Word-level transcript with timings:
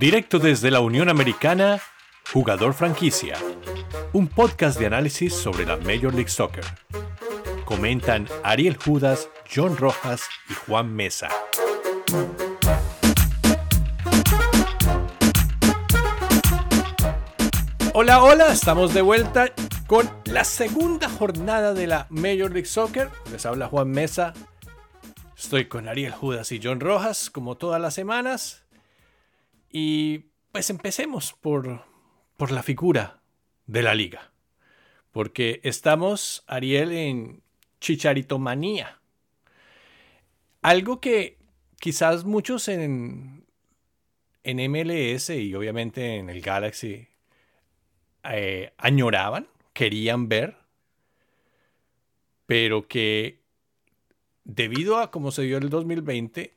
Directo 0.00 0.38
desde 0.38 0.70
la 0.70 0.80
Unión 0.80 1.10
Americana, 1.10 1.78
Jugador 2.32 2.72
Franquicia. 2.72 3.36
Un 4.14 4.28
podcast 4.28 4.80
de 4.80 4.86
análisis 4.86 5.34
sobre 5.34 5.66
la 5.66 5.76
Major 5.76 6.14
League 6.14 6.30
Soccer. 6.30 6.64
Comentan 7.66 8.26
Ariel 8.42 8.78
Judas, 8.82 9.28
John 9.54 9.76
Rojas 9.76 10.22
y 10.48 10.54
Juan 10.54 10.90
Mesa. 10.94 11.28
Hola, 17.92 18.22
hola, 18.22 18.52
estamos 18.54 18.94
de 18.94 19.02
vuelta 19.02 19.52
con 19.86 20.10
la 20.24 20.44
segunda 20.44 21.10
jornada 21.10 21.74
de 21.74 21.86
la 21.86 22.06
Major 22.08 22.50
League 22.50 22.64
Soccer. 22.64 23.10
Les 23.30 23.44
habla 23.44 23.68
Juan 23.68 23.90
Mesa. 23.90 24.32
Estoy 25.36 25.66
con 25.66 25.88
Ariel 25.88 26.12
Judas 26.12 26.52
y 26.52 26.60
John 26.62 26.80
Rojas, 26.80 27.28
como 27.28 27.58
todas 27.58 27.82
las 27.82 27.92
semanas. 27.92 28.64
Y 29.70 30.30
pues 30.52 30.68
empecemos 30.70 31.32
por, 31.32 31.84
por 32.36 32.50
la 32.50 32.62
figura 32.62 33.22
de 33.66 33.82
la 33.82 33.94
liga. 33.94 34.32
Porque 35.12 35.60
estamos, 35.62 36.44
Ariel, 36.46 36.92
en 36.92 37.42
chicharitomanía. 37.80 39.00
Algo 40.62 41.00
que 41.00 41.38
quizás 41.78 42.24
muchos 42.24 42.68
en, 42.68 43.46
en 44.42 44.70
MLS 44.70 45.30
y 45.30 45.54
obviamente 45.54 46.16
en 46.16 46.30
el 46.30 46.40
Galaxy 46.40 47.08
eh, 48.24 48.72
añoraban, 48.76 49.48
querían 49.72 50.28
ver, 50.28 50.56
pero 52.46 52.86
que 52.86 53.40
debido 54.44 54.98
a 54.98 55.10
cómo 55.10 55.30
se 55.30 55.42
dio 55.42 55.58
el 55.58 55.70
2020, 55.70 56.54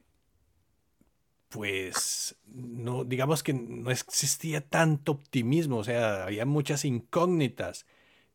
pues 1.53 2.35
no, 2.47 3.03
digamos 3.03 3.43
que 3.43 3.53
no 3.53 3.91
existía 3.91 4.61
tanto 4.61 5.11
optimismo, 5.11 5.77
o 5.77 5.83
sea, 5.83 6.23
había 6.23 6.47
muchas 6.47 6.83
incógnitas. 6.83 7.85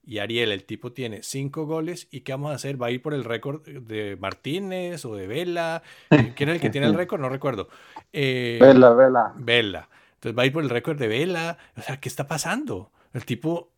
Y 0.05 0.21
Ariel, 0.21 0.53
el 0.53 0.65
tipo 0.65 0.93
tiene 0.93 1.25
cinco 1.25 1.67
goles. 1.67 2.07
¿Y 2.13 2.21
qué 2.21 2.33
vamos 2.33 2.53
a 2.53 2.55
hacer? 2.55 2.81
¿Va 2.81 2.87
a 2.87 2.91
ir 2.93 3.03
por 3.03 3.15
el 3.15 3.25
récord 3.25 3.63
de 3.67 4.17
Martínez 4.17 5.05
o 5.05 5.17
de 5.17 5.27
Vela? 5.27 5.83
¿Quién 6.09 6.49
es 6.49 6.55
el 6.55 6.61
que 6.61 6.71
tiene 6.71 6.87
el 6.87 6.95
récord? 6.97 7.21
No 7.21 7.29
recuerdo. 7.29 7.69
Eh, 8.13 8.59
Vela, 8.61 8.91
Vela. 8.91 9.33
Vela. 9.37 9.89
Entonces 10.15 10.39
va 10.39 10.45
a 10.45 10.47
ir 10.47 10.53
por 10.53 10.63
el 10.63 10.71
récord 10.71 10.97
de 10.97 11.09
Vela. 11.09 11.59
O 11.77 11.83
sea, 11.83 11.99
¿qué 11.99 12.09
está 12.09 12.27
pasando? 12.29 12.93
El 13.13 13.25
tipo 13.27 13.69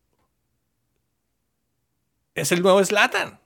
es 2.35 2.51
el 2.51 2.61
nuevo 2.61 2.81
Slatan. 2.83 3.39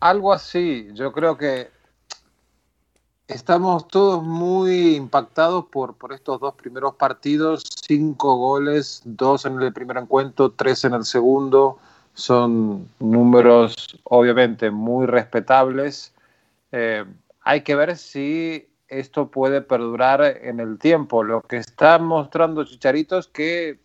Algo 0.00 0.32
así. 0.32 0.88
Yo 0.94 1.12
creo 1.12 1.36
que 1.36 1.77
estamos 3.28 3.86
todos 3.88 4.24
muy 4.24 4.96
impactados 4.96 5.66
por, 5.66 5.94
por 5.94 6.12
estos 6.12 6.40
dos 6.40 6.54
primeros 6.54 6.94
partidos. 6.94 7.62
Cinco 7.86 8.36
goles, 8.36 9.02
dos 9.04 9.44
en 9.44 9.60
el 9.60 9.72
primer 9.72 9.98
encuentro, 9.98 10.50
tres 10.50 10.84
en 10.84 10.94
el 10.94 11.04
segundo. 11.04 11.78
Son 12.14 12.88
números 12.98 14.00
obviamente 14.04 14.70
muy 14.70 15.06
respetables. 15.06 16.12
Eh, 16.72 17.04
hay 17.42 17.60
que 17.60 17.76
ver 17.76 17.96
si 17.96 18.68
esto 18.88 19.28
puede 19.28 19.60
perdurar 19.60 20.22
en 20.22 20.58
el 20.58 20.78
tiempo. 20.78 21.22
Lo 21.22 21.42
que 21.42 21.58
está 21.58 21.98
mostrando 21.98 22.64
Chicharito 22.64 23.18
es 23.18 23.28
que 23.28 23.78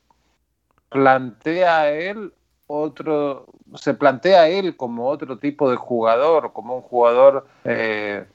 plantea 0.90 1.92
él 1.92 2.34
otro, 2.68 3.46
se 3.76 3.94
plantea 3.94 4.48
él 4.48 4.78
como 4.78 5.08
otro 5.10 5.38
tipo 5.38 5.70
de 5.70 5.76
jugador, 5.76 6.54
como 6.54 6.78
un 6.78 6.82
jugador 6.82 7.46
eh, 7.66 8.26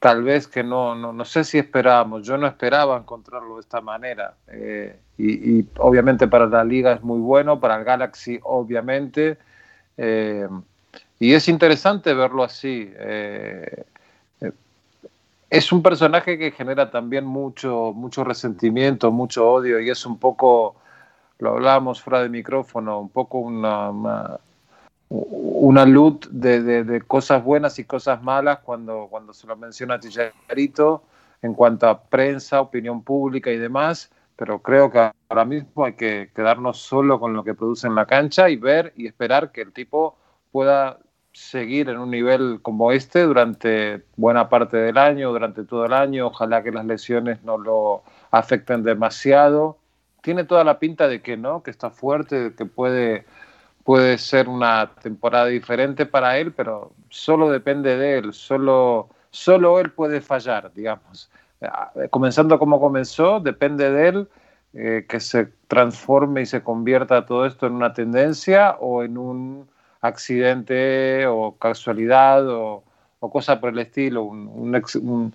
tal 0.00 0.22
vez 0.22 0.46
que 0.46 0.62
no, 0.62 0.94
no, 0.94 1.24
sé 1.24 1.44
si 1.44 1.58
esperábamos, 1.58 2.26
yo 2.26 2.36
no 2.36 2.46
esperaba 2.46 2.96
encontrarlo 2.96 3.56
de 3.56 3.60
esta 3.60 3.80
manera. 3.80 4.34
Eh, 4.48 4.98
y, 5.18 5.66
obviamente 5.78 6.28
para 6.28 6.46
la 6.46 6.64
liga 6.64 6.92
es 6.92 7.02
muy 7.02 7.20
bueno, 7.20 7.58
para 7.60 7.76
el 7.76 7.84
Galaxy 7.84 8.38
obviamente. 8.42 9.38
Eh, 9.96 10.48
y 11.18 11.32
es 11.32 11.48
interesante 11.48 12.12
verlo 12.12 12.44
así 12.44 12.92
es 15.50 15.72
un 15.72 15.82
personaje 15.82 16.38
que 16.38 16.50
genera 16.50 16.90
también 16.90 17.24
mucho, 17.24 17.92
mucho 17.94 18.24
resentimiento, 18.24 19.12
mucho 19.12 19.48
odio 19.48 19.80
y 19.80 19.90
es 19.90 20.04
un 20.04 20.18
poco, 20.18 20.76
lo 21.38 21.50
hablábamos 21.50 22.02
fuera 22.02 22.22
de 22.22 22.28
micrófono, 22.28 23.00
un 23.00 23.08
poco 23.08 23.38
una, 23.38 24.38
luz 25.10 26.20
de, 26.30 27.02
cosas 27.06 27.42
buenas 27.44 27.78
y 27.78 27.84
cosas 27.84 28.22
malas 28.22 28.58
cuando, 28.60 29.06
cuando 29.08 29.32
se 29.32 29.46
lo 29.46 29.56
menciona 29.56 29.94
a 29.94 30.00
Chicharito 30.00 31.04
en 31.42 31.54
cuanto 31.54 31.88
a 31.88 32.02
prensa, 32.02 32.60
opinión 32.60 33.02
pública 33.02 33.50
y 33.50 33.58
demás, 33.58 34.10
pero 34.36 34.60
creo 34.60 34.90
que 34.90 35.10
ahora 35.28 35.44
mismo 35.44 35.84
hay 35.84 35.94
que 35.94 36.30
quedarnos 36.34 36.78
solo 36.78 37.20
con 37.20 37.34
lo 37.34 37.44
que 37.44 37.54
produce 37.54 37.86
en 37.86 37.94
la 37.94 38.06
cancha 38.06 38.50
y 38.50 38.56
ver 38.56 38.92
y 38.96 39.06
esperar 39.06 39.52
que 39.52 39.62
el 39.62 39.72
tipo 39.72 40.16
pueda 40.52 40.98
seguir 41.36 41.90
en 41.90 41.98
un 41.98 42.10
nivel 42.10 42.60
como 42.62 42.92
este 42.92 43.20
durante 43.22 44.02
buena 44.16 44.48
parte 44.48 44.78
del 44.78 44.96
año, 44.96 45.30
durante 45.30 45.64
todo 45.64 45.84
el 45.84 45.92
año. 45.92 46.28
Ojalá 46.28 46.62
que 46.62 46.72
las 46.72 46.86
lesiones 46.86 47.42
no 47.44 47.58
lo 47.58 48.02
afecten 48.30 48.82
demasiado. 48.82 49.78
Tiene 50.22 50.44
toda 50.44 50.64
la 50.64 50.78
pinta 50.78 51.08
de 51.08 51.20
que 51.20 51.36
no, 51.36 51.62
que 51.62 51.70
está 51.70 51.90
fuerte, 51.90 52.54
que 52.56 52.64
puede, 52.64 53.26
puede 53.86 54.18
ser 54.18 54.48
una 54.48 54.90
temporada 55.00 55.46
diferente 55.46 56.06
para 56.06 56.38
él, 56.38 56.52
pero 56.52 56.92
solo 57.08 57.48
depende 57.50 57.96
de 57.96 58.18
él, 58.18 58.32
solo, 58.34 59.08
solo 59.30 59.78
él 59.78 59.92
puede 59.92 60.20
fallar, 60.20 60.72
digamos. 60.74 61.30
Eh, 61.60 61.68
comenzando 62.10 62.58
como 62.58 62.80
comenzó, 62.80 63.38
depende 63.38 63.90
de 63.92 64.08
él 64.08 64.28
eh, 64.74 65.06
que 65.08 65.20
se 65.20 65.46
transforme 65.68 66.42
y 66.42 66.46
se 66.46 66.64
convierta 66.64 67.26
todo 67.26 67.46
esto 67.46 67.68
en 67.68 67.74
una 67.74 67.92
tendencia 67.92 68.72
o 68.80 69.04
en 69.04 69.16
un 69.18 69.68
accidente 70.00 71.26
o 71.28 71.56
casualidad 71.56 72.44
o, 72.50 72.82
cosa 73.20 73.60
por 73.60 73.70
el 73.70 73.78
estilo, 73.80 74.22
un, 74.24 75.32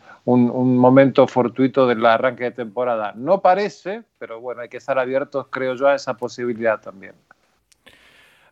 momento 0.78 1.28
fortuito 1.28 1.88
del 1.88 2.06
arranque 2.06 2.45
de 2.45 2.51
temporada. 2.51 3.13
No 3.16 3.41
parece, 3.41 4.03
pero 4.17 4.40
bueno, 4.40 4.61
hay 4.61 4.69
que 4.69 4.78
estar 4.78 4.97
abiertos, 4.97 5.47
creo 5.50 5.75
yo, 5.75 5.88
a 5.88 5.95
esa 5.95 6.16
posibilidad 6.16 6.79
también. 6.79 7.16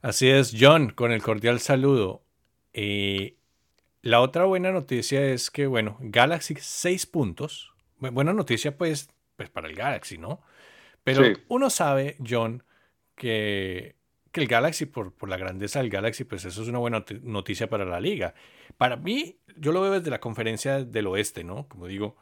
Así 0.02 0.30
es, 0.30 0.56
John, 0.58 0.92
con 0.92 1.12
el 1.12 1.22
cordial 1.22 1.60
saludo. 1.60 2.24
Eh, 2.74 3.36
la 4.02 4.22
otra 4.22 4.46
buena 4.46 4.72
noticia 4.72 5.26
es 5.26 5.52
que, 5.52 5.68
bueno, 5.68 5.98
Galaxy 6.00 6.56
seis 6.60 7.06
puntos. 7.06 7.74
Buena 7.98 8.34
noticia, 8.34 8.78
pues, 8.78 9.10
pues 9.36 9.50
para 9.50 9.68
el 9.68 9.76
Galaxy, 9.76 10.18
¿no? 10.18 10.42
Pero 11.04 11.24
uno 11.48 11.70
sabe, 11.70 12.18
John, 12.26 12.64
que 13.16 14.00
que 14.32 14.42
el 14.42 14.48
Galaxy, 14.48 14.86
por, 14.86 15.14
por 15.14 15.30
la 15.30 15.38
grandeza 15.38 15.80
del 15.80 15.90
Galaxy, 15.90 16.24
pues 16.24 16.46
eso 16.46 16.62
es 16.62 16.68
una 16.68 16.80
buena 16.80 17.04
noticia 17.24 17.70
para 17.70 17.86
la 17.86 18.00
liga. 18.00 18.36
Para 18.78 18.96
mí, 18.96 19.40
yo 19.58 19.72
lo 19.72 19.82
veo 19.82 19.94
desde 19.94 20.12
la 20.12 20.20
conferencia 20.20 20.84
del 20.84 21.08
oeste, 21.08 21.44
¿no? 21.44 21.68
Como 21.68 21.88
digo, 21.88 22.16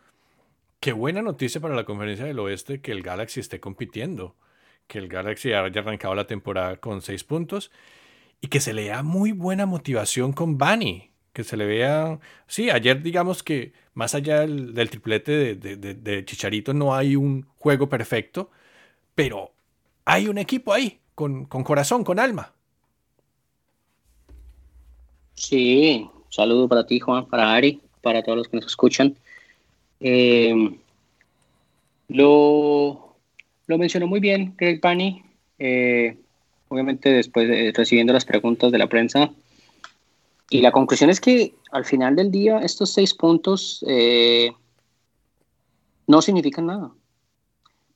qué 0.80 0.94
buena 0.94 1.22
noticia 1.22 1.60
para 1.60 1.76
la 1.76 1.84
conferencia 1.84 2.26
del 2.26 2.40
oeste 2.40 2.82
que 2.82 2.92
el 2.92 3.04
Galaxy 3.04 3.40
esté 3.40 3.60
compitiendo, 3.60 4.36
que 4.88 5.00
el 5.00 5.08
Galaxy 5.08 5.54
haya 5.54 5.82
arrancado 5.82 6.16
la 6.16 6.28
temporada 6.28 6.78
con 6.78 7.02
seis 7.02 7.24
puntos 7.24 7.72
y 8.42 8.48
que 8.48 8.60
se 8.60 8.74
le 8.74 8.88
da 8.88 9.04
muy 9.04 9.32
buena 9.32 9.66
motivación 9.66 10.34
con 10.34 10.58
Bani, 10.58 11.12
que 11.34 11.44
se 11.44 11.58
le 11.58 11.66
vea, 11.66 12.20
sí, 12.48 12.70
ayer 12.70 13.02
digamos 13.02 13.44
que 13.44 13.74
más 13.94 14.16
allá 14.16 14.42
del, 14.42 14.90
triplete 14.90 15.56
de, 15.56 15.76
de 15.76 16.26
Chicharito 16.26 16.74
no 16.74 16.96
hay 16.96 17.16
un 17.16 17.46
juego 17.58 17.90
perfecto, 17.90 18.52
pero 19.16 19.52
hay 20.06 20.28
un 20.28 20.38
equipo 20.38 20.72
ahí 20.74 21.00
con, 21.18 21.46
corazón, 21.46 22.04
con 22.04 22.20
alma. 22.20 22.54
Sí, 25.34 26.08
saludo 26.30 26.68
para 26.68 26.86
ti, 26.86 27.00
Juan, 27.00 27.26
para 27.26 27.56
Ari, 27.56 27.82
para 28.04 28.22
todos 28.22 28.38
los 28.38 28.48
que 28.48 28.58
nos 28.58 28.68
escuchan. 28.68 29.16
Eh, 30.00 30.78
lo, 32.10 33.07
lo, 33.68 33.78
mencionó 33.78 34.08
muy 34.08 34.20
bien 34.20 34.54
Greg 34.58 34.82
Pani, 34.82 35.24
eh, 35.60 36.18
obviamente 36.70 37.10
después 37.10 37.48
de, 37.48 37.72
recibiendo 37.76 38.14
las 38.14 38.26
preguntas 38.26 38.72
de 38.72 38.78
la 38.78 38.88
prensa. 38.88 39.30
Y 40.50 40.62
la 40.62 40.72
conclusión 40.72 41.10
es 41.10 41.20
que 41.20 41.54
al 41.72 41.86
final 41.86 42.16
del 42.16 42.32
día 42.32 42.60
estos 42.60 42.94
seis 42.94 43.14
puntos 43.14 43.84
eh, 43.88 44.52
no 46.08 46.22
significan 46.22 46.68
nada 46.68 46.92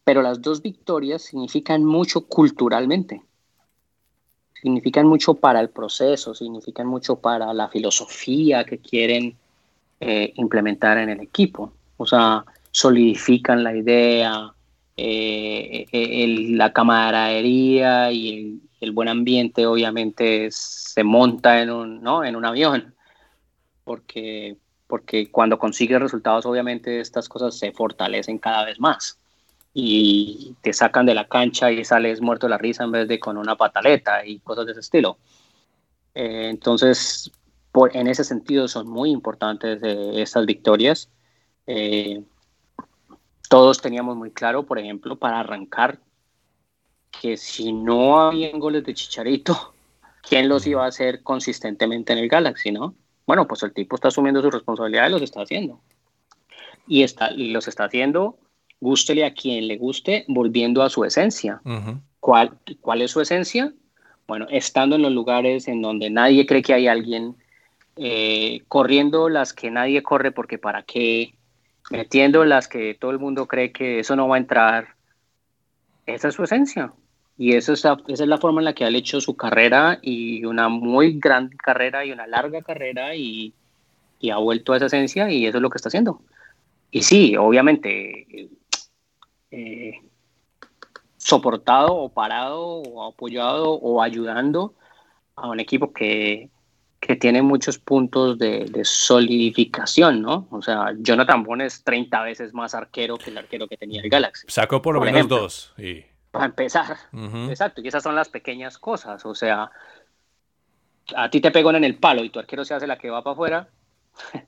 pero 0.04 0.22
las 0.22 0.42
dos 0.42 0.62
victorias 0.62 1.22
significan 1.22 1.84
mucho 1.84 2.26
culturalmente. 2.28 3.22
Significan 4.62 5.08
mucho 5.08 5.36
para 5.36 5.60
el 5.60 5.70
proceso, 5.70 6.36
significan 6.36 6.88
mucho 6.88 7.18
para 7.18 7.54
la 7.54 7.70
filosofía 7.70 8.64
que 8.64 8.80
quieren 8.80 9.36
eh, 10.00 10.34
implementar 10.36 10.98
en 10.98 11.10
el 11.10 11.20
equipo. 11.22 11.72
O 11.98 12.06
sea, 12.06 12.44
solidifican 12.72 13.64
la 13.64 13.76
idea, 13.76 14.54
eh, 14.98 15.86
eh, 15.92 16.28
la 16.52 16.74
camaradería 16.74 18.12
y 18.12 18.62
el, 18.80 18.92
buen 18.92 19.08
ambiente 19.08 19.66
obviamente 19.66 20.50
se 20.52 21.04
monta 21.04 21.62
en 21.62 21.72
un, 21.72 22.02
¿no? 22.02 22.24
en 22.24 22.36
un 22.36 22.46
avión, 22.46 22.94
porque 23.84 24.58
porque 24.92 25.32
cuando 25.32 25.58
consigues 25.58 26.02
resultados, 26.02 26.46
obviamente 26.46 27.00
estas 27.00 27.30
cosas 27.30 27.58
se 27.58 27.72
fortalecen 27.72 28.38
cada 28.38 28.66
vez 28.66 28.78
más 28.78 29.18
y 29.74 30.58
te 30.62 30.74
sacan 30.74 31.06
de 31.06 31.16
la 31.16 31.30
cancha 31.30 31.72
y 31.72 31.86
sales 31.86 32.20
muerto 32.20 32.48
de 32.48 32.52
la 32.52 32.58
risa 32.58 32.84
en 32.84 32.92
vez 32.92 33.08
de 33.08 33.18
con 33.18 33.38
una 33.38 33.56
pataleta 33.56 34.26
y 34.26 34.40
cosas 34.40 34.66
de 34.66 34.74
ese 34.74 34.82
estilo. 34.82 35.18
Eh, 36.14 36.50
entonces, 36.50 37.32
por, 37.72 37.96
en 37.96 38.08
ese 38.08 38.26
sentido 38.26 38.68
son 38.68 38.90
muy 38.90 39.12
importantes 39.12 39.82
estas 39.82 40.46
victorias. 40.46 41.10
Eh, 41.68 42.22
todos 43.52 43.82
teníamos 43.82 44.16
muy 44.16 44.32
claro, 44.32 44.64
por 44.64 44.80
ejemplo, 44.80 45.18
para 45.18 45.42
arrancar, 45.42 46.00
que 47.20 47.36
si 47.36 47.74
no 47.74 48.18
habían 48.22 48.62
goles 48.62 48.86
de 48.86 48.94
Chicharito, 48.94 49.74
¿quién 50.22 50.48
los 50.48 50.66
iba 50.66 50.86
a 50.86 50.88
hacer 50.88 51.22
consistentemente 51.22 52.14
en 52.14 52.20
el 52.20 52.30
Galaxy, 52.30 52.72
no? 52.72 52.96
Bueno, 53.28 53.50
pues 53.50 53.62
el 53.64 53.74
tipo 53.74 53.96
está 53.96 54.08
asumiendo 54.08 54.42
su 54.42 54.50
responsabilidad 54.50 55.10
y 55.10 55.12
los 55.12 55.22
está 55.22 55.42
haciendo. 55.42 55.82
Y, 56.88 57.04
está, 57.04 57.34
y 57.34 57.52
los 57.52 57.68
está 57.68 57.84
haciendo, 57.84 58.38
gústele 58.80 59.26
a 59.26 59.34
quien 59.34 59.68
le 59.68 59.76
guste, 59.76 60.24
volviendo 60.30 60.82
a 60.82 60.90
su 60.90 61.04
esencia. 61.04 61.62
¿Cuál, 62.22 62.58
¿Cuál 62.80 63.02
es 63.02 63.12
su 63.12 63.20
esencia? 63.20 63.74
Bueno, 64.30 64.48
estando 64.50 64.96
en 64.96 65.02
los 65.02 65.12
lugares 65.12 65.68
en 65.68 65.82
donde 65.82 66.10
nadie 66.10 66.46
cree 66.46 66.62
que 66.62 66.74
hay 66.74 66.88
alguien, 66.88 67.36
eh, 67.98 68.64
corriendo 68.70 69.28
las 69.28 69.52
que 69.52 69.70
nadie 69.72 70.02
corre 70.02 70.32
porque 70.32 70.58
para 70.58 70.84
qué, 70.84 71.34
metiendo 71.92 72.44
las 72.46 72.68
que 72.68 72.96
todo 72.96 73.12
el 73.12 73.20
mundo 73.20 73.48
cree 73.48 73.72
que 73.72 74.00
eso 74.00 74.16
no 74.16 74.28
va 74.28 74.36
a 74.36 74.40
entrar. 74.40 74.96
Esa 76.06 76.30
es 76.30 76.36
su 76.36 76.44
esencia. 76.44 76.94
Y 77.38 77.56
eso 77.56 77.74
esa 77.74 77.98
es 78.08 78.20
la 78.22 78.38
forma 78.38 78.62
en 78.62 78.66
la 78.66 78.74
que 78.74 78.86
ha 78.86 78.90
hecho 78.90 79.20
su 79.20 79.36
carrera 79.36 80.00
y 80.02 80.46
una 80.46 80.70
muy 80.70 81.20
gran 81.20 81.50
carrera 81.50 82.06
y 82.06 82.12
una 82.12 82.28
larga 82.28 82.62
carrera 82.62 83.16
y, 83.16 83.54
y 84.20 84.30
ha 84.30 84.38
vuelto 84.38 84.74
a 84.74 84.78
esa 84.78 84.86
esencia 84.86 85.30
y 85.32 85.46
eso 85.46 85.58
es 85.58 85.62
lo 85.62 85.70
que 85.70 85.78
está 85.78 85.90
haciendo. 85.90 86.22
Y 86.92 87.04
sí, 87.04 87.36
obviamente, 87.38 88.50
eh, 89.50 89.94
soportado 91.18 91.96
o 91.96 92.10
parado 92.10 92.82
o 92.82 93.04
apoyado 93.08 93.74
o 93.74 94.02
ayudando 94.02 94.76
a 95.36 95.48
un 95.50 95.60
equipo 95.60 95.94
que, 95.94 96.50
que 97.02 97.16
tiene 97.16 97.42
muchos 97.42 97.80
puntos 97.80 98.38
de, 98.38 98.66
de, 98.66 98.86
solidificación, 98.86 100.22
¿no? 100.22 100.48
O 100.52 100.62
sea, 100.62 100.94
Jonathan 101.00 101.44
Bond 101.44 101.64
es 101.64 101.84
30 101.84 102.22
veces 102.22 102.54
más 102.54 102.76
arquero 102.76 103.18
que 103.18 103.32
el 103.32 103.40
arquero 103.40 103.68
que 103.68 103.76
tenía 103.76 104.02
el 104.02 104.10
Galaxy. 104.10 104.46
Sacó 104.48 104.84
por 104.84 104.94
lo 104.94 105.02
menos 105.02 105.28
dos. 105.28 105.74
Y... 105.80 106.06
Para 106.30 106.46
empezar. 106.46 106.98
Exacto. 107.50 107.82
Y 107.82 107.88
esas 107.88 108.04
son 108.04 108.16
las 108.16 108.30
pequeñas 108.30 108.78
cosas. 108.78 109.26
O 109.26 109.34
sea, 109.34 109.72
a 111.16 111.30
ti 111.32 111.42
te 111.42 111.50
pegan 111.50 111.76
en 111.76 111.84
el 111.84 111.98
palo 111.98 112.24
y 112.24 112.30
tu 112.30 112.38
arquero 112.38 112.64
se 112.64 112.76
hace 112.76 112.86
la 112.86 113.00
que 113.00 113.10
va 113.10 113.24
para 113.24 113.34
afuera. 113.34 113.70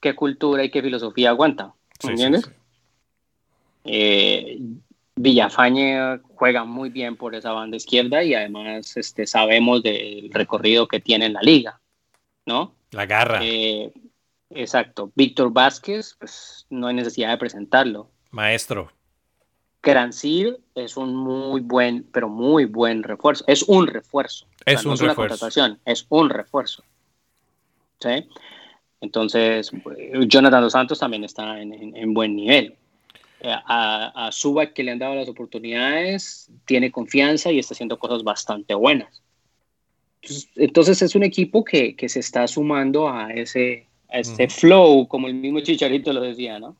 ¿Qué 0.00 0.14
cultura 0.14 0.62
y 0.62 0.70
qué 0.70 0.82
filosofía 0.82 1.30
aguanta? 1.30 1.74
¿Me 2.04 2.10
entiendes? 2.12 2.50
Eh, 3.84 4.60
Villafañe 5.16 6.20
juega 6.36 6.64
muy 6.64 6.88
bien 6.88 7.16
por 7.16 7.34
esa 7.34 7.52
banda 7.52 7.76
izquierda 7.76 8.22
y 8.22 8.34
además 8.34 8.96
este, 8.96 9.26
sabemos 9.26 9.82
del 9.82 10.30
recorrido 10.32 10.88
que 10.88 11.00
tiene 11.00 11.26
en 11.26 11.34
la 11.34 11.42
liga, 11.42 11.79
¿no? 12.46 12.74
La 12.90 13.06
garra. 13.06 13.40
Eh, 13.42 13.92
exacto. 14.50 15.12
Víctor 15.14 15.52
Vázquez, 15.52 16.16
pues 16.18 16.66
no 16.70 16.88
hay 16.88 16.94
necesidad 16.94 17.30
de 17.30 17.38
presentarlo. 17.38 18.10
Maestro. 18.30 18.90
Grancir 19.82 20.60
es 20.74 20.96
un 20.96 21.14
muy 21.14 21.60
buen, 21.60 22.04
pero 22.12 22.28
muy 22.28 22.66
buen 22.66 23.02
refuerzo. 23.02 23.44
Es 23.46 23.62
un 23.62 23.86
refuerzo. 23.86 24.46
Es 24.66 24.84
un 24.84 24.92
es 24.92 25.00
refuerzo. 25.00 25.04
Una 25.04 25.14
contratación, 25.14 25.78
es 25.84 26.06
un 26.08 26.28
refuerzo. 26.28 26.84
¿Sí? 27.98 28.28
Entonces, 29.00 29.70
Jonathan 30.26 30.62
Dos 30.62 30.72
Santos 30.72 30.98
también 30.98 31.24
está 31.24 31.60
en, 31.60 31.72
en, 31.72 31.96
en 31.96 32.12
buen 32.12 32.36
nivel. 32.36 32.76
Eh, 33.40 33.50
a, 33.50 34.26
a 34.26 34.32
Suba 34.32 34.66
que 34.66 34.82
le 34.82 34.90
han 34.90 34.98
dado 34.98 35.14
las 35.14 35.28
oportunidades, 35.28 36.50
tiene 36.66 36.92
confianza 36.92 37.50
y 37.50 37.58
está 37.58 37.72
haciendo 37.72 37.98
cosas 37.98 38.22
bastante 38.22 38.74
buenas. 38.74 39.22
Entonces, 40.22 40.50
entonces 40.56 41.02
es 41.02 41.14
un 41.14 41.22
equipo 41.22 41.64
que, 41.64 41.96
que, 41.96 42.08
se 42.08 42.20
está 42.20 42.46
sumando 42.46 43.08
a 43.08 43.32
ese, 43.32 43.86
a 44.10 44.18
ese 44.18 44.44
uh 44.44 44.46
-huh. 44.46 44.50
flow, 44.50 45.08
como 45.08 45.28
el 45.28 45.34
mismo 45.34 45.60
Chicharito 45.60 46.12
lo 46.12 46.20
decía, 46.20 46.58
¿no? 46.58 46.76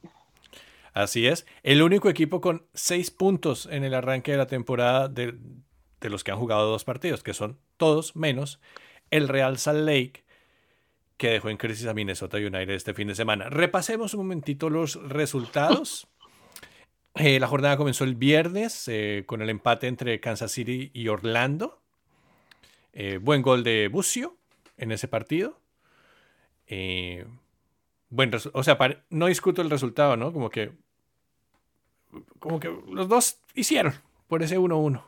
Así 0.92 1.26
es. 1.26 1.46
El 1.62 1.82
único 1.82 2.10
equipo 2.10 2.40
con 2.40 2.66
seis 2.74 3.10
puntos 3.10 3.68
en 3.70 3.84
el 3.84 3.94
arranque 3.94 4.32
de 4.32 4.38
la 4.38 4.46
temporada 4.46 5.08
de, 5.08 5.34
de 6.00 6.10
los 6.10 6.24
que 6.24 6.32
han 6.32 6.38
jugado 6.38 6.70
dos 6.70 6.84
partidos, 6.84 7.22
que 7.22 7.34
son 7.34 7.58
todos 7.76 8.16
menos 8.16 8.60
el 9.10 9.28
Real 9.28 9.58
Salt 9.58 9.86
Lake, 9.86 10.24
que 11.16 11.30
dejó 11.30 11.50
en 11.50 11.56
crisis 11.56 11.86
a 11.86 11.94
Minnesota 11.94 12.38
United 12.38 12.70
este 12.70 12.94
fin 12.94 13.08
de 13.08 13.14
semana. 13.14 13.50
Repasemos 13.50 14.14
un 14.14 14.20
momentito 14.20 14.70
los 14.70 14.96
resultados. 15.08 16.08
Eh, 17.16 17.40
la 17.40 17.46
jornada 17.46 17.76
comenzó 17.76 18.04
el 18.04 18.14
viernes 18.14 18.86
eh, 18.88 19.24
con 19.26 19.42
el 19.42 19.50
empate 19.50 19.86
entre 19.88 20.20
Kansas 20.20 20.52
City 20.52 20.90
y 20.94 21.08
Orlando. 21.08 21.79
Eh, 22.92 23.18
buen 23.20 23.42
gol 23.42 23.62
de 23.62 23.88
Bucio 23.88 24.36
en 24.76 24.92
ese 24.92 25.08
partido. 25.08 25.60
Eh, 26.66 27.26
o 28.52 28.62
sea, 28.62 28.78
no 29.10 29.26
discuto 29.26 29.62
el 29.62 29.70
resultado, 29.70 30.16
¿no? 30.16 30.32
Como 30.32 30.50
que, 30.50 30.72
como 32.38 32.58
que 32.58 32.68
los 32.90 33.08
dos 33.08 33.38
hicieron 33.54 33.94
por 34.26 34.42
ese 34.42 34.58
1-1. 34.58 35.02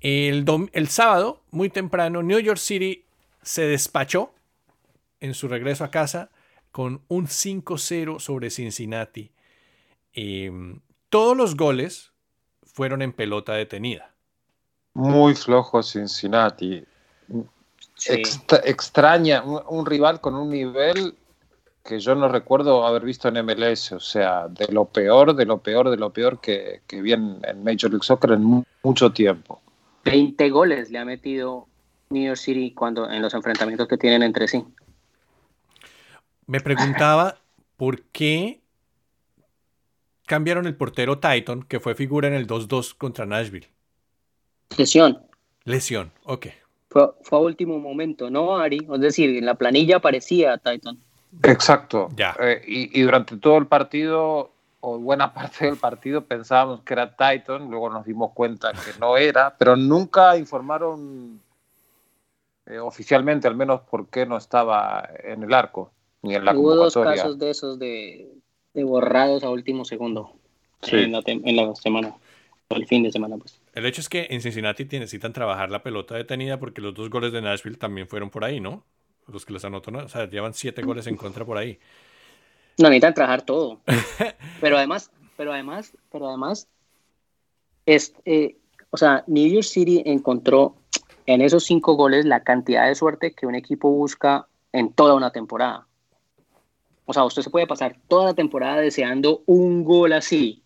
El, 0.00 0.44
el 0.72 0.88
sábado, 0.88 1.42
muy 1.50 1.70
temprano, 1.70 2.22
New 2.22 2.38
York 2.38 2.58
City 2.58 3.04
se 3.42 3.62
despachó 3.62 4.34
en 5.20 5.34
su 5.34 5.48
regreso 5.48 5.84
a 5.84 5.90
casa 5.90 6.30
con 6.70 7.02
un 7.08 7.26
5-0 7.26 8.20
sobre 8.20 8.50
Cincinnati. 8.50 9.32
Eh, 10.12 10.50
todos 11.08 11.36
los 11.36 11.56
goles 11.56 12.12
fueron 12.64 13.02
en 13.02 13.12
pelota 13.12 13.54
detenida. 13.54 14.15
Muy 14.96 15.34
flojo 15.34 15.82
Cincinnati. 15.82 16.82
Sí. 17.94 18.12
Extra, 18.12 18.60
extraña, 18.64 19.42
un, 19.42 19.60
un, 19.68 19.86
rival 19.86 20.20
con 20.20 20.34
un 20.34 20.50
nivel 20.50 21.14
que 21.84 21.98
yo 21.98 22.14
no 22.14 22.28
recuerdo 22.28 22.86
haber 22.86 23.04
visto 23.04 23.28
en 23.28 23.44
MLS, 23.44 23.92
o 23.92 24.00
sea, 24.00 24.48
de 24.48 24.68
lo 24.68 24.86
peor, 24.86 25.34
de 25.34 25.46
lo 25.46 25.58
peor, 25.58 25.90
de 25.90 25.96
lo 25.96 26.10
peor 26.10 26.40
que, 26.40 26.80
que 26.86 27.00
vi 27.00 27.12
en, 27.12 27.40
en 27.46 27.62
Major 27.62 27.90
League 27.90 28.04
Soccer 28.04 28.32
en 28.32 28.64
mucho 28.82 29.12
tiempo. 29.12 29.60
20 30.04 30.50
goles 30.50 30.90
le 30.90 30.98
ha 30.98 31.04
metido 31.04 31.66
New 32.10 32.24
York 32.24 32.38
City 32.38 32.72
cuando, 32.72 33.10
en 33.10 33.22
los 33.22 33.34
enfrentamientos 33.34 33.88
que 33.88 33.98
tienen 33.98 34.22
entre 34.22 34.48
sí. 34.48 34.64
Me 36.46 36.60
preguntaba 36.60 37.36
por 37.76 38.02
qué 38.02 38.60
cambiaron 40.26 40.66
el 40.66 40.76
portero 40.76 41.18
Titan, 41.18 41.62
que 41.62 41.80
fue 41.80 41.94
figura 41.94 42.28
en 42.28 42.34
el 42.34 42.46
2-2 42.46 42.96
contra 42.96 43.26
Nashville. 43.26 43.68
Lesión. 44.76 45.22
Lesión, 45.64 46.12
ok. 46.24 46.46
Fue, 46.88 47.10
fue, 47.22 47.38
a 47.38 47.42
último 47.42 47.78
momento, 47.78 48.30
¿no, 48.30 48.56
Ari? 48.56 48.86
Es 48.92 49.00
decir, 49.00 49.36
en 49.36 49.46
la 49.46 49.54
planilla 49.54 49.96
aparecía 49.96 50.56
Titan. 50.58 50.98
Exacto. 51.42 52.08
Ya. 52.16 52.36
Eh, 52.40 52.62
y, 52.66 53.00
y, 53.00 53.02
durante 53.02 53.36
todo 53.36 53.58
el 53.58 53.66
partido, 53.66 54.50
o 54.80 54.98
buena 54.98 55.32
parte 55.34 55.66
del 55.66 55.76
partido, 55.76 56.24
pensábamos 56.24 56.82
que 56.82 56.94
era 56.94 57.10
Titan, 57.10 57.70
luego 57.70 57.90
nos 57.90 58.06
dimos 58.06 58.32
cuenta 58.32 58.72
que 58.72 58.98
no 59.00 59.16
era, 59.16 59.54
pero 59.58 59.76
nunca 59.76 60.36
informaron 60.36 61.40
eh, 62.66 62.78
oficialmente, 62.78 63.46
al 63.46 63.56
menos, 63.56 63.82
por 63.82 64.08
qué 64.08 64.26
no 64.26 64.36
estaba 64.36 65.08
en 65.22 65.42
el 65.44 65.54
arco, 65.54 65.92
ni 66.22 66.34
en 66.34 66.44
la 66.44 66.52
Hubo 66.52 66.70
convocatoria. 66.70 67.10
dos 67.10 67.16
casos 67.20 67.38
de 67.38 67.50
esos 67.50 67.78
de, 67.78 68.28
de 68.74 68.84
borrados 68.84 69.44
a 69.44 69.50
último 69.50 69.84
segundo 69.84 70.32
sí. 70.82 70.96
en, 70.96 71.12
la 71.12 71.22
en, 71.26 71.56
la 71.56 71.74
semana, 71.76 72.14
el 72.70 72.86
fin 72.86 73.04
de 73.04 73.12
semana, 73.12 73.36
pues. 73.36 73.60
El 73.76 73.84
hecho 73.84 74.00
es 74.00 74.08
que 74.08 74.28
en 74.30 74.40
Cincinnati 74.40 74.84
necesitan 74.84 75.34
trabajar 75.34 75.70
la 75.70 75.82
pelota 75.82 76.14
detenida 76.14 76.58
porque 76.58 76.80
los 76.80 76.94
dos 76.94 77.10
goles 77.10 77.30
de 77.30 77.42
Nashville 77.42 77.76
también 77.76 78.08
fueron 78.08 78.30
por 78.30 78.42
ahí, 78.42 78.58
¿no? 78.58 78.86
Los 79.26 79.44
que 79.44 79.52
les 79.52 79.66
anotó, 79.66 79.90
¿no? 79.90 79.98
o 79.98 80.08
sea, 80.08 80.26
llevan 80.30 80.54
siete 80.54 80.80
goles 80.80 81.06
en 81.08 81.16
contra 81.18 81.44
por 81.44 81.58
ahí. 81.58 81.78
No, 82.78 82.88
necesitan 82.88 83.12
trabajar 83.12 83.42
todo. 83.42 83.82
pero 84.62 84.78
además, 84.78 85.10
pero 85.36 85.52
además, 85.52 85.94
pero 86.10 86.26
además, 86.26 86.68
es, 87.84 88.14
eh, 88.24 88.56
o 88.88 88.96
sea, 88.96 89.24
New 89.26 89.46
York 89.46 89.64
City 89.64 90.02
encontró 90.06 90.76
en 91.26 91.42
esos 91.42 91.64
cinco 91.64 91.96
goles 91.96 92.24
la 92.24 92.44
cantidad 92.44 92.88
de 92.88 92.94
suerte 92.94 93.34
que 93.34 93.44
un 93.44 93.56
equipo 93.56 93.90
busca 93.90 94.46
en 94.72 94.90
toda 94.90 95.12
una 95.12 95.32
temporada. 95.32 95.86
O 97.04 97.12
sea, 97.12 97.24
usted 97.24 97.42
se 97.42 97.50
puede 97.50 97.66
pasar 97.66 97.98
toda 98.08 98.24
la 98.24 98.34
temporada 98.34 98.80
deseando 98.80 99.42
un 99.44 99.84
gol 99.84 100.14
así. 100.14 100.62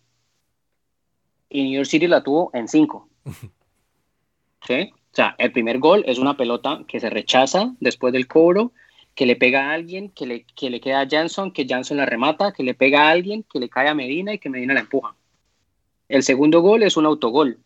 Y 1.51 1.63
New 1.63 1.73
York 1.73 1.87
City 1.87 2.07
la 2.07 2.23
tuvo 2.23 2.49
en 2.53 2.67
cinco. 2.67 3.07
¿Sí? 4.67 4.93
O 4.93 5.15
sea, 5.15 5.35
el 5.37 5.51
primer 5.51 5.79
gol 5.79 6.03
es 6.07 6.17
una 6.17 6.37
pelota 6.37 6.83
que 6.87 7.01
se 7.01 7.09
rechaza 7.09 7.73
después 7.81 8.13
del 8.13 8.27
cobro, 8.27 8.71
que 9.13 9.25
le 9.25 9.35
pega 9.35 9.69
a 9.69 9.73
alguien, 9.73 10.09
que 10.09 10.25
le, 10.25 10.45
que 10.55 10.69
le 10.69 10.79
queda 10.79 11.01
a 11.01 11.07
Janson, 11.09 11.51
que 11.51 11.67
Janson 11.67 11.97
la 11.97 12.05
remata, 12.05 12.53
que 12.53 12.63
le 12.63 12.73
pega 12.73 13.07
a 13.07 13.11
alguien, 13.11 13.43
que 13.43 13.59
le 13.59 13.67
cae 13.67 13.89
a 13.89 13.93
Medina 13.93 14.33
y 14.33 14.39
que 14.39 14.49
Medina 14.49 14.73
la 14.73 14.79
empuja. 14.79 15.13
El 16.07 16.23
segundo 16.23 16.61
gol 16.61 16.83
es 16.83 16.95
un 16.95 17.05
autogol. 17.05 17.59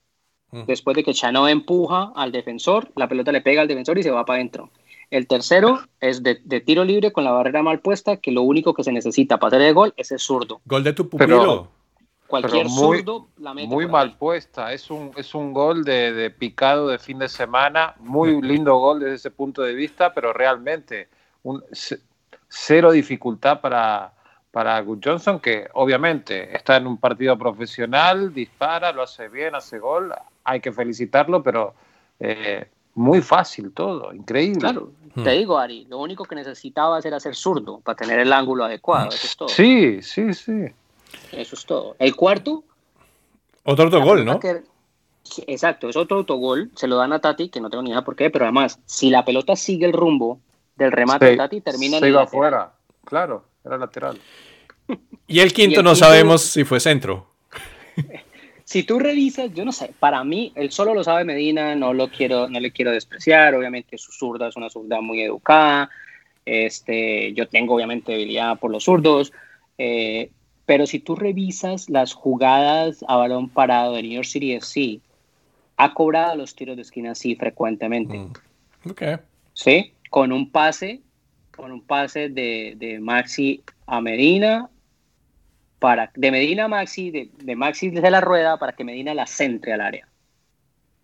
Después 0.68 0.96
de 0.96 1.04
que 1.04 1.14
Chano 1.14 1.50
empuja 1.50 2.14
al 2.16 2.32
defensor, 2.32 2.90
la 2.96 3.10
pelota 3.10 3.32
le 3.34 3.42
pega 3.42 3.62
al 3.62 3.68
defensor 3.68 3.98
y 3.98 4.04
se 4.04 4.12
va 4.12 4.26
para 4.26 4.38
adentro. 4.38 4.70
El 5.10 5.28
tercero 5.28 5.82
es 6.00 6.24
de, 6.24 6.36
tiro 6.62 6.86
libre 6.86 7.12
con 7.12 7.26
la 7.26 7.32
barrera 7.32 7.62
mal 7.62 7.82
puesta, 7.82 8.18
que 8.18 8.32
lo 8.32 8.42
único 8.42 8.74
que 8.74 8.84
se 8.84 8.94
necesita 8.94 9.38
para 9.38 9.58
hacer 9.58 9.68
el 9.68 9.74
gol 9.74 9.94
es 9.98 10.12
el 10.12 10.20
zurdo. 10.20 10.62
Gol 10.66 10.84
de 10.84 10.94
tu 10.94 11.10
pupilo. 11.10 11.68
Cualquier 12.28 12.70
zurdo 12.70 13.28
la 13.38 13.54
mete 13.54 13.68
Muy 13.68 13.88
mal 13.88 14.18
puesta. 14.18 14.74
Es 14.74 14.90
un, 14.90 15.12
es 15.16 15.36
un 15.36 15.54
gol 15.54 15.84
de, 15.84 16.34
picado 16.38 16.88
de 16.88 17.00
fin 17.00 17.20
de 17.20 17.30
semana. 17.30 17.96
Muy 18.00 18.42
lindo 18.42 18.76
gol 18.78 19.00
desde 19.00 19.16
ese 19.16 19.32
punto 19.32 19.62
de 19.62 19.74
vista, 19.74 20.14
pero 20.14 20.34
realmente 20.34 21.10
un, 21.44 21.64
cero 22.48 22.92
dificultad 22.92 23.62
para, 23.62 24.14
para 24.52 24.80
Good 24.82 25.00
Johnson, 25.04 25.40
que 25.40 25.68
obviamente 25.74 26.56
está 26.56 26.78
en 26.78 26.88
un 26.88 26.98
partido 26.98 27.38
profesional, 27.38 28.34
dispara, 28.34 28.92
lo 28.92 29.04
hace 29.04 29.30
bien, 29.30 29.56
hace 29.56 29.80
gol. 29.80 30.14
Hay 30.44 30.60
que 30.60 30.72
felicitarlo, 30.72 31.44
pero. 31.44 31.74
Eh, 32.20 32.68
muy 32.96 33.22
fácil 33.22 33.74
todo, 33.74 34.14
increíble. 34.14 34.62
Claro, 34.62 34.92
te 35.22 35.32
digo, 35.32 35.58
Ari, 35.58 35.86
lo 35.90 36.00
único 36.00 36.24
que 36.24 36.36
necesitaba 36.36 37.00
era 37.00 37.20
ser 37.20 37.36
zurdo 37.36 37.82
para 37.82 37.98
tener 37.98 38.20
el 38.20 38.32
ángulo 38.32 38.64
adecuado, 38.64 39.10
eso 39.10 39.28
es 39.28 39.36
todo. 39.36 39.50
Sí, 39.50 40.02
sí, 40.02 40.34
sí. 40.34 40.66
Eso 41.32 41.56
es 41.56 41.66
todo. 41.66 41.96
El 42.00 42.16
cuarto. 42.16 42.64
Otro 43.64 43.86
autogol, 43.86 44.26
¿no? 44.26 44.40
exacto, 45.48 45.90
es 45.90 45.96
otro 45.96 46.18
autogol, 46.18 46.70
se 46.76 46.88
lo 46.88 46.98
dan 46.98 47.14
a 47.14 47.20
Tati, 47.20 47.50
que 47.50 47.60
no 47.60 47.70
tengo 47.70 47.84
ni 47.84 47.90
idea 47.90 48.04
por 48.04 48.16
qué, 48.16 48.30
pero 48.30 48.46
además, 48.46 48.80
si 48.86 49.10
la 49.10 49.26
pelota 49.26 49.56
sigue 49.56 49.86
el 49.86 49.94
rumbo 49.94 50.40
del 50.76 50.92
remate 50.92 51.26
de 51.26 51.38
Tati, 51.38 51.62
termina 51.62 52.00
se 52.00 52.06
en 52.06 52.12
iba 52.12 52.24
afuera, 52.24 52.74
claro, 53.04 53.46
era 53.64 53.78
lateral. 53.78 54.20
Y 55.28 55.40
el 55.40 55.54
quinto 55.54 55.82
no 55.82 55.96
sabemos 55.96 56.44
si 56.44 56.64
fue 56.66 56.80
centro. 56.80 57.26
si 58.64 58.84
tú 58.84 59.00
revisas, 59.00 59.52
yo 59.56 59.66
no 59.66 59.72
sé, 59.72 59.92
para 60.00 60.24
mí, 60.24 60.52
él 60.54 60.72
solo 60.72 60.94
lo 60.94 61.04
sabe 61.04 61.24
Medina, 61.24 61.74
no 61.74 61.92
lo 61.92 62.10
quiero, 62.10 62.48
no 62.48 62.60
le 62.60 62.72
quiero 62.72 62.92
despreciar, 62.92 63.56
obviamente 63.56 63.98
su 63.98 64.12
zurda 64.12 64.50
es 64.50 64.56
una 64.56 64.70
zurda 64.70 65.02
muy 65.02 65.24
educada, 65.24 65.90
este, 66.46 67.34
yo 67.34 67.48
tengo 67.48 67.74
obviamente 67.74 68.12
debilidad 68.12 68.60
por 68.60 68.70
los 68.70 68.84
zurdos, 68.84 69.34
eh, 69.80 70.30
pero 70.66 70.88
si 70.88 71.00
tú 71.00 71.16
revisas 71.16 71.90
las 71.90 72.14
jugadas 72.14 73.04
a 73.08 73.18
balón 73.18 73.50
parado 73.50 73.94
de 73.94 74.04
New 74.04 74.14
York 74.14 74.26
City 74.26 74.54
FC, 74.54 75.00
ha 75.78 75.94
cobrado 75.94 76.36
los 76.36 76.56
tiros 76.56 76.76
de 76.76 76.82
esquina 76.82 77.12
así 77.12 77.36
frecuentemente. 77.36 78.18
Mm. 78.18 78.34
Ok. 78.90 79.02
Sí, 79.54 79.94
con 80.10 80.32
un 80.32 80.52
pase, 80.52 81.02
con 81.56 81.72
un 81.72 81.82
pase 81.82 82.30
de, 82.30 82.76
de 82.78 83.00
Maxi 83.00 83.62
a 83.86 84.02
Medina 84.02 84.70
para, 85.80 86.12
de 86.16 86.32
Medina 86.32 86.66
a 86.66 86.68
Maxi, 86.68 87.12
de, 87.12 87.56
Maxi 87.56 87.90
desde 87.90 88.10
la 88.10 88.22
rueda 88.22 88.58
para 88.58 88.74
que 88.74 88.84
Medina 88.84 89.14
la 89.14 89.28
centre 89.28 89.74
al 89.74 89.82
área. 89.82 90.08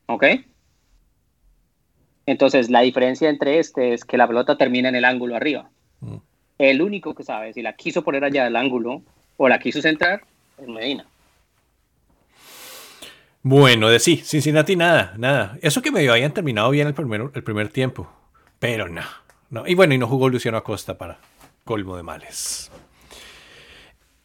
¿Ok? 0.08 0.26
Entonces, 2.26 2.70
la 2.70 2.82
diferencia 2.82 3.30
entre 3.30 3.60
este 3.60 3.94
es 3.94 4.06
que 4.06 4.18
la 4.18 4.28
pelota 4.28 4.58
termina 4.58 4.90
en 4.90 4.96
el 4.96 5.06
ángulo 5.06 5.36
arriba. 5.36 5.70
Mm. 6.00 6.18
El 6.58 6.82
único 6.82 7.14
que 7.14 7.24
sabe 7.24 7.54
si 7.54 7.62
la 7.62 7.74
quiso 7.74 8.04
poner 8.04 8.24
allá 8.24 8.44
del 8.44 8.56
ángulo 8.56 9.04
o 9.44 9.50
la 9.50 9.58
quiso 9.58 9.82
centrar 9.82 10.22
es 10.62 10.68
Medina. 10.68 11.04
Bueno, 13.42 13.90
de 13.90 14.00
sí, 14.00 14.18
Cincinnati 14.18 14.76
nada, 14.76 15.16
nada. 15.18 15.58
Eso 15.64 15.82
que 15.82 15.92
medio 15.92 16.14
habían 16.14 16.32
terminado 16.32 16.70
bien 16.70 16.86
el 16.86 16.94
primer, 16.94 17.32
el 17.34 17.44
primer 17.44 17.70
tiempo, 17.70 18.08
pero 18.60 18.88
no, 18.88 19.02
no. 19.50 19.66
Y 19.66 19.74
bueno, 19.74 19.96
y 19.96 19.98
no 19.98 20.06
jugó 20.06 20.30
Luciano 20.30 20.60
Acosta 20.60 20.96
para 20.96 21.18
colmo 21.64 21.98
de 21.98 22.04
males. 22.04 22.70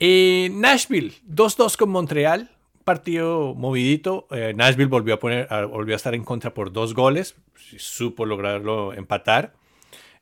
Eh, 0.00 0.50
Nashville, 0.52 1.14
2-2 1.26 1.78
con 1.78 1.88
Montreal. 1.88 2.50
Partido 2.84 3.54
movidito. 3.54 4.26
Eh, 4.30 4.52
Nashville 4.54 4.90
volvió 4.90 5.14
a, 5.14 5.18
poner, 5.18 5.48
volvió 5.66 5.94
a 5.94 5.96
estar 5.96 6.14
en 6.14 6.24
contra 6.24 6.52
por 6.52 6.72
dos 6.72 6.92
goles. 6.92 7.36
Supo 7.54 8.26
lograrlo 8.26 8.92
empatar. 8.92 9.54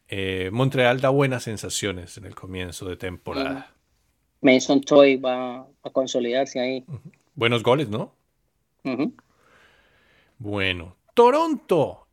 Eh, 0.07 0.51
Montreal 0.53 1.01
da 1.01 1.09
buenas 1.09 1.43
sensaciones 1.43 2.17
en 2.17 2.27
el 2.27 2.37
comienzo 2.37 2.89
de 2.89 2.97
temporada. 2.97 3.74
Mason 4.45 4.83
Toy 4.83 5.17
va 5.17 5.67
a 5.83 5.91
consolidarse 5.91 6.61
ahí. 6.61 6.85
Buenos 7.35 7.63
goles, 7.63 7.89
¿no? 7.89 8.13
Bueno, 10.39 10.97
Toronto. 11.15 12.07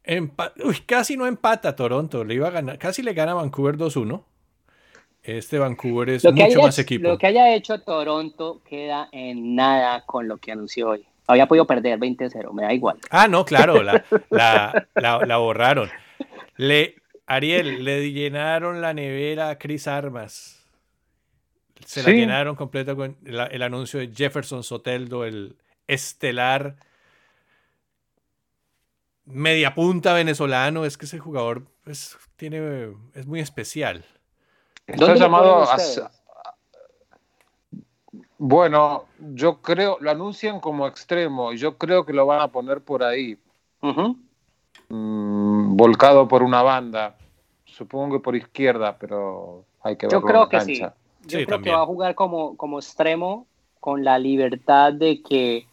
casi 0.85 1.17
no 1.17 1.27
empata 1.27 1.75
Toronto. 1.75 2.23
Le 2.23 2.35
iba 2.35 2.47
a 2.47 2.51
ganar, 2.51 2.77
casi 2.79 3.03
le 3.03 3.13
gana 3.13 3.33
Vancouver 3.33 3.77
2-1. 3.77 4.23
Este 5.23 5.59
Vancouver 5.59 6.09
es 6.09 6.23
mucho 6.23 6.61
más 6.61 6.79
equipo. 6.79 7.07
Lo 7.07 7.17
que 7.17 7.27
haya 7.27 7.53
hecho 7.53 7.79
Toronto 7.81 8.61
queda 8.67 9.09
en 9.11 9.53
nada 9.55 10.03
con 10.05 10.27
lo 10.27 10.37
que 10.37 10.53
anunció 10.53 10.89
hoy. 10.89 11.05
Había 11.27 11.45
podido 11.45 11.67
perder 11.67 11.99
20-0, 11.99 12.51
me 12.53 12.63
da 12.63 12.73
igual. 12.73 12.97
Ah, 13.09 13.27
no, 13.27 13.45
claro, 13.45 13.83
la, 14.29 14.87
la, 14.95 15.37
borraron. 15.37 15.89
Le, 16.55 16.95
Ariel, 17.27 17.83
le 17.83 18.11
llenaron 18.11 18.81
la 18.81 18.93
nevera 18.93 19.49
a 19.49 19.59
Chris 19.59 19.87
Armas. 19.87 20.60
Se 21.85 22.03
la 22.03 22.09
llenaron 22.09 22.55
completa 22.55 22.95
con 22.95 23.17
el 23.25 23.61
anuncio 23.61 23.99
de 23.99 24.11
Jefferson 24.13 24.63
Soteldo, 24.63 25.25
el 25.25 25.55
estelar 25.87 26.75
media 29.25 29.73
punta 29.73 30.13
venezolano. 30.13 30.85
Es 30.85 30.97
que 30.97 31.05
ese 31.05 31.19
jugador 31.19 31.63
pues, 31.83 32.17
tiene, 32.35 32.93
es 33.13 33.25
muy 33.25 33.39
especial. 33.39 34.05
Está 34.87 35.15
llamado 35.15 35.63
a, 35.63 35.77
Bueno, 38.37 39.05
yo 39.19 39.61
creo, 39.61 39.97
lo 40.01 40.11
anuncian 40.11 40.59
como 40.59 40.87
extremo 40.87 41.53
y 41.53 41.57
yo 41.57 41.77
creo 41.77 42.05
que 42.05 42.13
lo 42.13 42.25
van 42.25 42.41
a 42.41 42.47
poner 42.49 42.81
por 42.81 43.03
ahí. 43.03 43.37
Mm, 44.89 45.75
volcado 45.75 46.27
por 46.27 46.43
una 46.43 46.61
banda. 46.61 47.15
Supongo 47.65 48.17
que 48.17 48.23
por 48.23 48.35
izquierda, 48.35 48.97
pero 48.99 49.65
hay 49.81 49.95
que 49.95 50.07
ver. 50.07 50.13
Yo 50.13 50.21
creo 50.21 50.49
que 50.49 50.61
sí. 50.61 50.81
Yo 51.25 51.45
creo 51.45 51.61
que 51.61 51.71
va 51.71 51.81
a 51.81 51.85
jugar 51.85 52.15
como, 52.15 52.57
como 52.57 52.79
extremo 52.79 53.47
con 53.79 54.03
la 54.03 54.19
libertad 54.19 54.93
de 54.93 55.21
que 55.21 55.67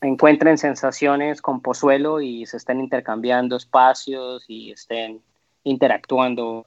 encuentren 0.00 0.58
sensaciones 0.58 1.40
con 1.40 1.60
Pozuelo 1.60 2.20
y 2.20 2.46
se 2.46 2.56
estén 2.56 2.80
intercambiando 2.80 3.56
espacios 3.56 4.44
y 4.48 4.72
estén 4.72 5.20
interactuando 5.64 6.66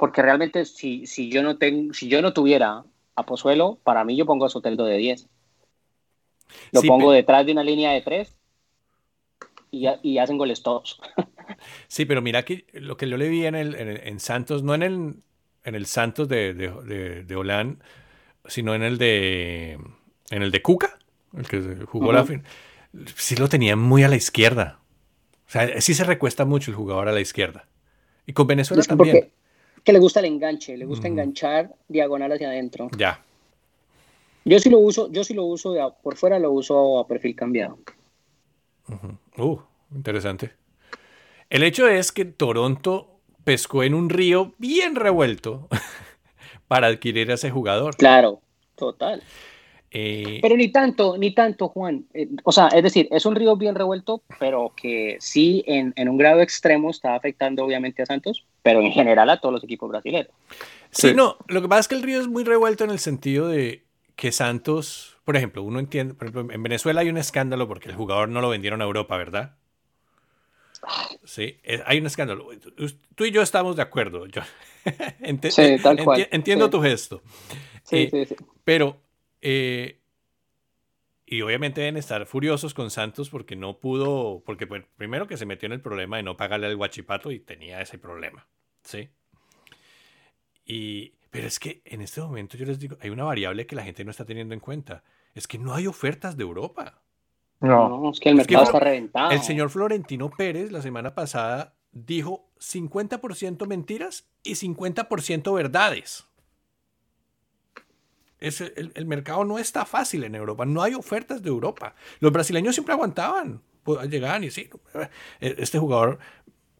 porque 0.00 0.22
realmente 0.22 0.64
si, 0.64 1.06
si, 1.06 1.30
yo 1.30 1.42
no 1.42 1.58
tengo, 1.58 1.92
si 1.92 2.08
yo 2.08 2.22
no 2.22 2.32
tuviera 2.32 2.84
a 3.16 3.26
Pozuelo, 3.26 3.78
para 3.84 4.02
mí 4.02 4.16
yo 4.16 4.24
pongo 4.24 4.46
a 4.46 4.48
Soteldo 4.48 4.86
de 4.86 4.96
10. 4.96 5.28
Lo 6.72 6.82
pongo 6.82 7.12
detrás 7.12 7.44
de 7.44 7.52
una 7.52 7.62
línea 7.62 7.92
de 7.92 8.00
3 8.00 8.34
y, 9.70 9.86
y 10.02 10.16
hacen 10.16 10.38
goles 10.38 10.62
todos. 10.62 10.98
sí, 11.88 12.06
pero 12.06 12.22
mira 12.22 12.46
que 12.46 12.64
lo 12.72 12.96
que 12.96 13.10
yo 13.10 13.18
le 13.18 13.28
vi 13.28 13.44
en, 13.44 13.54
el, 13.54 13.74
en, 13.76 14.20
Santos, 14.20 14.62
no 14.62 14.74
en 14.74 14.82
el, 14.82 15.16
en 15.64 15.74
el 15.74 15.86
Santos 15.86 16.28
de, 16.28 16.54
de, 16.54 16.70
de, 16.70 17.76
sino 18.46 18.74
en 18.74 18.82
el 18.82 18.98
de 18.98 19.78
en 20.30 20.42
el 20.42 20.50
de 20.50 20.62
Cuca, 20.62 20.98
el 21.36 21.48
que 21.48 21.84
jugó 21.86 22.12
la 22.12 22.24
fin, 22.24 22.42
sí 23.16 23.36
lo 23.36 23.48
tenía 23.48 23.76
muy 23.76 24.02
a 24.02 24.08
la 24.08 24.16
izquierda. 24.16 24.78
O 25.46 25.50
sea, 25.50 25.80
sí 25.80 25.94
se 25.94 26.04
recuesta 26.04 26.44
mucho 26.44 26.70
el 26.70 26.76
jugador 26.76 27.08
a 27.08 27.12
la 27.12 27.20
izquierda. 27.20 27.66
Y 28.26 28.32
con 28.32 28.46
Venezuela 28.46 28.82
también 28.84 29.30
que 29.84 29.92
le 29.92 29.98
gusta 29.98 30.20
el 30.20 30.26
enganche, 30.26 30.76
le 30.76 30.84
gusta 30.84 31.08
enganchar 31.08 31.74
diagonal 31.88 32.32
hacia 32.32 32.48
adentro. 32.48 32.90
Ya. 32.96 33.22
Yo 34.44 34.58
sí 34.58 34.70
lo 34.70 34.78
uso, 34.78 35.10
yo 35.10 35.24
sí 35.24 35.34
lo 35.34 35.44
uso 35.44 35.74
por 36.02 36.16
fuera, 36.16 36.38
lo 36.38 36.50
uso 36.50 36.98
a 36.98 37.06
perfil 37.06 37.34
cambiado. 37.34 37.78
Uh, 39.36 39.58
interesante. 39.94 40.52
El 41.48 41.62
hecho 41.62 41.88
es 41.88 42.12
que 42.12 42.24
Toronto 42.24 43.09
pescó 43.44 43.82
en 43.82 43.94
un 43.94 44.10
río 44.10 44.54
bien 44.58 44.96
revuelto 44.96 45.68
para 46.68 46.88
adquirir 46.88 47.30
a 47.30 47.34
ese 47.34 47.50
jugador. 47.50 47.96
Claro, 47.96 48.40
total. 48.76 49.22
Eh, 49.92 50.38
pero 50.40 50.56
ni 50.56 50.68
tanto, 50.68 51.18
ni 51.18 51.34
tanto, 51.34 51.68
Juan. 51.68 52.06
Eh, 52.14 52.28
o 52.44 52.52
sea, 52.52 52.68
es 52.68 52.82
decir, 52.82 53.08
es 53.10 53.26
un 53.26 53.34
río 53.34 53.56
bien 53.56 53.74
revuelto, 53.74 54.22
pero 54.38 54.72
que 54.76 55.16
sí 55.18 55.64
en, 55.66 55.92
en, 55.96 56.08
un 56.08 56.16
grado 56.16 56.40
extremo 56.40 56.90
está 56.90 57.16
afectando 57.16 57.64
obviamente 57.64 58.02
a 58.02 58.06
Santos, 58.06 58.46
pero 58.62 58.80
en 58.80 58.92
general 58.92 59.30
a 59.30 59.40
todos 59.40 59.52
los 59.52 59.64
equipos 59.64 59.90
brasileños. 59.90 60.30
Sí, 60.90 61.12
no, 61.14 61.36
lo 61.48 61.60
que 61.60 61.68
pasa 61.68 61.80
es 61.80 61.88
que 61.88 61.94
el 61.96 62.02
río 62.02 62.20
es 62.20 62.28
muy 62.28 62.44
revuelto 62.44 62.84
en 62.84 62.90
el 62.90 63.00
sentido 63.00 63.48
de 63.48 63.84
que 64.14 64.32
Santos, 64.32 65.18
por 65.24 65.36
ejemplo, 65.36 65.62
uno 65.62 65.80
entiende, 65.80 66.14
por 66.14 66.28
ejemplo, 66.28 66.54
en 66.54 66.62
Venezuela 66.62 67.00
hay 67.00 67.08
un 67.08 67.16
escándalo 67.16 67.66
porque 67.66 67.88
el 67.88 67.96
jugador 67.96 68.28
no 68.28 68.40
lo 68.40 68.48
vendieron 68.48 68.82
a 68.82 68.84
Europa, 68.84 69.16
¿verdad? 69.16 69.56
Sí, 71.30 71.60
eh, 71.62 71.80
hay 71.86 72.00
un 72.00 72.06
escándalo. 72.06 72.48
Tú 73.14 73.24
y 73.24 73.30
yo 73.30 73.40
estamos 73.40 73.76
de 73.76 73.82
acuerdo. 73.82 74.26
Yo 74.26 74.42
sí, 75.50 75.76
tal 75.80 76.02
cual. 76.02 76.26
entiendo 76.32 76.68
tu 76.68 76.82
gesto. 76.82 77.22
Sí, 77.84 78.08
sí, 78.10 78.24
sí. 78.24 78.34
Pero 78.64 79.00
eh, 79.40 80.00
y 81.24 81.42
obviamente 81.42 81.82
deben 81.82 81.96
estar 81.96 82.26
furiosos 82.26 82.74
con 82.74 82.90
Santos 82.90 83.30
porque 83.30 83.54
no 83.54 83.78
pudo, 83.78 84.42
porque 84.44 84.66
pues, 84.66 84.82
primero 84.96 85.28
que 85.28 85.36
se 85.36 85.46
metió 85.46 85.66
en 85.66 85.72
el 85.74 85.80
problema 85.80 86.16
de 86.16 86.24
no 86.24 86.36
pagarle 86.36 86.66
al 86.66 86.76
guachipato 86.76 87.30
y 87.30 87.38
tenía 87.38 87.80
ese 87.80 87.96
problema, 87.96 88.48
¿sí? 88.82 89.10
Y, 90.64 91.14
pero 91.30 91.46
es 91.46 91.60
que 91.60 91.80
en 91.84 92.00
este 92.00 92.20
momento 92.20 92.56
yo 92.56 92.66
les 92.66 92.80
digo, 92.80 92.96
hay 93.00 93.10
una 93.10 93.22
variable 93.22 93.68
que 93.68 93.76
la 93.76 93.84
gente 93.84 94.04
no 94.04 94.10
está 94.10 94.24
teniendo 94.24 94.52
en 94.52 94.60
cuenta, 94.60 95.04
es 95.32 95.46
que 95.46 95.58
no 95.58 95.74
hay 95.74 95.86
ofertas 95.86 96.36
de 96.36 96.42
Europa. 96.42 97.00
No, 97.60 98.10
es 98.10 98.20
que 98.20 98.30
el 98.30 98.36
mercado 98.36 98.64
está 98.64 98.80
reventado. 98.80 99.30
El 99.30 99.42
señor 99.42 99.70
Florentino 99.70 100.30
Pérez 100.30 100.72
la 100.72 100.80
semana 100.80 101.14
pasada 101.14 101.74
dijo 101.92 102.48
50% 102.58 103.66
mentiras 103.66 104.28
y 104.42 104.54
50% 104.54 105.54
verdades. 105.54 106.26
Es 108.38 108.62
el, 108.62 108.92
el, 108.94 109.04
mercado 109.04 109.44
no 109.44 109.58
está 109.58 109.84
fácil 109.84 110.24
en 110.24 110.34
Europa, 110.34 110.64
no 110.64 110.82
hay 110.82 110.94
ofertas 110.94 111.42
de 111.42 111.50
Europa. 111.50 111.94
Los 112.20 112.32
brasileños 112.32 112.74
siempre 112.74 112.94
aguantaban, 112.94 113.60
pues, 113.82 114.08
llegaban 114.08 114.44
y 114.44 114.50
sí, 114.50 114.70
este 115.40 115.78
jugador... 115.78 116.18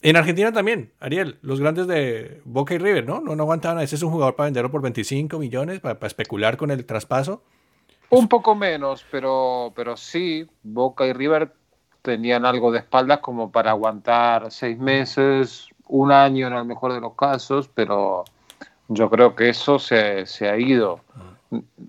En 0.02 0.16
Argentina 0.16 0.50
también, 0.50 0.94
Ariel, 0.98 1.38
los 1.42 1.60
grandes 1.60 1.86
de 1.86 2.40
Boca 2.46 2.72
y 2.74 2.78
River, 2.78 3.04
¿no? 3.04 3.20
No, 3.20 3.36
no 3.36 3.42
aguantaban. 3.42 3.82
Ese 3.82 3.96
es 3.96 4.02
un 4.02 4.10
jugador 4.10 4.34
para 4.34 4.46
venderlo 4.46 4.70
por 4.70 4.80
25 4.80 5.38
millones, 5.38 5.80
para, 5.80 5.96
para 5.96 6.06
especular 6.06 6.56
con 6.56 6.70
el 6.70 6.86
traspaso. 6.86 7.42
Un 8.10 8.26
poco 8.28 8.56
menos, 8.56 9.06
pero, 9.10 9.72
pero 9.76 9.96
sí, 9.96 10.48
Boca 10.64 11.06
y 11.06 11.12
River 11.12 11.52
tenían 12.02 12.44
algo 12.44 12.72
de 12.72 12.80
espaldas 12.80 13.20
como 13.20 13.52
para 13.52 13.70
aguantar 13.70 14.50
seis 14.50 14.76
meses, 14.78 15.68
un 15.86 16.10
año 16.10 16.48
en 16.48 16.54
el 16.54 16.64
mejor 16.64 16.92
de 16.92 17.00
los 17.00 17.14
casos, 17.14 17.68
pero 17.72 18.24
yo 18.88 19.08
creo 19.10 19.36
que 19.36 19.50
eso 19.50 19.78
se, 19.78 20.26
se 20.26 20.48
ha 20.48 20.58
ido. 20.58 21.00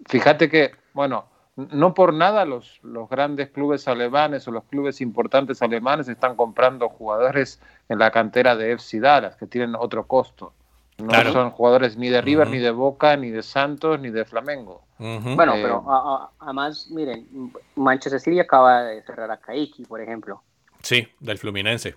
Fíjate 0.07 0.47
que, 0.47 0.71
bueno, 0.93 1.25
no 1.55 1.93
por 1.95 2.13
nada 2.13 2.45
los, 2.45 2.79
los 2.83 3.09
grandes 3.09 3.49
clubes 3.49 3.87
alemanes 3.87 4.47
o 4.47 4.51
los 4.51 4.63
clubes 4.65 5.01
importantes 5.01 5.61
alemanes 5.61 6.07
están 6.07 6.35
comprando 6.35 6.89
jugadores 6.89 7.59
en 7.89 7.99
la 7.99 8.11
cantera 8.11 8.55
de 8.55 8.73
FC 8.73 8.99
Dallas, 8.99 9.35
que 9.35 9.47
tienen 9.47 9.75
otro 9.75 10.05
costo. 10.05 10.53
No 11.01 11.31
son 11.31 11.51
jugadores 11.51 11.97
ni 11.97 12.09
de 12.09 12.21
River, 12.21 12.49
ni 12.49 12.59
de 12.59 12.71
Boca, 12.71 13.15
ni 13.17 13.29
de 13.29 13.43
Santos, 13.43 13.99
ni 13.99 14.09
de 14.09 14.25
Flamengo. 14.25 14.83
Bueno, 14.97 15.53
pero 15.53 15.83
eh, 15.87 16.29
además, 16.39 16.87
miren, 16.91 17.27
Manchester 17.75 18.19
City 18.19 18.39
acaba 18.39 18.83
de 18.83 19.01
cerrar 19.01 19.31
a 19.31 19.37
Kaiki, 19.37 19.85
por 19.85 19.99
ejemplo. 19.99 20.43
Sí, 20.83 21.07
del 21.19 21.37
Fluminense. 21.37 21.95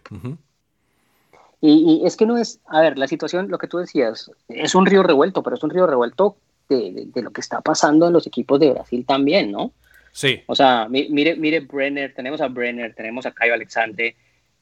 y, 1.61 2.01
y, 2.03 2.07
es 2.07 2.17
que 2.17 2.27
no 2.27 2.39
es, 2.39 2.61
a 2.67 2.81
ver, 2.81 2.97
la 2.97 3.07
situación, 3.07 3.49
lo 3.51 3.59
que 3.59 3.69
tú 3.69 3.79
decías, 3.79 4.31
es 4.49 4.75
un 4.75 4.87
río 4.87 5.03
revuelto, 5.03 5.43
pero 5.43 5.57
es 5.57 5.63
un 5.63 5.71
río 5.71 5.87
revuelto 5.87 6.37
de, 6.69 7.09
de, 7.13 7.23
lo 7.23 7.31
que 7.31 7.41
está 7.41 7.61
pasando 7.61 8.07
en 8.07 8.13
los 8.13 8.27
equipos 8.27 8.59
de 8.59 8.73
Brasil 8.73 9.05
también, 9.07 9.53
¿no? 9.53 9.73
Sí. 10.13 10.43
O 10.47 10.55
sea, 10.55 10.87
mire, 10.89 11.37
mire 11.37 11.61
Brenner, 11.61 12.15
tenemos 12.15 12.41
a 12.41 12.49
Brenner, 12.49 12.95
tenemos 12.95 13.27
a 13.27 13.33
Caio 13.33 13.55
Alexandre, 13.55 14.17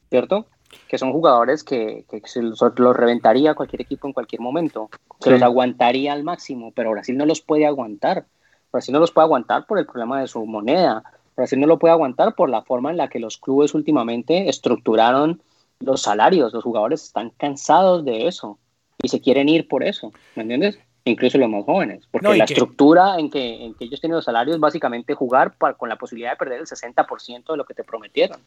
¿cierto? 0.08 0.46
Que 0.88 0.98
son 0.98 1.12
jugadores 1.12 1.64
que, 1.64 2.04
que 2.10 2.20
se 2.24 2.42
los, 2.42 2.60
los, 2.60 2.96
reventaría 2.96 3.54
cualquier 3.54 3.82
equipo 3.82 4.06
en 4.06 4.12
cualquier 4.12 4.40
momento, 4.40 4.90
se 5.20 5.24
sí. 5.24 5.30
los 5.30 5.42
aguantaría 5.42 6.12
al 6.12 6.24
máximo, 6.24 6.72
pero 6.74 6.90
Brasil 6.90 7.16
no 7.16 7.26
los 7.26 7.40
puede 7.40 7.66
aguantar. 7.66 8.26
Brasil 8.72 8.92
no 8.92 9.00
los 9.00 9.12
puede 9.12 9.26
aguantar 9.26 9.66
por 9.66 9.78
el 9.78 9.86
problema 9.86 10.20
de 10.20 10.28
su 10.28 10.44
moneda. 10.46 11.02
Brasil 11.36 11.60
no 11.60 11.66
lo 11.66 11.78
puede 11.78 11.92
aguantar 11.92 12.34
por 12.34 12.50
la 12.50 12.62
forma 12.62 12.90
en 12.90 12.96
la 12.96 13.08
que 13.08 13.18
los 13.18 13.38
clubes 13.38 13.74
últimamente 13.74 14.48
estructuraron 14.48 15.42
los 15.80 16.02
salarios. 16.02 16.52
Los 16.52 16.64
jugadores 16.64 17.02
están 17.02 17.30
cansados 17.30 18.04
de 18.04 18.26
eso 18.26 18.58
y 19.02 19.08
se 19.08 19.20
quieren 19.20 19.48
ir 19.48 19.68
por 19.68 19.82
eso, 19.82 20.12
¿me 20.36 20.42
entiendes? 20.42 20.78
incluso 21.04 21.38
los 21.38 21.48
más 21.48 21.64
jóvenes, 21.64 22.06
porque 22.10 22.28
no, 22.28 22.34
la 22.34 22.46
que... 22.46 22.52
estructura 22.52 23.18
en 23.18 23.30
que, 23.30 23.64
en 23.64 23.74
que 23.74 23.84
ellos 23.84 24.00
tienen 24.00 24.16
los 24.16 24.24
salarios 24.24 24.56
es 24.56 24.60
básicamente 24.60 25.14
jugar 25.14 25.56
para, 25.56 25.74
con 25.74 25.88
la 25.88 25.96
posibilidad 25.96 26.30
de 26.30 26.36
perder 26.36 26.60
el 26.60 26.66
60% 26.66 27.50
de 27.50 27.56
lo 27.56 27.64
que 27.64 27.74
te 27.74 27.84
prometieron. 27.84 28.40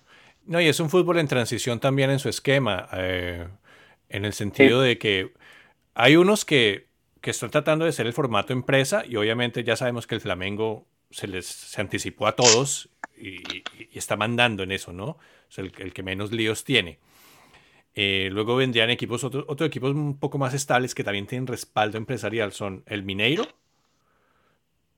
No, 0.46 0.62
y 0.62 0.68
es 0.68 0.80
un 0.80 0.90
fútbol 0.90 1.18
en 1.18 1.28
transición 1.28 1.80
también 1.80 2.12
en 2.12 2.20
su 2.20 2.30
esquema, 2.30 2.88
eh, 2.94 3.48
en 4.10 4.26
el 4.26 4.34
sentido 4.34 4.82
sí. 4.82 4.90
de 4.90 4.98
que 4.98 5.34
hay 5.96 6.16
unos 6.16 6.46
que, 6.46 6.88
que, 7.22 7.32
están 7.32 7.50
tratando 7.50 7.86
de 7.86 7.92
ser 7.92 8.06
el 8.06 8.14
formato 8.14 8.54
empresa 8.54 9.04
y 9.08 9.16
obviamente 9.16 9.64
ya 9.64 9.76
sabemos 9.76 10.06
que 10.08 10.16
el 10.16 10.22
Flamengo 10.22 10.86
se 11.10 11.28
les 11.28 11.46
se 11.46 11.82
anticipó 11.82 12.28
a 12.28 12.36
todos 12.36 12.90
y, 13.18 13.38
y, 13.38 13.64
y 13.92 13.98
está 13.98 14.18
mandando 14.18 14.64
en 14.64 14.72
eso, 14.72 14.94
¿no? 14.94 15.18
Es 15.50 15.58
el, 15.58 15.72
el 15.78 15.94
que 15.94 16.04
menos 16.04 16.32
líos 16.32 16.64
tiene. 16.64 17.00
Eh, 17.96 18.30
luego 18.32 18.58
vendrían 18.58 18.90
equipos, 18.90 19.24
otros 19.24 19.46
otro 19.48 19.66
equipos 19.66 19.92
un 19.96 20.20
poco 20.20 20.38
más 20.38 20.54
estables 20.54 20.94
que 20.94 21.04
también 21.04 21.28
tienen 21.28 21.48
respaldo 21.48 21.98
empresarial. 21.98 22.52
Son 22.52 22.84
el 22.88 23.04
Mineiro 23.04 23.48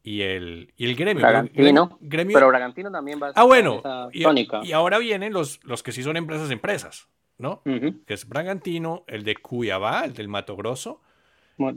y 0.08 0.22
el, 0.22 0.72
y 0.78 0.86
el 0.86 0.96
Gremio. 0.96 1.22
Bragantino, 1.22 1.98
gremio, 2.00 2.34
pero 2.34 2.48
Bragantino 2.48 2.90
también 2.90 3.20
va 3.22 3.27
a 3.27 3.31
Ah, 3.36 3.44
bueno. 3.44 3.84
Y, 4.14 4.24
y, 4.64 4.72
ahora 4.72 5.00
vienen 5.00 5.34
los, 5.34 5.62
los 5.66 5.84
que 5.84 5.92
sí 5.92 6.01
son 6.01 6.16
empresas 6.16 6.50
empresas, 6.50 7.10
¿no? 7.38 7.62
Uh 7.66 7.72
-huh. 7.72 8.05
Que 8.05 8.14
es 8.14 8.25
Bragantino, 8.25 9.03
el 9.08 9.25
de 9.25 9.36
Cuyabá, 9.36 10.05
el 10.05 10.14
del 10.14 10.29
Mato 10.29 10.55
Grosso. 10.55 11.01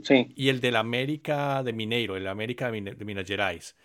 Sí. 0.03 0.31
Y 0.33 0.47
el 0.47 0.61
del 0.61 0.77
América 0.77 1.61
de 1.61 1.73
Mineiro, 1.73 2.15
el 2.15 2.25
América 2.27 2.71
de, 2.71 2.79
de 2.79 3.03
Minas 3.05 3.27
Gerais. 3.27 3.75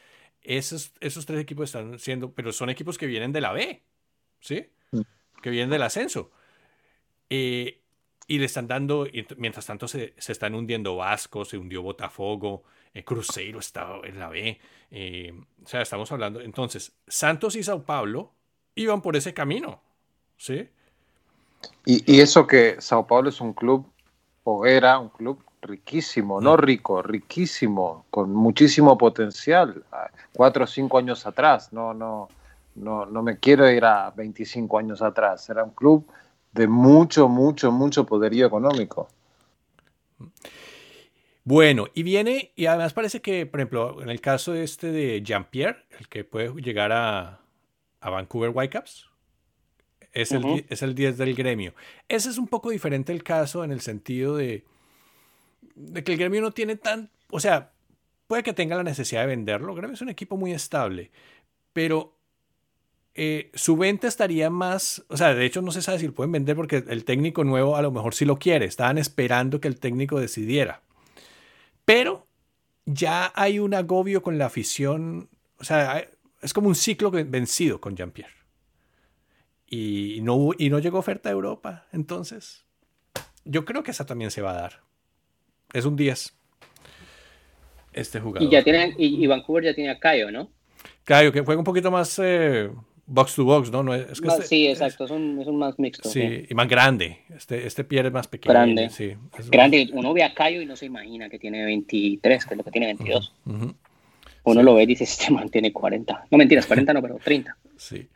Esos, 0.43 0.93
esos 1.01 1.27
tres 1.27 1.41
equipos 1.41 1.65
están 1.65 1.99
siendo, 1.99 2.31
pero 2.33 2.53
son 2.53 2.71
equipos 2.71 2.99
que 2.99 3.07
vienen 3.07 3.33
de 3.33 3.41
la 3.41 3.53
B, 3.53 3.83
¿sí? 4.39 4.69
Uh 4.93 5.01
-huh. 5.01 5.07
Que 5.43 5.51
vienen 5.51 5.71
del 5.71 5.83
ascenso. 5.83 6.31
Eh, 7.31 7.81
y 8.29 8.39
le 8.39 8.45
están 8.45 8.69
dando, 8.69 9.07
y 9.07 9.27
mientras 9.39 9.67
tanto 9.67 9.89
se, 9.89 10.15
se, 10.19 10.31
están 10.31 10.55
hundiendo 10.55 10.95
Vasco, 10.95 11.45
se 11.45 11.59
hundió 11.59 11.83
Botafogo, 11.83 12.63
eh, 12.97 13.05
Cruzeiro 13.05 13.59
está 13.59 13.89
en 14.05 14.19
la 14.19 14.29
B. 14.29 14.59
Eh, 14.91 15.33
o 15.63 15.69
sea, 15.69 15.83
estamos 15.83 16.11
hablando. 16.13 16.41
Entonces, 16.41 16.93
Santos 17.07 17.57
y 17.57 17.63
Sao 17.63 17.85
Paulo 17.85 18.33
iban 18.75 19.03
por 19.03 19.17
ese 19.17 19.35
camino. 19.35 19.81
¿Sí? 20.37 20.69
Y, 21.85 22.13
y 22.13 22.21
eso 22.21 22.47
que 22.47 22.77
Sao 22.81 23.07
Paulo 23.07 23.29
es 23.29 23.41
un 23.41 23.53
club, 23.53 23.87
o 24.45 24.65
era 24.65 24.99
un 24.99 25.09
club 25.09 25.43
riquísimo, 25.61 26.41
no 26.41 26.57
rico, 26.57 27.03
riquísimo, 27.03 28.07
con 28.11 28.33
muchísimo 28.33 28.97
potencial, 28.97 29.85
cuatro 30.33 30.65
o 30.65 30.67
cinco 30.67 30.99
años 30.99 31.27
atrás, 31.27 31.73
no, 31.73 31.93
no, 31.93 32.29
no, 32.77 33.07
no 33.07 33.23
me 33.23 33.39
quiero 33.39 33.69
ir 33.71 33.85
a 33.85 34.11
25 34.11 34.79
años 34.79 35.03
atrás, 35.03 35.49
era 35.51 35.65
un 35.65 35.71
club 35.71 36.07
de 36.53 36.69
mucho, 36.69 37.29
mucho, 37.29 37.73
mucho 37.73 38.07
poderío 38.07 38.47
económico. 38.47 39.09
Bueno, 41.47 41.87
y 41.95 42.03
viene, 42.03 42.51
y 42.57 42.67
además 42.67 42.93
parece 42.93 43.21
que, 43.21 43.47
por 43.47 43.61
ejemplo, 43.61 44.03
en 44.03 44.09
el 44.11 44.21
caso 44.21 44.53
este 44.57 44.91
de 44.91 45.23
Jean-Pierre, 45.23 45.85
el 45.97 46.09
que 46.09 46.25
puede 46.25 46.53
llegar 46.61 46.91
a, 46.91 47.41
a 48.01 48.11
Vancouver 48.11 48.51
Whitecaps, 48.53 49.07
es, 50.13 50.33
uh 50.33 50.41
-huh. 50.41 50.59
el, 50.59 50.67
es 50.69 50.83
el 50.83 50.97
10 50.97 51.17
del 51.19 51.37
gremio. 51.37 51.73
Ese 52.09 52.31
es 52.31 52.39
un 52.39 52.49
poco 52.49 52.71
diferente 52.71 53.13
el 53.13 53.23
caso 53.23 53.63
en 53.63 53.71
el 53.71 53.81
sentido 53.81 54.37
de, 54.37 54.65
de 55.77 56.03
que 56.03 56.15
el 56.15 56.19
gremio 56.19 56.41
no 56.41 56.51
tiene 56.51 56.75
tan, 56.75 57.11
o 57.31 57.39
sea, 57.39 57.71
puede 58.27 58.43
que 58.43 58.53
tenga 58.53 58.75
la 58.75 58.83
necesidad 58.83 59.21
de 59.21 59.29
venderlo. 59.29 59.71
El 59.71 59.77
gremio 59.79 59.95
es 59.95 60.03
un 60.03 60.09
equipo 60.09 60.37
muy 60.37 60.53
estable, 60.53 61.13
pero 61.73 62.19
eh, 63.15 63.53
su 63.55 63.77
venta 63.77 64.09
estaría 64.09 64.51
más, 64.51 65.05
o 65.07 65.17
sea, 65.17 65.33
de 65.33 65.47
hecho 65.47 65.63
no 65.63 65.71
se 65.71 65.81
sabe 65.81 66.01
si 66.01 66.09
lo 66.09 66.13
pueden 66.13 66.33
vender 66.33 66.57
porque 66.57 66.83
el 66.89 67.05
técnico 67.05 67.45
nuevo 67.45 67.77
a 67.77 67.83
lo 67.83 67.93
mejor 67.93 68.17
sí 68.17 68.25
lo 68.25 68.37
quiere, 68.37 68.67
estaban 68.67 68.99
esperando 68.99 69.61
que 69.61 69.69
el 69.69 69.79
técnico 69.79 70.19
decidiera. 70.19 70.83
Pero 71.87 72.27
ya 72.85 73.33
hay 73.35 73.59
un 73.59 73.73
agobio 73.73 74.23
con 74.23 74.37
la 74.37 74.47
afición, 74.47 75.31
o 75.59 75.65
sea, 75.65 76.07
es 76.43 76.53
como 76.53 76.69
un 76.69 76.75
ciclo 76.75 77.11
vencido 77.11 77.81
con 77.81 77.97
Jean-Pierre. 77.97 78.35
Y 79.69 80.21
no, 80.23 80.51
y 80.59 80.69
no 80.69 80.79
llegó 80.79 80.99
oferta 80.99 81.31
a 81.31 81.33
Europa, 81.33 81.87
entonces 81.93 82.67
yo 83.45 83.65
creo 83.65 83.83
que 83.83 83.93
esa 83.93 84.05
también 84.05 84.31
se 84.31 84.43
va 84.43 84.51
a 84.51 84.61
dar. 84.61 84.81
Es 85.73 85.85
un 85.85 85.97
10. 85.97 86.37
Este 87.93 88.21
jugador. 88.21 88.47
Y 88.47 88.51
ya 88.51 88.63
tienen, 88.63 88.95
y, 88.99 89.23
y 89.23 89.27
Vancouver 89.27 89.65
ya 89.65 89.75
tiene 89.75 89.91
a 89.91 89.99
Cayo, 89.99 90.31
¿no? 90.31 90.51
Cayo, 91.05 91.33
que 91.33 91.41
juega 91.41 91.61
un 91.61 91.65
poquito 91.65 91.91
más 91.91 92.19
eh, 92.19 92.71
box 93.07 93.35
to 93.35 93.45
box, 93.45 93.71
¿no? 93.71 93.83
no 93.83 93.95
es 93.95 94.21
que 94.21 94.27
más, 94.27 94.37
este, 94.37 94.49
sí, 94.49 94.67
exacto, 94.67 95.05
es 95.05 95.11
un, 95.11 95.41
es 95.41 95.47
un, 95.47 95.59
más 95.59 95.79
mixto. 95.79 96.09
Sí, 96.09 96.21
sí, 96.21 96.47
y 96.51 96.55
más 96.55 96.69
grande. 96.69 97.21
Este, 97.35 97.67
este 97.67 97.85
pie 97.85 98.01
es 98.01 98.13
más 98.13 98.27
pequeño. 98.27 98.53
Grande. 98.53 98.91
Sí, 98.91 99.15
es 99.39 99.51
grande. 99.51 99.89
Uno 99.93 100.13
ve 100.13 100.25
a 100.25 100.35
Cayo 100.35 100.61
y 100.61 100.67
no 100.67 100.77
se 100.77 100.87
imagina 100.87 101.29
que 101.29 101.39
tiene 101.39 101.65
23, 101.65 102.45
que 102.45 102.55
es 102.55 102.59
lo 102.59 102.65
que 102.65 102.71
tiene 102.71 102.87
22. 102.87 103.33
Uh 103.45 103.51
-huh. 103.51 103.55
Uh 103.55 103.59
-huh. 103.59 103.75
Uno 104.45 104.61
sí. 104.61 104.65
lo 104.65 104.75
ve 104.75 104.83
y 104.83 104.87
dice, 104.87 105.05
este 105.05 105.33
man 105.33 105.49
tiene 105.49 105.73
40. 105.73 106.27
No 106.31 106.39
mentiras, 106.39 106.67
40 106.67 106.93
no, 106.93 107.03
pero 107.03 107.19
30. 107.23 107.57
Sí. 107.77 108.09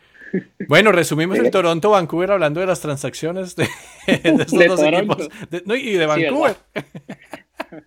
Bueno, 0.68 0.92
resumimos 0.92 1.38
el 1.38 1.50
Toronto-Vancouver 1.50 2.32
hablando 2.32 2.60
de 2.60 2.66
las 2.66 2.80
transacciones 2.80 3.56
de, 3.56 3.64
de 4.06 4.42
estos 4.42 4.58
de 4.58 4.68
dos 4.68 4.80
Toronto. 4.80 5.14
equipos. 5.14 5.50
De, 5.50 5.62
no, 5.66 5.74
y 5.74 5.92
de 5.92 6.06
Vancouver. 6.06 6.56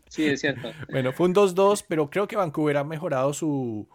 Sí, 0.07 0.25
es 0.25 0.39
cierto. 0.39 0.71
Bueno, 0.91 1.11
fue 1.11 1.27
un 1.27 1.35
2-2, 1.35 1.83
pero 1.87 2.09
creo 2.09 2.27
que 2.27 2.37
Vancouver 2.37 2.77
ha 2.77 2.83
mejorado 2.85 3.33
su, 3.33 3.89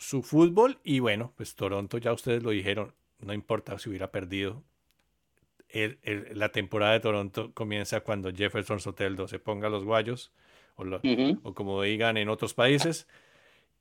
su 0.00 0.22
fútbol 0.22 0.78
y 0.82 0.98
bueno, 0.98 1.32
pues 1.36 1.54
Toronto 1.54 1.98
ya 1.98 2.12
ustedes 2.14 2.42
lo 2.42 2.50
dijeron, 2.50 2.94
no 3.18 3.34
importa 3.34 3.78
si 3.78 3.90
hubiera 3.90 4.10
perdido. 4.10 4.64
El, 5.68 5.98
el, 6.02 6.26
la 6.38 6.48
temporada 6.48 6.94
de 6.94 7.00
Toronto 7.00 7.52
comienza 7.52 8.00
cuando 8.00 8.32
Jefferson 8.32 8.80
Soteldo 8.80 9.28
se 9.28 9.38
ponga 9.38 9.68
los 9.68 9.84
guayos 9.84 10.32
o, 10.74 10.84
lo, 10.84 10.96
uh 10.96 11.00
-huh. 11.00 11.40
o, 11.44 11.54
como 11.54 11.82
digan 11.82 12.16
en 12.16 12.30
otros 12.30 12.54
países 12.54 13.06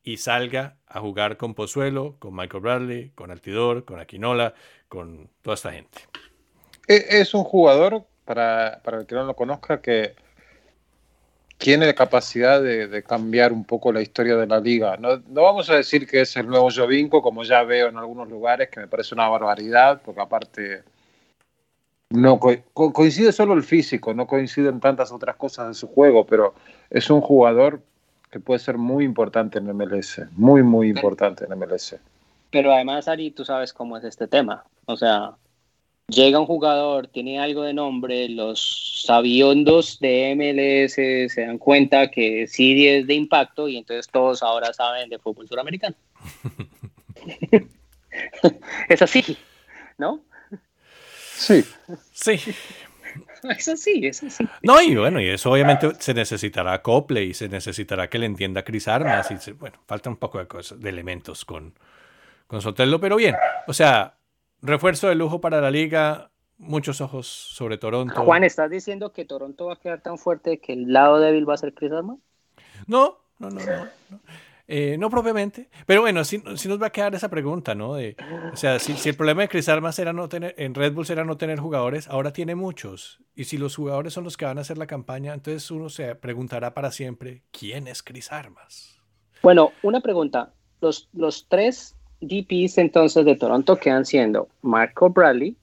y 0.04 0.18
salga 0.18 0.78
a 0.88 1.00
jugar 1.00 1.38
con 1.38 1.56
Pozuelo, 1.56 2.18
con 2.20 2.36
Michael 2.36 2.64
Bradley, 2.64 3.10
con 3.16 3.32
Altidor, 3.32 3.86
con 3.86 4.00
Aquinola, 4.00 4.54
con 4.90 5.30
toda 5.42 5.56
esta 5.56 5.72
gente. 5.72 6.02
E, 6.88 7.22
es 7.22 7.34
un 7.34 7.46
jugador, 7.46 8.06
para, 8.26 8.82
para 8.84 9.00
el 9.00 9.08
que 9.08 9.16
no 9.16 9.24
lo 9.24 9.36
conozca, 9.36 9.82
que 9.82 10.16
tiene 11.60 11.86
la 11.86 11.94
capacidad 11.94 12.62
de, 12.62 12.88
de, 12.88 13.04
cambiar 13.04 13.52
un 13.52 13.66
poco 13.66 13.92
la 13.92 14.02
historia 14.02 14.38
de 14.38 14.48
la 14.48 14.62
liga. 14.62 14.96
No, 14.96 15.18
no, 15.18 15.44
vamos 15.44 15.70
a 15.70 15.76
decir 15.76 16.08
que 16.08 16.22
es 16.22 16.36
el 16.38 16.48
nuevo 16.48 16.70
Jovinko, 16.74 17.22
como 17.22 17.44
ya 17.44 17.64
veo 17.64 17.90
en 17.90 17.98
algunos 17.98 18.30
lugares, 18.30 18.70
que 18.70 18.80
me 18.80 18.88
parece 18.88 19.14
una 19.14 19.28
barbaridad, 19.28 20.02
porque 20.04 20.22
aparte 20.22 20.84
no 22.12 22.40
coincide 22.40 23.34
solo 23.34 23.54
el 23.54 23.64
físico, 23.64 24.14
no 24.14 24.26
coinciden 24.26 24.80
tantas 24.80 25.12
otras 25.12 25.36
cosas 25.36 25.68
de 25.68 25.74
su 25.74 25.88
juego, 25.88 26.26
pero 26.26 26.56
es 26.90 27.10
un 27.10 27.20
jugador 27.20 27.82
que 28.32 28.40
puede 28.40 28.60
ser 28.60 28.78
muy 28.78 29.04
importante 29.04 29.60
en 29.60 29.66
MLS, 29.76 30.22
muy, 30.32 30.64
muy 30.64 30.88
importante 30.88 31.44
en 31.44 31.60
MLS. 31.60 31.98
Pero 32.52 32.74
además, 32.74 33.10
Ari, 33.10 33.32
tú 33.32 33.44
sabes 33.44 33.74
cómo 33.74 33.98
es 33.98 34.06
este 34.06 34.28
tema. 34.28 34.64
O 34.86 34.96
sea, 34.96 35.34
llega 36.10 36.40
un 36.40 36.46
jugador, 36.46 37.08
tiene 37.08 37.40
algo 37.40 37.64
de 37.64 37.74
nombre, 37.74 38.30
los 38.30 39.04
sabiondos 39.06 40.00
de 40.00 40.36
MLS 40.36 40.94
se 41.34 41.46
dan 41.46 41.58
cuenta 41.58 42.10
que 42.10 42.48
sí 42.48 42.88
es 42.88 43.08
de 43.08 43.14
impacto 43.14 43.68
y 43.68 43.78
entonces 43.78 44.08
todos 44.12 44.44
ahora 44.44 44.74
saben 44.74 45.10
de 45.10 45.20
fútbol 45.20 45.48
suramericano. 45.48 45.96
es 48.90 49.02
así, 49.02 49.38
¿no? 49.98 50.22
Sí. 51.36 51.64
Sí. 52.12 52.40
Es 53.44 53.68
así, 53.70 54.06
es 54.06 54.22
así. 54.24 54.46
No, 54.62 54.82
y 54.82 54.96
bueno, 54.96 55.22
y 55.22 55.30
eso 55.30 55.52
obviamente 55.52 55.92
se 56.00 56.14
necesitará 56.14 56.74
acople 56.74 57.24
y 57.24 57.34
se 57.34 57.48
necesitará 57.48 58.10
que 58.10 58.20
le 58.20 58.26
entienda 58.26 58.64
Cris 58.64 58.88
Armas. 58.90 59.32
Y 59.32 59.52
bueno, 59.54 59.80
falta 59.88 60.10
un 60.10 60.18
poco 60.18 60.40
de, 60.40 60.48
cosas, 60.48 60.80
de 60.80 60.90
elementos 60.90 61.46
con, 61.46 61.74
con 62.48 62.62
Sotelo, 62.62 63.00
pero 63.00 63.16
bien. 63.16 63.36
O 63.68 63.74
sea, 63.74 64.19
refuerzo 64.62 65.08
de 65.08 65.16
lujo 65.16 65.42
para 65.42 65.62
la 65.62 65.72
liga, 65.72 66.32
muchos 66.58 67.02
ojos 67.02 67.28
sobre 67.28 67.78
Toronto. 67.78 68.22
Juan, 68.24 68.44
¿estás 68.44 68.70
diciendo 68.70 69.12
que 69.12 69.26
Toronto 69.26 69.68
va 69.68 69.74
a 69.74 69.80
quedar 69.80 70.02
tan 70.02 70.18
fuerte 70.18 70.60
que 70.60 70.74
el 70.74 70.92
lado 70.92 71.20
débil 71.20 71.48
va 71.48 71.54
a 71.56 71.58
ser 71.58 71.74
Chris 71.74 71.92
Armas? 71.92 72.18
No, 72.88 73.18
no, 73.40 73.50
no, 73.50 73.60
no. 73.60 74.20
Eh, 74.72 74.98
no 75.00 75.10
propiamente, 75.10 75.68
pero 75.88 76.02
bueno, 76.02 76.24
sí, 76.24 76.44
nos 76.46 76.80
va 76.80 76.88
a 76.88 76.92
quedar 76.92 77.16
esa 77.16 77.28
pregunta, 77.28 77.74
¿no? 77.74 77.96
De, 77.96 78.16
o 78.54 78.56
sea, 78.56 78.78
si, 78.78 79.10
el 79.10 79.16
problema 79.16 79.42
de 79.42 79.50
Chris 79.50 79.68
Armas 79.68 79.98
era 79.98 80.14
no 80.14 80.30
tener, 80.30 80.54
en 80.60 80.76
Red 80.76 80.94
Bull 80.94 81.08
era 81.10 81.24
no 81.24 81.38
tener 81.38 81.60
jugadores, 81.60 82.08
ahora 82.08 82.34
tiene 82.34 82.54
muchos. 82.54 83.20
Y 83.34 83.46
si 83.46 83.58
los 83.58 83.76
jugadores 83.76 84.14
son 84.14 84.26
los 84.26 84.38
que 84.38 84.46
van 84.46 84.60
a 84.60 84.62
hacer 84.62 84.78
la 84.78 84.86
campaña, 84.86 85.34
entonces 85.34 85.72
uno 85.72 85.90
se 85.90 86.14
preguntará 86.14 86.76
para 86.76 86.92
siempre, 86.92 87.42
¿quién 87.50 87.88
es 87.88 88.04
Chris 88.04 88.32
Armas? 88.32 89.02
Bueno, 89.42 89.72
una 89.82 90.02
pregunta. 90.02 90.54
Los, 90.82 91.10
los 91.14 91.48
tres 91.50 91.96
DPs 92.22 92.78
entonces 92.78 93.26
de 93.26 93.36
Toronto 93.36 93.78
quedan 93.78 94.06
siendo 94.06 94.50
Marco 94.62 95.10
Bradley, 95.10 95.56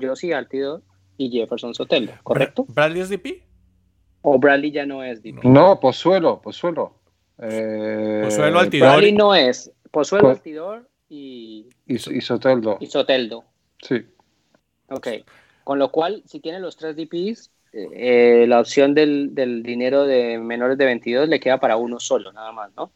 Josie 0.00 0.34
Altidor 0.34 0.82
y 1.16 1.30
Jefferson 1.30 1.74
Sotelo, 1.74 2.12
¿correcto? 2.22 2.66
¿Bradley 2.68 3.00
es 3.00 3.08
DP? 3.08 3.42
¿O 4.22 4.38
Bradley 4.38 4.70
ya 4.70 4.86
no 4.86 5.02
es 5.02 5.22
DP? 5.22 5.44
No, 5.44 5.80
Pozuelo, 5.80 6.40
Pozuelo. 6.40 6.94
Eh, 7.38 8.20
Pozuelo 8.24 8.60
Altidor. 8.60 8.88
Bradley 8.88 9.12
no 9.12 9.34
es. 9.34 9.72
Pozuelo 9.90 10.30
Altidor 10.30 10.88
y... 11.08 11.68
Y, 11.86 11.98
Soteldo. 11.98 12.78
Y 12.80 12.86
Soteldo. 12.86 13.44
Sí. 13.82 14.06
Ok. 14.88 15.08
Con 15.64 15.78
lo 15.78 15.90
cual, 15.90 16.22
si 16.26 16.40
tiene 16.40 16.60
los 16.60 16.76
tres 16.76 16.96
DPs, 16.96 17.50
eh, 17.72 18.44
la 18.46 18.60
opción 18.60 18.94
del, 18.94 19.34
del 19.34 19.62
dinero 19.62 20.04
de 20.04 20.38
menores 20.38 20.78
de 20.78 20.84
22 20.84 21.28
le 21.28 21.40
queda 21.40 21.58
para 21.58 21.76
uno 21.76 21.98
solo, 21.98 22.32
nada 22.32 22.52
más, 22.52 22.70
¿no? 22.76 22.92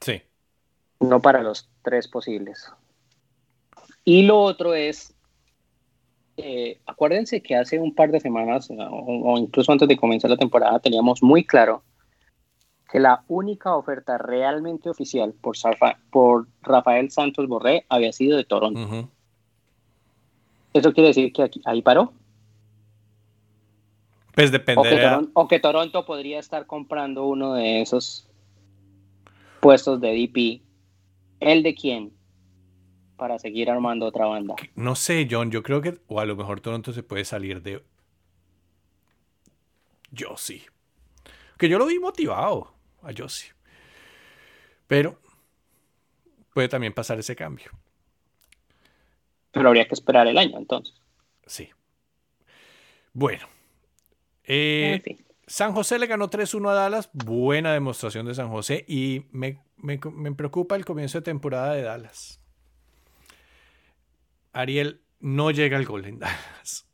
Sí 0.00 0.22
no 1.02 1.20
para 1.20 1.42
los 1.42 1.68
tres 1.82 2.08
posibles. 2.08 2.70
Y 4.04 4.22
lo 4.22 4.40
otro 4.40 4.74
es, 4.74 5.14
eh, 6.36 6.80
acuérdense 6.86 7.42
que 7.42 7.56
hace 7.56 7.78
un 7.78 7.94
par 7.94 8.10
de 8.10 8.20
semanas, 8.20 8.68
o, 8.70 9.38
incluso 9.38 9.72
antes 9.72 9.88
de 9.88 9.96
comenzar 9.96 10.30
la 10.30 10.36
temporada, 10.36 10.80
teníamos 10.80 11.22
muy 11.22 11.44
claro 11.44 11.82
que 12.90 13.00
la 13.00 13.24
única 13.28 13.74
oferta 13.74 14.18
realmente 14.18 14.90
oficial 14.90 15.32
por, 15.40 15.56
por 16.10 16.46
Rafael 16.62 17.10
Santos 17.10 17.48
Borré 17.48 17.86
había 17.88 18.12
sido 18.12 18.36
de 18.36 18.44
Toronto. 18.44 19.08
¿Eso 20.74 20.92
quiere 20.92 21.08
decir 21.08 21.32
que 21.32 21.42
aquí, 21.42 21.60
ahí 21.64 21.80
paró? 21.82 22.12
Pues 24.34 24.50
dependerá. 24.50 25.22
O 25.34 25.48
que, 25.48 25.58
Toronto, 25.58 26.04
podría 26.04 26.38
estar 26.38 26.66
comprando 26.66 27.26
uno 27.26 27.54
de 27.54 27.82
esos 27.82 28.26
puestos 29.60 30.00
de 30.00 30.12
DP 30.12 30.62
¿El 31.42 31.64
de 31.64 31.74
quién? 31.74 32.12
Para 33.16 33.36
seguir 33.38 33.68
armando 33.68 34.06
otra 34.06 34.26
banda. 34.26 34.54
No 34.76 34.94
sé, 34.94 35.26
John, 35.28 35.50
yo 35.50 35.64
creo 35.64 35.82
que, 35.82 35.98
o 36.06 36.20
a 36.20 36.24
lo 36.24 36.36
mejor 36.36 36.60
Toronto 36.60 36.92
se 36.92 37.02
puede 37.02 37.24
salir 37.24 37.62
de... 37.62 37.82
Yo 40.12 40.36
sí. 40.36 40.62
Que 41.58 41.68
yo 41.68 41.78
lo 41.78 41.86
vi 41.86 41.98
motivado 41.98 42.72
a 43.02 43.10
Josie. 43.16 43.52
Pero 44.86 45.18
puede 46.54 46.68
también 46.68 46.92
pasar 46.92 47.18
ese 47.18 47.34
cambio. 47.34 47.72
Pero 49.50 49.68
habría 49.68 49.88
que 49.88 49.94
esperar 49.94 50.28
el 50.28 50.38
año 50.38 50.58
entonces. 50.58 50.94
Sí. 51.46 51.68
Bueno. 53.12 53.48
Eh, 54.44 55.02
San 55.52 55.74
José 55.74 55.98
le 55.98 56.06
ganó 56.06 56.30
3-1 56.30 56.70
a 56.70 56.72
Dallas. 56.72 57.10
Buena 57.12 57.74
demostración 57.74 58.24
de 58.24 58.34
San 58.34 58.48
José. 58.48 58.86
Y 58.88 59.26
me 59.32 59.60
me, 59.82 59.98
preocupa 60.32 60.76
el 60.76 60.84
comienzo 60.84 61.18
de 61.18 61.22
temporada 61.22 61.74
de 61.74 61.82
Dallas. 61.82 62.40
Ariel 64.52 65.00
no 65.20 65.50
llega 65.50 65.76
al 65.76 65.84
gol 65.84 66.06
en 66.06 66.18
Dallas. 66.20 66.86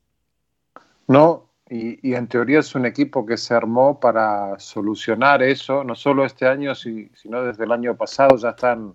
No, 1.06 1.50
y, 1.68 2.14
en 2.14 2.26
teoría 2.28 2.60
es 2.60 2.74
un 2.74 2.86
equipo 2.86 3.24
que 3.26 3.36
se 3.36 3.54
armó 3.54 4.00
para 4.00 4.58
solucionar 4.58 5.42
eso, 5.42 5.84
no 5.84 5.94
solo 5.94 6.24
este 6.24 6.46
año, 6.46 6.74
sino 6.74 7.44
desde 7.44 7.64
el 7.64 7.72
año 7.72 7.96
pasado 7.96 8.36
ya 8.36 8.50
están 8.50 8.94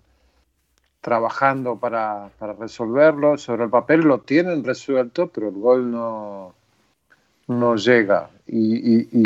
trabajando 1.00 1.78
para, 1.78 2.30
resolverlo. 2.58 3.38
Sobre 3.38 3.64
el 3.64 3.70
papel 3.70 4.00
lo 4.00 4.20
tienen 4.20 4.64
resuelto, 4.64 5.28
pero 5.28 5.48
el 5.48 5.54
gol 5.54 5.90
no, 5.90 6.54
no 7.46 7.76
llega. 7.76 8.30
y 8.46 9.24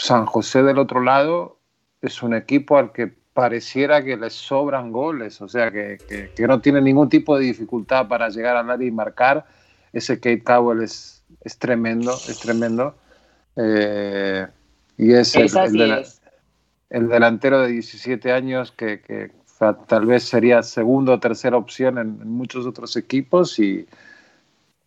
San 0.00 0.24
José 0.26 0.62
del 0.62 0.78
otro 0.78 1.02
lado 1.02 1.58
es 2.00 2.22
un 2.22 2.34
equipo 2.34 2.78
al 2.78 2.92
que 2.92 3.12
pareciera 3.34 4.02
que 4.02 4.16
les 4.16 4.32
sobran 4.32 4.90
goles, 4.92 5.40
o 5.40 5.48
sea, 5.48 5.70
que, 5.70 5.98
que, 6.34 6.46
no 6.46 6.60
tiene 6.60 6.80
ningún 6.80 7.08
tipo 7.08 7.38
de 7.38 7.44
dificultad 7.44 8.08
para 8.08 8.28
llegar 8.28 8.56
al 8.56 8.70
área 8.70 8.88
y 8.88 8.90
marcar. 8.90 9.46
Ese 9.92 10.16
Kate 10.16 10.42
Cowell 10.42 10.82
es, 10.82 11.22
es 11.42 11.58
tremendo, 11.58 12.12
es 12.12 12.38
tremendo. 12.40 12.96
Eh, 13.56 14.46
y 14.96 15.12
es 15.12 15.36
el, 15.36 16.04
el, 16.90 17.08
delantero 17.08 17.62
de 17.62 17.68
17 17.68 18.32
años 18.32 18.72
que, 18.72 19.00
que 19.00 19.30
tal 19.86 20.06
vez 20.06 20.24
sería 20.24 20.62
segunda 20.62 21.14
o 21.14 21.20
tercera 21.20 21.56
opción 21.56 21.98
en, 21.98 22.28
muchos 22.28 22.66
otros 22.66 22.96
equipos 22.96 23.58
y 23.58 23.86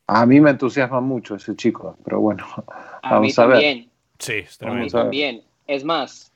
a 0.07 0.25
mí 0.25 0.41
me 0.41 0.51
entusiasma 0.51 1.01
mucho 1.01 1.35
ese 1.35 1.55
chico, 1.55 1.97
pero 2.03 2.19
bueno, 2.19 2.45
a 3.03 3.11
vamos 3.13 3.37
a 3.37 3.45
ver. 3.45 3.92
Sí, 4.19 4.45
a 4.61 4.71
mí 4.71 4.89
también. 4.89 5.43
Es 5.67 5.83
más, 5.83 6.31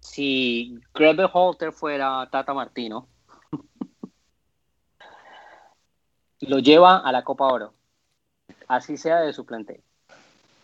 si 0.00 0.78
Grebe 0.94 1.28
Holter 1.32 1.72
fuera 1.72 2.28
Tata 2.30 2.52
Martino, 2.52 3.08
lo 6.40 6.58
lleva 6.58 6.98
a 6.98 7.12
la 7.12 7.24
Copa 7.24 7.46
Oro. 7.46 7.72
Así 8.68 8.96
sea 8.96 9.20
de 9.20 9.32
suplente. 9.32 9.80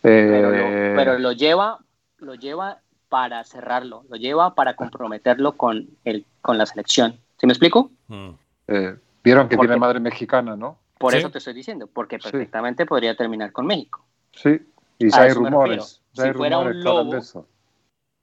Eh, 0.02 0.92
pero, 0.94 1.18
lo, 1.18 1.32
lleva, 1.32 1.78
lo 2.18 2.34
lleva 2.34 2.80
para 3.08 3.42
cerrarlo, 3.44 4.04
lo 4.08 4.16
lleva 4.16 4.54
para 4.54 4.76
comprometerlo 4.76 5.56
con, 5.56 5.88
el, 6.04 6.24
con 6.40 6.58
la 6.58 6.66
selección. 6.66 7.18
¿Sí 7.36 7.46
me 7.46 7.52
explico? 7.52 7.90
Mm. 8.08 8.30
Eh, 8.68 8.96
Vieron 9.24 9.48
que 9.48 9.56
tiene 9.56 9.76
madre 9.76 10.00
mexicana, 10.00 10.56
¿no? 10.56 10.78
Por 10.98 11.14
eso 11.14 11.30
te 11.30 11.38
estoy 11.38 11.54
diciendo, 11.54 11.86
porque 11.86 12.18
perfectamente 12.18 12.86
podría 12.86 13.14
terminar 13.14 13.52
con 13.52 13.66
México. 13.66 14.04
Sí, 14.32 14.60
y 14.98 15.14
hay 15.14 15.32
rumores. 15.32 16.02
si 16.12 16.32
fuera 16.32 16.58
un 16.58 16.82
lobo, 16.82 17.22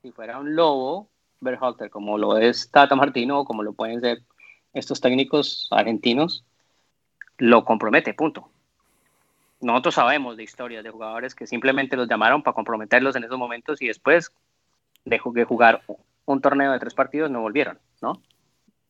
si 0.01 0.11
fuera 0.11 0.39
un 0.39 0.55
lobo, 0.55 1.09
Berhalter, 1.39 1.89
como 1.89 2.17
lo 2.17 2.37
es 2.37 2.69
Tata 2.69 2.95
Martino 2.95 3.39
o 3.39 3.45
como 3.45 3.63
lo 3.63 3.73
pueden 3.73 4.01
ser 4.01 4.21
estos 4.73 4.99
técnicos 4.99 5.67
argentinos, 5.71 6.43
lo 7.37 7.63
compromete, 7.63 8.13
punto. 8.13 8.49
Nosotros 9.61 9.95
sabemos 9.95 10.37
de 10.37 10.43
historias 10.43 10.83
de 10.83 10.89
jugadores 10.89 11.33
que 11.33 11.47
simplemente 11.47 11.95
los 11.95 12.09
llamaron 12.09 12.43
para 12.43 12.53
comprometerlos 12.53 13.15
en 13.15 13.23
esos 13.23 13.37
momentos 13.37 13.81
y 13.81 13.87
después 13.87 14.31
de 15.05 15.17
jugar 15.19 15.81
un 16.25 16.41
torneo 16.41 16.71
de 16.71 16.79
tres 16.79 16.93
partidos 16.93 17.31
no 17.31 17.41
volvieron, 17.41 17.79
¿no? 18.01 18.21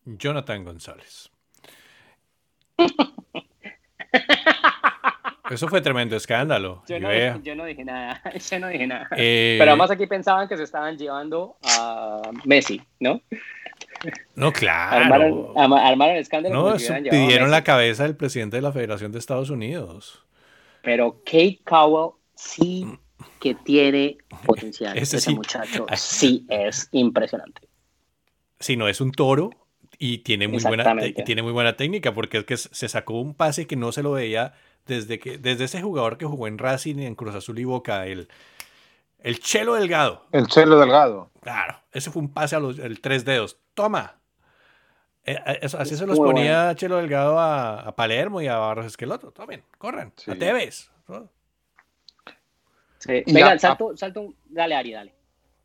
Jonathan 0.05 0.63
González. 0.63 1.29
Eso 5.49 5.67
fue 5.67 5.81
tremendo 5.81 6.15
escándalo. 6.15 6.83
Yo 6.87 6.99
no, 6.99 7.09
dije 7.09 7.85
nada, 7.85 8.21
yo 8.49 8.59
no 8.59 8.67
dije 8.67 8.87
nada. 8.87 9.07
Eh, 9.15 9.57
Pero 9.59 9.71
además 9.71 9.91
aquí 9.91 10.07
pensaban 10.07 10.47
que 10.47 10.57
se 10.57 10.63
estaban 10.63 10.97
llevando 10.97 11.57
a 11.63 12.21
Messi, 12.45 12.81
¿no? 12.99 13.21
No, 14.35 14.51
claro. 14.51 15.53
Armaron, 15.55 16.01
el 16.11 16.17
escándalo. 16.17 16.71
No, 16.71 16.77
pidieron 17.09 17.51
la 17.51 17.63
cabeza 17.63 18.03
del 18.03 18.15
presidente 18.15 18.57
de 18.57 18.61
la 18.61 18.71
Federación 18.71 19.11
de 19.11 19.19
Estados 19.19 19.49
Unidos. 19.49 20.23
Pero 20.81 21.21
Kate 21.25 21.61
Cowell 21.65 22.11
sí 22.35 22.85
que 23.39 23.55
tiene 23.55 24.17
potencial. 24.45 24.97
Ese, 24.97 25.31
muchacho 25.31 25.85
sí 25.95 26.45
es 26.49 26.89
impresionante. 26.91 27.61
Sí, 28.59 28.77
no 28.77 28.87
es 28.87 29.01
un 29.01 29.11
toro 29.11 29.51
y 29.97 30.19
tiene 30.19 30.47
muy 30.47 30.61
buena, 30.61 30.95
tiene 31.25 31.41
muy 31.41 31.51
buena 31.51 31.75
técnica 31.75 32.13
porque 32.13 32.39
es 32.39 32.45
que 32.45 32.57
se 32.57 32.89
sacó 32.89 33.19
un 33.19 33.33
pase 33.33 33.67
que 33.67 33.75
no 33.75 33.91
se 33.91 34.03
lo 34.03 34.11
veía 34.11 34.53
desde, 34.85 35.19
que, 35.19 35.37
desde 35.37 35.65
ese 35.65 35.81
jugador 35.81 36.17
que 36.17 36.25
jugó 36.25 36.47
en 36.47 36.57
Racing, 36.57 36.99
en 36.99 37.15
Cruz 37.15 37.35
Azul 37.35 37.59
y 37.59 37.63
Boca, 37.63 38.05
el, 38.05 38.27
el 39.19 39.39
Chelo 39.39 39.75
Delgado. 39.75 40.25
El 40.31 40.47
Chelo 40.47 40.79
Delgado. 40.79 41.31
Claro, 41.41 41.79
ese 41.91 42.11
fue 42.11 42.21
un 42.21 42.29
pase 42.29 42.55
a 42.55 42.59
los 42.59 42.79
el 42.79 43.01
tres 43.01 43.25
dedos. 43.25 43.57
Toma. 43.73 44.19
Eh, 45.23 45.39
eh, 45.45 45.59
así 45.77 45.95
se 45.95 46.05
los 46.05 46.19
ponía 46.19 46.75
Chelo 46.75 46.97
Delgado 46.97 47.39
a, 47.39 47.95
Palermo 47.95 48.41
y 48.41 48.47
a 48.47 48.57
Barros 48.57 48.85
Esqueloto. 48.85 49.31
Tomen, 49.31 49.63
corran, 49.77 50.13
sí. 50.15 50.31
a 50.31 50.37
Tevez. 50.37 50.91
Venga, 53.07 53.57
salto, 53.59 53.95
salto, 53.97 54.33
dale 54.45 54.75
Ari, 54.75 54.91
dale. 54.91 55.15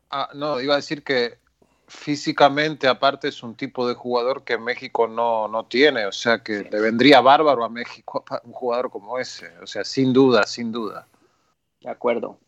Ah, 0.09 0.29
no, 0.33 0.59
iba 0.59 0.73
a 0.73 0.77
decir 0.77 1.03
que 1.03 1.40
físicamente 1.91 2.87
aparte 2.87 3.27
es 3.27 3.43
un 3.43 3.55
tipo 3.55 3.87
de 3.87 3.95
jugador 3.95 4.43
que 4.43 4.57
México 4.57 5.07
no, 5.07 5.47
no 5.49 5.65
tiene, 5.65 6.05
o 6.05 6.11
sea 6.11 6.41
que 6.41 6.63
le 6.71 6.79
vendría 6.79 7.19
bárbaro 7.19 7.65
a 7.65 7.69
México 7.69 8.23
un 8.43 8.53
jugador 8.53 8.89
como 8.89 9.19
ese, 9.19 9.51
o 9.61 9.67
sea, 9.67 9.83
sin 9.83 10.13
duda, 10.13 10.45
sin 10.47 10.71
duda. 10.71 11.07
De 11.81 11.89
acuerdo. 11.89 12.39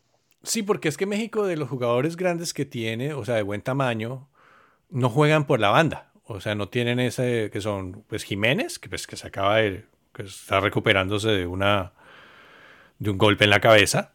Sí, 0.42 0.62
porque 0.62 0.88
es 0.88 0.96
que 0.96 1.06
México 1.06 1.46
de 1.46 1.56
los 1.56 1.68
jugadores 1.68 2.16
grandes 2.16 2.54
que 2.54 2.64
tiene, 2.64 3.14
o 3.14 3.24
sea, 3.24 3.34
de 3.34 3.42
buen 3.42 3.62
tamaño, 3.62 4.28
no 4.90 5.10
juegan 5.10 5.46
por 5.46 5.60
la 5.60 5.70
banda, 5.70 6.10
o 6.24 6.40
sea, 6.40 6.54
no 6.54 6.68
tienen 6.68 6.98
ese 6.98 7.50
que 7.52 7.60
son 7.60 8.04
pues 8.08 8.24
Jiménez, 8.24 8.78
que 8.78 8.88
pues 8.88 9.06
que 9.06 9.16
se 9.16 9.26
acaba 9.26 9.56
de 9.56 9.84
que 10.14 10.22
está 10.22 10.60
recuperándose 10.60 11.28
de 11.28 11.46
una 11.46 11.92
de 12.98 13.10
un 13.10 13.18
golpe 13.18 13.44
en 13.44 13.50
la 13.50 13.60
cabeza. 13.60 14.12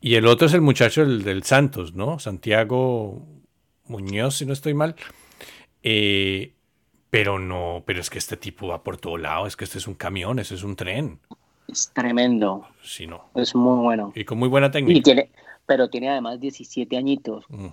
Y 0.00 0.16
el 0.16 0.26
otro 0.26 0.48
es 0.48 0.54
el 0.54 0.62
muchacho 0.62 1.02
del, 1.02 1.22
del 1.22 1.44
Santos, 1.44 1.94
¿no? 1.94 2.18
Santiago 2.18 3.24
Muñoz, 3.92 4.38
si 4.38 4.46
no 4.46 4.52
estoy 4.52 4.74
mal. 4.74 4.96
Eh, 5.82 6.52
pero 7.10 7.38
no, 7.38 7.82
pero 7.84 8.00
es 8.00 8.08
que 8.08 8.18
este 8.18 8.36
tipo 8.36 8.68
va 8.68 8.82
por 8.82 8.96
todo 8.96 9.18
lado, 9.18 9.46
es 9.46 9.54
que 9.54 9.64
este 9.64 9.78
es 9.78 9.86
un 9.86 9.94
camión, 9.94 10.38
ese 10.38 10.54
es 10.54 10.62
un 10.62 10.76
tren. 10.76 11.20
Es 11.68 11.90
tremendo. 11.92 12.66
Sí, 12.82 13.06
no. 13.06 13.26
Es 13.34 13.54
muy 13.54 13.78
bueno. 13.84 14.12
Y 14.14 14.24
con 14.24 14.38
muy 14.38 14.48
buena 14.48 14.70
técnica. 14.70 15.02
tiene, 15.02 15.30
pero 15.66 15.88
tiene 15.90 16.08
además 16.08 16.40
17 16.40 16.96
añitos. 16.96 17.44
Mm, 17.48 17.68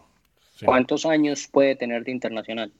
¿Cuántos 0.65 1.05
años 1.05 1.47
puede 1.47 1.75
tener 1.75 2.03
de 2.03 2.11
internacional? 2.11 2.71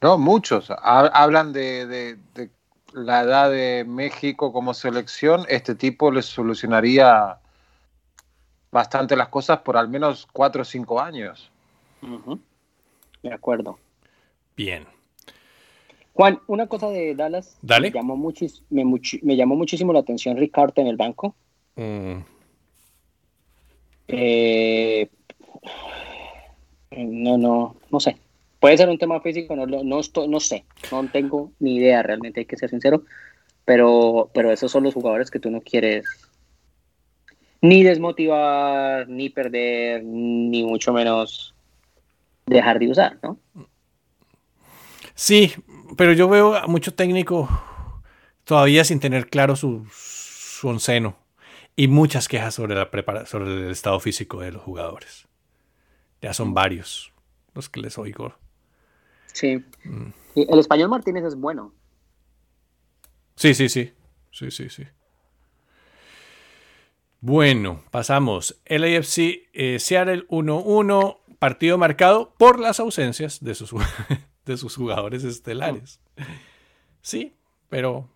No, 0.00 0.18
muchos. 0.18 0.68
Hablan 0.82 1.52
de, 1.52 1.86
de, 2.34 2.50
la 2.92 3.20
edad 3.20 3.50
de 3.50 3.84
México 3.86 4.52
como 4.52 4.74
selección. 4.74 5.44
Este 5.48 5.76
tipo 5.76 6.10
les 6.10 6.26
solucionaría 6.26 7.38
bastante 8.72 9.14
las 9.14 9.28
cosas 9.28 9.60
por 9.60 9.76
al 9.76 9.88
menos 9.88 10.26
4 10.32 10.62
o 10.62 10.64
5 10.64 11.00
años. 11.00 11.52
De 13.22 13.32
acuerdo. 13.32 13.78
Bien. 14.56 14.86
Juan, 16.14 16.40
una 16.46 16.66
cosa 16.66 16.90
de 16.90 17.14
Dallas. 17.14 17.56
Dale. 17.62 17.90
Me 17.90 17.94
llamó, 17.94 18.32
me, 18.70 19.36
llamó 19.36 19.56
muchísimo 19.56 19.92
la 19.92 20.00
atención 20.00 20.36
Ricardo 20.36 20.82
en 20.82 20.88
el 20.88 20.96
banco. 20.96 21.34
Mm. 21.76 22.18
Eh, 24.08 25.08
no, 26.90 27.38
no, 27.38 27.76
no 27.90 28.00
sé. 28.00 28.16
Puede 28.60 28.76
ser 28.76 28.88
un 28.88 28.98
tema 28.98 29.20
físico, 29.20 29.56
no, 29.56 29.66
no, 29.66 29.82
no 29.82 30.40
sé. 30.40 30.64
No 30.90 31.08
tengo 31.08 31.50
ni 31.58 31.76
idea 31.76 32.02
realmente, 32.02 32.40
hay 32.40 32.46
que 32.46 32.56
ser 32.56 32.70
sincero. 32.70 33.04
Pero, 33.64 34.30
pero 34.34 34.52
esos 34.52 34.70
son 34.70 34.84
los 34.84 34.94
jugadores 34.94 35.30
que 35.30 35.38
tú 35.38 35.50
no 35.50 35.60
quieres 35.60 36.04
ni 37.60 37.84
desmotivar, 37.84 39.08
ni 39.08 39.30
perder, 39.30 40.02
ni 40.04 40.64
mucho 40.64 40.92
menos 40.92 41.54
dejar 42.46 42.78
de 42.78 42.90
usar, 42.90 43.18
¿no? 43.22 43.38
Sí, 45.14 45.52
pero 45.96 46.12
yo 46.12 46.28
veo 46.28 46.54
a 46.54 46.66
mucho 46.66 46.94
técnico 46.94 47.48
todavía 48.44 48.84
sin 48.84 49.00
tener 49.00 49.28
claro 49.28 49.56
su, 49.56 49.86
su 49.90 50.68
onceno 50.68 51.16
y 51.76 51.88
muchas 51.88 52.28
quejas 52.28 52.54
sobre, 52.54 52.74
la 52.74 53.26
sobre 53.26 53.66
el 53.66 53.70
estado 53.70 53.98
físico 54.00 54.40
de 54.40 54.52
los 54.52 54.62
jugadores. 54.62 55.28
Ya 56.20 56.32
son 56.34 56.54
varios 56.54 57.12
los 57.54 57.68
que 57.68 57.80
les 57.80 57.98
oigo. 57.98 58.34
Sí. 59.32 59.64
Mm. 59.84 60.12
El 60.34 60.58
español 60.58 60.88
Martínez 60.88 61.24
es 61.24 61.34
bueno. 61.34 61.74
Sí, 63.36 63.54
sí, 63.54 63.68
sí. 63.68 63.92
Sí, 64.30 64.50
sí, 64.50 64.68
sí. 64.70 64.86
Bueno, 67.20 67.84
pasamos. 67.90 68.60
LAFC 68.66 69.48
eh, 69.52 69.78
Seattle 69.78 70.26
1-1 70.28 71.18
partido 71.42 71.76
marcado 71.76 72.32
por 72.38 72.60
las 72.60 72.78
ausencias 72.78 73.42
de 73.42 73.56
sus, 73.56 73.72
de 74.46 74.56
sus 74.56 74.76
jugadores 74.76 75.24
estelares. 75.24 76.00
Sí, 77.00 77.34
pero, 77.68 78.08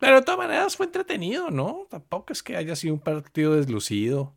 pero 0.00 0.16
de 0.16 0.22
todas 0.22 0.38
maneras 0.38 0.76
fue 0.76 0.86
entretenido, 0.86 1.48
¿no? 1.50 1.86
Tampoco 1.88 2.32
es 2.32 2.42
que 2.42 2.56
haya 2.56 2.74
sido 2.74 2.94
un 2.94 2.98
partido 2.98 3.54
deslucido. 3.54 4.34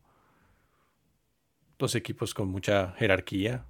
Dos 1.79 1.95
equipos 1.95 2.35
con 2.35 2.49
mucha 2.49 2.93
jerarquía. 2.99 3.65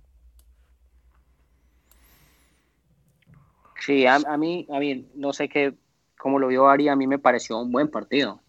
Sí, 3.79 4.05
a, 4.05 4.19
mí, 4.37 4.67
a 4.69 4.79
mí, 4.79 5.07
no 5.15 5.31
sé 5.31 5.47
qué, 5.47 5.73
cómo 6.17 6.37
lo 6.37 6.47
vio 6.47 6.67
Ari, 6.67 6.89
a 6.89 6.97
mí 6.97 7.07
me 7.07 7.17
pareció 7.17 7.57
un 7.59 7.71
buen 7.71 7.87
partido. 7.87 8.41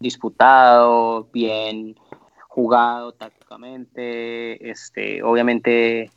Disputado, 0.00 1.28
bien 1.30 1.94
jugado 2.48 3.12
tácticamente, 3.12 4.68
este, 4.68 5.22
obviamente 5.22 6.10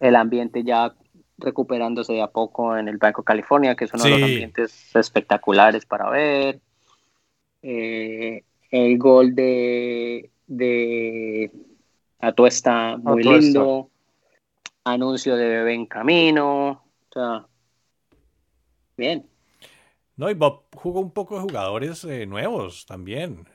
el 0.00 0.16
ambiente 0.16 0.64
ya 0.64 0.94
recuperándose 1.36 2.14
de 2.14 2.22
a 2.22 2.28
poco 2.28 2.76
en 2.76 2.88
el 2.88 2.96
Banco 2.96 3.22
California, 3.22 3.74
que 3.74 3.84
es 3.84 3.92
uno 3.92 4.04
de 4.04 4.10
los 4.10 4.22
ambientes 4.22 4.96
espectaculares 4.96 5.84
para 5.84 6.08
ver. 6.08 6.60
Eh, 7.62 8.42
el 8.70 8.98
gol 8.98 9.34
de, 9.34 10.30
de 10.46 11.50
Atuesta, 12.20 12.96
muy 12.96 13.22
lindo. 13.22 13.90
Anuncio 14.84 15.36
de 15.36 15.46
bebé 15.46 15.74
en 15.74 15.86
camino. 15.86 16.82
bien. 18.96 19.26
No, 20.16 20.30
y 20.30 20.34
Bob 20.34 20.64
jugó 20.74 21.00
un 21.00 21.10
poco 21.10 21.36
de 21.36 21.42
jugadores 21.42 22.04
eh, 22.04 22.26
nuevos 22.26 22.86
también. 22.86 23.46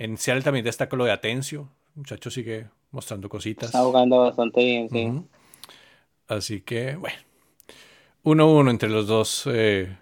En 0.00 0.16
Seattle 0.16 0.42
también 0.42 0.64
destaca 0.64 0.96
lo 0.96 1.04
de 1.04 1.12
Atencio. 1.12 1.68
El 1.94 1.98
muchacho 1.98 2.30
sigue 2.30 2.70
mostrando 2.90 3.28
cositas. 3.28 3.66
Está 3.66 3.82
jugando 3.82 4.20
bastante 4.20 4.64
bien, 4.64 4.88
sí. 4.88 5.12
Así 6.26 6.62
que, 6.62 6.96
bueno. 6.96 7.18
1-1 8.24 8.70
entre 8.70 8.88
los 8.88 9.06
dos 9.06 9.42
eh, 9.44 9.94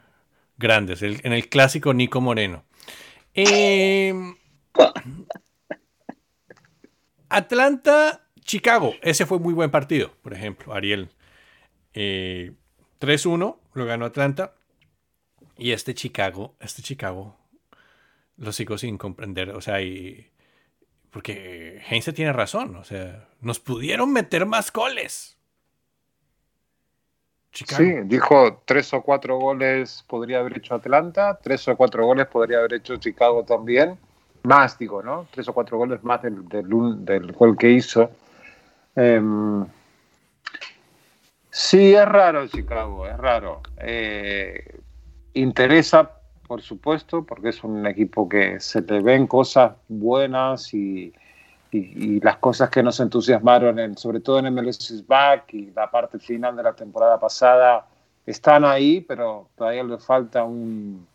grandes. 0.56 1.02
en 1.02 1.32
el 1.32 1.48
clásico 1.48 1.92
Nico 1.94 2.20
Moreno. 2.20 2.62
Em, 3.34 4.36
Atlanta, 7.28 8.24
Chicago. 8.42 8.94
Ese 9.02 9.26
fue 9.26 9.40
muy 9.40 9.52
buen 9.52 9.72
partido, 9.72 10.12
por 10.22 10.32
ejemplo, 10.32 10.74
Ariel. 10.74 11.08
3-1 11.92 11.94
eh, 11.94 13.60
lo 13.74 13.84
ganó 13.84 14.04
Atlanta. 14.04 14.54
Y 15.56 15.72
este 15.72 15.92
Chicago, 15.92 16.54
este 16.60 16.82
Chicago 16.82 17.36
lo 18.38 18.52
sigo 18.52 18.78
sin 18.78 18.98
comprender. 18.98 19.50
O 19.50 19.60
sea, 19.60 19.80
y. 19.82 20.30
Porque 21.10 21.82
Heinze 21.88 22.12
tiene 22.12 22.32
razón. 22.32 22.76
O 22.76 22.84
sea, 22.84 23.28
nos 23.40 23.60
pudieron 23.60 24.12
meter 24.12 24.46
más 24.46 24.72
goles. 24.72 25.36
Chicago. 27.50 27.82
Sí, 27.82 27.94
dijo 28.04 28.62
tres 28.66 28.92
o 28.92 29.02
cuatro 29.02 29.38
goles 29.38 30.04
podría 30.06 30.40
haber 30.40 30.58
hecho 30.58 30.74
Atlanta, 30.74 31.38
tres 31.42 31.66
o 31.66 31.76
cuatro 31.76 32.04
goles 32.04 32.26
podría 32.26 32.58
haber 32.58 32.74
hecho 32.74 32.96
Chicago 32.98 33.42
también. 33.44 33.98
Más, 34.42 34.78
digo, 34.78 35.02
¿no? 35.02 35.26
Tres 35.30 35.48
o 35.48 35.54
cuatro 35.54 35.78
goles 35.78 36.04
más 36.04 36.22
del, 36.22 36.46
del, 36.48 37.32
gol 37.32 37.56
que 37.56 37.70
hizo. 37.70 38.10
Em, 38.94 39.66
sí, 41.50 41.94
es 41.94 42.04
raro 42.06 42.46
Chicago, 42.46 43.08
es 43.08 43.16
raro. 43.16 43.62
Eh, 43.78 44.80
interesa 45.32 46.17
por 46.48 46.62
supuesto, 46.62 47.24
porque 47.24 47.50
es 47.50 47.62
un 47.62 47.86
equipo 47.86 48.26
que 48.28 48.58
se 48.58 48.80
le 48.80 49.00
ven 49.02 49.26
cosas 49.26 49.74
buenas 49.86 50.72
y, 50.74 51.12
las 51.70 52.38
cosas 52.38 52.70
que 52.70 52.82
nos 52.82 52.98
entusiasmaron, 52.98 53.94
sobre 53.98 54.20
todo 54.20 54.38
en 54.38 54.54
MLS 54.54 55.06
Back 55.06 55.52
y 55.52 55.70
la 55.72 55.90
parte 55.90 56.18
final 56.18 56.56
de 56.56 56.62
la 56.62 56.72
temporada 56.72 57.20
pasada, 57.20 57.86
están 58.24 58.64
ahí, 58.64 59.02
pero 59.02 59.50
todavía 59.54 59.84
le 59.84 59.98
falta 59.98 60.44
un... 60.44 61.06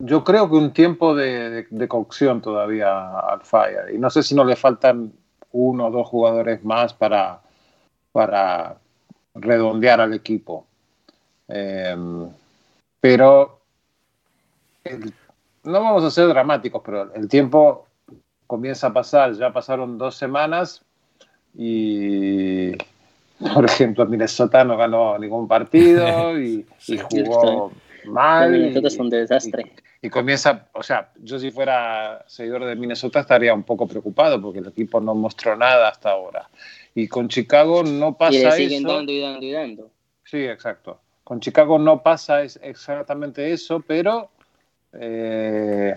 Yo 0.00 0.24
creo 0.24 0.50
que 0.50 0.56
un 0.56 0.72
tiempo 0.72 1.14
de, 1.14 1.64
cocción 1.88 2.42
todavía 2.42 3.20
al 3.20 3.42
Fire. 3.42 3.94
Y 3.94 3.98
no 3.98 4.10
sé 4.10 4.24
si 4.24 4.34
no 4.34 4.44
le 4.44 4.56
faltan 4.56 5.12
uno 5.52 5.86
o 5.86 5.90
dos 5.92 6.08
jugadores 6.08 6.64
más 6.64 6.92
para, 6.92 7.40
para 8.10 8.78
redondear 9.36 10.00
al 10.00 10.12
equipo. 10.12 10.66
Eh, 11.46 11.94
pero 13.00 13.60
no 15.64 15.82
vamos 15.82 16.04
a 16.04 16.10
ser 16.10 16.28
dramáticos, 16.28 16.82
pero 16.84 17.14
el 17.14 17.28
tiempo 17.28 17.86
comienza 18.46 18.88
a 18.88 18.92
pasar, 18.92 19.32
ya 19.34 19.52
pasaron 19.52 19.98
dos 19.98 20.16
semanas 20.16 20.82
y, 21.54 22.72
por 23.54 23.64
ejemplo, 23.64 24.06
Minnesota 24.06 24.64
no 24.64 24.76
ganó 24.76 25.18
ningún 25.18 25.46
partido 25.48 26.38
y, 26.40 26.66
jugó 27.10 27.72
mal. 28.06 28.50
Minnesota 28.50 28.88
es 28.88 28.98
un 28.98 29.10
desastre. 29.10 29.72
Y, 30.02 30.06
y, 30.06 30.10
comienza, 30.10 30.68
o 30.72 30.82
sea, 30.82 31.10
yo 31.22 31.38
si 31.38 31.50
fuera 31.50 32.24
seguidor 32.26 32.64
de 32.64 32.76
Minnesota 32.76 33.20
estaría 33.20 33.54
un 33.54 33.62
poco 33.62 33.86
preocupado 33.86 34.40
porque 34.40 34.60
el 34.60 34.68
equipo 34.68 35.00
no 35.00 35.14
mostró 35.14 35.56
nada 35.56 35.88
hasta 35.88 36.10
ahora. 36.10 36.48
Y 36.94 37.06
con 37.08 37.28
Chicago 37.28 37.82
no 37.84 38.16
pasa 38.16 38.34
y 38.34 38.38
le 38.38 38.48
eso. 38.48 38.56
siguen 38.56 38.82
dando 38.82 39.12
y 39.12 39.20
dando 39.20 39.46
y 39.46 39.52
dando. 39.52 39.90
Sí, 40.24 40.38
exacto. 40.38 41.00
Con 41.30 41.38
Chicago 41.38 41.78
no 41.78 42.02
pasa 42.02 42.42
exactamente 42.42 43.52
eso, 43.52 43.78
pero 43.86 44.30
eh, 44.92 45.94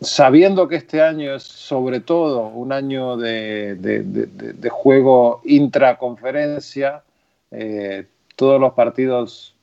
sabiendo 0.00 0.66
que 0.66 0.74
este 0.74 1.00
año 1.00 1.36
es 1.36 1.44
sobre 1.44 2.00
todo 2.00 2.48
un 2.48 2.72
año 2.72 3.16
de, 3.16 3.76
de 3.76 4.68
juego 4.68 5.40
intraconferencia, 5.44 7.04
eh, 7.52 8.08
todos 8.34 8.60
los 8.60 8.72
partidos, 8.72 9.54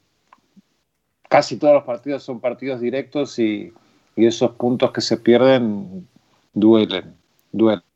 casi 1.27 1.57
todos 1.57 1.73
los 1.73 1.83
partidos 1.83 2.23
son 2.23 2.39
partidos 2.39 2.79
directos 2.79 3.39
y, 3.39 3.73
y 4.15 4.27
esos 4.27 4.51
puntos 4.51 4.93
que 4.93 5.01
se 5.01 5.17
pierden 5.17 6.07
duelen, 6.53 7.13
duelen. 7.51 7.86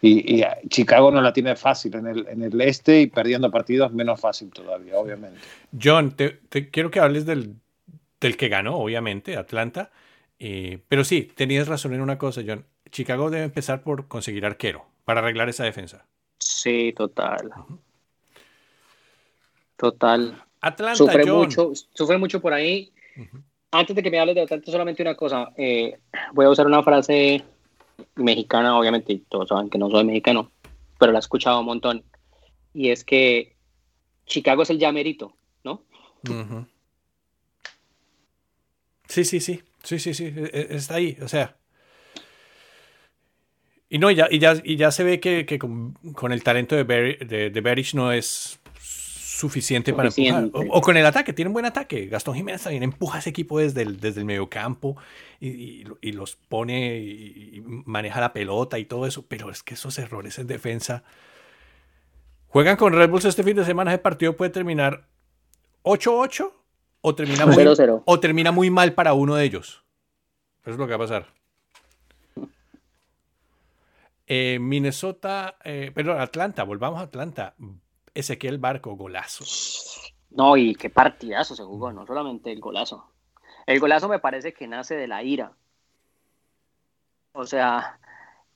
Y, 0.00 0.40
y, 0.40 0.44
Chicago 0.68 1.10
no 1.10 1.20
la 1.20 1.32
tiene 1.32 1.54
fácil 1.56 1.94
en 1.96 2.06
el, 2.06 2.26
en 2.28 2.42
el, 2.42 2.60
este 2.60 3.02
y 3.02 3.06
perdiendo 3.08 3.50
partidos 3.50 3.92
menos 3.92 4.20
fácil 4.20 4.50
todavía, 4.50 4.98
obviamente. 4.98 5.38
John, 5.80 6.12
te, 6.12 6.30
te 6.48 6.70
quiero 6.70 6.90
que 6.90 7.00
hables 7.00 7.26
del, 7.26 7.56
del, 8.20 8.36
que 8.36 8.48
ganó, 8.48 8.76
obviamente, 8.76 9.36
Atlanta. 9.36 9.90
Eh, 10.38 10.78
pero 10.88 11.04
sí, 11.04 11.22
tenías 11.34 11.68
razón 11.68 11.94
en 11.94 12.00
una 12.00 12.18
cosa, 12.18 12.42
John. 12.46 12.64
Chicago 12.90 13.30
debe 13.30 13.44
empezar 13.44 13.82
por 13.82 14.08
conseguir 14.08 14.46
arquero 14.46 14.86
para 15.04 15.20
arreglar 15.20 15.48
esa 15.48 15.64
defensa. 15.64 16.06
Sí, 16.38 16.92
total. 16.96 17.46
Uh 17.48 17.60
-huh. 17.60 17.78
Total. 19.76 20.42
Atlanta, 20.60 20.96
sufre 20.96 21.24
John. 21.26 21.38
mucho, 21.38 21.72
sufre 21.92 22.18
mucho 22.18 22.40
por 22.40 22.52
ahí. 22.52 22.92
Uh 23.16 23.20
-huh. 23.22 23.42
Antes 23.72 23.96
de 23.96 24.02
que 24.02 24.10
me 24.10 24.20
hables 24.20 24.36
de 24.36 24.42
Atlanta, 24.42 24.70
solamente 24.70 25.02
una 25.02 25.16
cosa. 25.16 25.52
Eh, 25.56 25.98
voy 26.32 26.46
a 26.46 26.50
usar 26.50 26.66
una 26.66 26.82
frase 26.82 27.44
mexicana, 28.16 28.78
obviamente, 28.78 29.22
todos 29.28 29.48
saben 29.48 29.70
que 29.70 29.78
no 29.78 29.90
soy 29.90 30.04
mexicano, 30.04 30.50
pero 30.98 31.12
la 31.12 31.18
he 31.18 31.20
escuchado 31.20 31.60
un 31.60 31.66
montón. 31.66 32.04
Y 32.72 32.90
es 32.90 33.04
que 33.04 33.56
Chicago 34.26 34.62
es 34.62 34.70
el 34.70 34.78
llamerito, 34.78 35.36
¿no? 35.62 35.82
Sí, 39.08 39.24
sí, 39.24 39.40
sí. 39.40 39.62
Sí, 39.82 39.98
sí, 39.98 40.14
sí. 40.14 40.32
Está 40.52 40.94
ahí. 40.94 41.16
O 41.22 41.28
sea. 41.28 41.56
Y 43.88 43.98
no, 43.98 44.10
ya, 44.10 44.26
y 44.30 44.38
ya, 44.38 44.54
y 44.64 44.76
ya 44.76 44.90
se 44.90 45.04
ve 45.04 45.20
que, 45.20 45.46
que 45.46 45.58
con, 45.58 46.32
el 46.32 46.42
talento 46.42 46.74
de, 46.74 46.82
Ber, 46.82 47.28
de, 47.28 47.50
de 47.50 47.86
no 47.92 48.10
es 48.10 48.58
suficiente, 49.44 49.92
para 49.92 50.08
empujar. 50.08 50.50
O, 50.52 50.78
o, 50.78 50.80
con 50.80 50.96
el 50.96 51.04
ataque, 51.04 51.32
tiene 51.32 51.48
un 51.50 51.52
buen 51.52 51.66
ataque. 51.66 52.06
Gastón 52.06 52.34
Jiménez 52.34 52.62
también 52.62 52.82
empuja 52.82 53.16
a 53.16 53.20
ese 53.20 53.30
equipo 53.30 53.58
desde 53.58 53.82
el, 53.82 54.00
desde 54.00 54.20
el 54.20 54.26
medio 54.26 54.48
campo 54.48 54.96
y, 55.38 55.48
y, 55.48 55.84
y 56.00 56.12
los 56.12 56.36
pone 56.36 56.98
y, 56.98 57.62
maneja 57.84 58.20
la 58.20 58.32
pelota 58.32 58.78
y 58.78 58.86
todo 58.86 59.06
eso. 59.06 59.26
Pero 59.26 59.50
es 59.50 59.62
que 59.62 59.74
esos 59.74 59.98
errores 59.98 60.38
en 60.38 60.46
defensa. 60.46 61.04
Juegan 62.48 62.76
con 62.76 62.92
Red 62.92 63.10
Bulls 63.10 63.26
este 63.26 63.42
fin 63.42 63.56
de 63.56 63.64
semana. 63.64 63.92
Ese 63.92 63.98
partido 63.98 64.36
puede 64.36 64.50
terminar 64.50 65.06
8-8 65.82 66.50
o 67.02 67.14
termina, 67.14 67.44
muy, 67.44 67.54
0 67.54 67.74
-0. 67.76 68.02
o 68.06 68.20
termina 68.20 68.50
muy 68.50 68.70
mal 68.70 68.94
para 68.94 69.12
uno 69.12 69.34
de 69.34 69.44
ellos. 69.44 69.84
Eso 70.62 70.70
es 70.70 70.78
lo 70.78 70.86
que 70.86 70.96
va 70.96 71.04
a 71.04 71.06
pasar. 71.06 71.26
Eh, 74.26 74.58
Minnesota, 74.58 75.56
eh, 75.64 75.92
perdón, 75.94 76.20
Atlanta, 76.20 76.62
volvamos 76.62 77.00
a 77.00 77.02
Atlanta. 77.02 77.54
Ezequiel 78.14 78.58
Barco, 78.58 78.96
golazo. 78.96 79.44
No, 80.30 80.56
y 80.56 80.74
qué 80.74 80.90
partidazo 80.90 81.54
se 81.54 81.64
jugó, 81.64 81.92
no 81.92 82.06
solamente 82.06 82.52
el 82.52 82.60
golazo. 82.60 83.10
El 83.66 83.80
golazo 83.80 84.08
me 84.08 84.18
parece 84.18 84.52
que 84.52 84.66
nace 84.66 84.94
de 84.94 85.06
la 85.06 85.22
ira. 85.22 85.52
O 87.32 87.46
sea, 87.46 87.98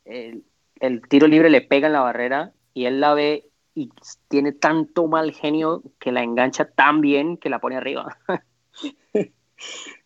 el, 0.04 0.44
el 0.80 1.02
tiro 1.08 1.26
libre 1.26 1.50
le 1.50 1.60
pega 1.60 1.86
en 1.86 1.92
la 1.92 2.00
barrera 2.00 2.52
y 2.74 2.86
él 2.86 3.00
la 3.00 3.14
ve 3.14 3.50
y 3.74 3.90
tiene 4.28 4.52
tanto 4.52 5.06
mal 5.06 5.32
genio 5.32 5.82
que 5.98 6.12
la 6.12 6.22
engancha 6.22 6.70
tan 6.70 7.00
bien 7.00 7.36
que 7.36 7.48
la 7.48 7.60
pone 7.60 7.76
arriba. 7.76 8.18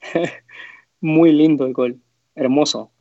Muy 1.00 1.32
lindo 1.32 1.66
el 1.66 1.72
gol, 1.72 2.00
hermoso. 2.34 2.92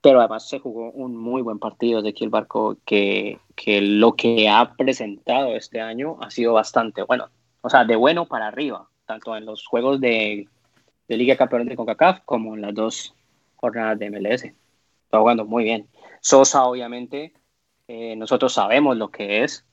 Pero 0.00 0.20
además 0.20 0.48
se 0.48 0.60
jugó 0.60 0.90
un 0.92 1.16
muy 1.16 1.42
buen 1.42 1.58
partido 1.58 2.02
de 2.02 2.10
aquí 2.10 2.24
el 2.24 2.30
Barco, 2.30 2.76
que, 2.84 3.38
que 3.56 3.80
lo 3.80 4.14
que 4.14 4.48
ha 4.48 4.74
presentado 4.76 5.56
este 5.56 5.80
año 5.80 6.16
ha 6.20 6.30
sido 6.30 6.52
bastante 6.52 7.02
bueno. 7.02 7.28
O 7.62 7.70
sea, 7.70 7.84
de 7.84 7.96
bueno 7.96 8.26
para 8.26 8.46
arriba, 8.46 8.88
tanto 9.06 9.36
en 9.36 9.44
los 9.44 9.66
juegos 9.66 10.00
de, 10.00 10.46
de 11.08 11.16
Liga 11.16 11.36
Campeones 11.36 11.68
de 11.68 11.76
CONCACAF 11.76 12.20
como 12.24 12.54
en 12.54 12.62
las 12.62 12.74
dos 12.74 13.14
jornadas 13.56 13.98
de 13.98 14.10
MLS. 14.10 14.44
Está 14.44 15.18
jugando 15.18 15.44
muy 15.44 15.64
bien. 15.64 15.88
Sosa, 16.20 16.64
obviamente, 16.64 17.32
eh, 17.88 18.14
nosotros 18.16 18.52
sabemos 18.52 18.96
lo 18.96 19.10
que 19.10 19.42
es, 19.42 19.64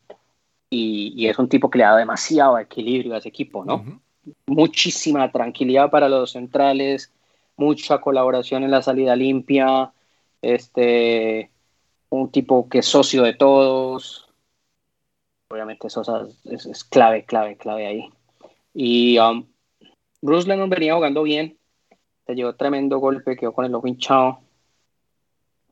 y, 0.69 1.13
y, 1.15 1.27
es 1.27 1.37
un 1.37 1.47
tipo 1.47 1.69
que 1.69 1.77
le 1.77 1.83
da 1.83 1.95
demasiado 1.95 2.57
equilibrio 2.57 3.13
a 3.13 3.17
ese 3.17 3.29
equipo, 3.29 3.63
¿no? 3.63 3.75
Uh 3.75 3.79
-huh. 3.79 3.99
Muchísima 4.47 5.31
tranquilidad 5.31 5.91
para 5.91 6.09
los 6.09 6.31
centrales, 6.31 7.11
mucha 7.57 7.99
colaboración 7.99 8.63
en 8.63 8.71
la 8.71 8.81
salida 8.81 9.15
limpia, 9.15 9.93
este, 10.41 11.51
un 12.09 12.31
tipo 12.31 12.69
que 12.69 12.79
es 12.79 12.85
socio 12.85 13.23
de 13.23 13.33
todos. 13.33 14.29
Obviamente 15.49 15.89
Sosa 15.89 16.27
es, 16.45 16.65
es 16.65 16.83
clave, 16.83 17.25
clave, 17.25 17.57
clave 17.57 17.87
ahí. 17.87 18.09
Y 18.73 19.17
um, 19.19 19.47
Bruce 20.21 20.47
Lennon 20.47 20.69
venía 20.69 20.95
jugando 20.95 21.23
bien, 21.23 21.57
se 22.25 22.35
llevó 22.35 22.55
tremendo 22.55 22.99
golpe, 22.99 23.35
quedó 23.35 23.53
con 23.53 23.65
el 23.65 23.75
ojo 23.75 23.87
hinchado 23.87 24.39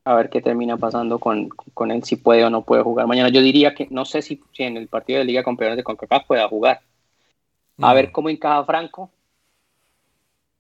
a 0.06 0.16
ver 0.16 0.30
qué 0.30 0.42
termina 0.42 0.78
pasando 0.78 1.20
con, 1.20 1.50
con, 1.50 1.92
él, 1.92 2.04
si 2.04 2.18
puede 2.18 2.44
o 2.44 2.50
no 2.50 2.64
puede 2.64 2.84
jugar 2.84 3.08
mañana. 3.08 3.30
Yo 3.30 3.42
diría 3.42 3.74
que 3.74 3.88
no 3.90 4.06
sé 4.06 4.22
si, 4.22 4.42
si 4.52 4.64
en 4.64 4.78
el 4.78 4.88
partido 4.88 5.20
de 5.20 5.26
Liga 5.26 5.44
Campeones 5.44 5.78
de 5.78 5.84
CONCACAF 5.84 6.28
pueda 6.28 6.48
jugar. 6.48 6.82
A 7.80 7.92
mm. 7.92 7.96
ver 7.96 8.12
cómo 8.12 8.30
encaja 8.30 8.66
Franco. 8.66 9.12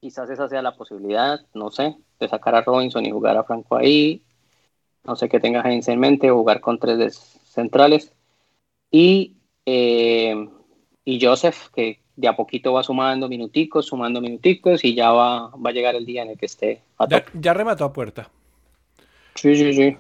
Quizás 0.04 0.30
esa 0.30 0.50
sea 0.50 0.62
la 0.62 0.76
posibilidad, 0.76 1.40
no 1.54 1.72
sé, 1.72 1.96
de 2.20 2.28
sacar 2.28 2.56
a 2.56 2.62
Robinson 2.62 3.06
y 3.06 3.12
jugar 3.12 3.38
a 3.38 3.46
Franco 3.46 3.78
ahí. 3.78 4.22
No 5.06 5.16
sé 5.16 5.30
qué 5.30 5.40
tenga 5.40 5.62
Heinz 5.62 5.88
en 5.88 5.98
mente, 5.98 6.30
jugar 6.30 6.60
con 6.60 6.78
tres 6.78 7.40
centrales. 7.46 8.12
Y, 8.92 9.38
eh, 9.66 10.50
y 11.06 11.26
Joseph, 11.26 11.70
que 11.74 12.02
de 12.18 12.28
a 12.28 12.36
poquito 12.36 12.74
va 12.74 12.84
sumando 12.84 13.30
minuticos, 13.30 13.86
sumando 13.86 14.20
minuticos, 14.20 14.84
y 14.84 14.94
ya 14.94 15.10
va, 15.14 15.52
va 15.52 15.70
a 15.70 15.72
llegar 15.72 15.96
el 15.96 16.06
día 16.06 16.24
en 16.24 16.32
el 16.32 16.38
que 16.38 16.48
esté 16.48 16.82
a 16.98 17.08
ya, 17.08 17.24
ya 17.34 17.54
remató 17.54 17.86
a 17.86 17.94
puerta. 17.94 18.30
Sí, 19.36 19.56
sí, 19.56 19.72
sí. 19.72 19.98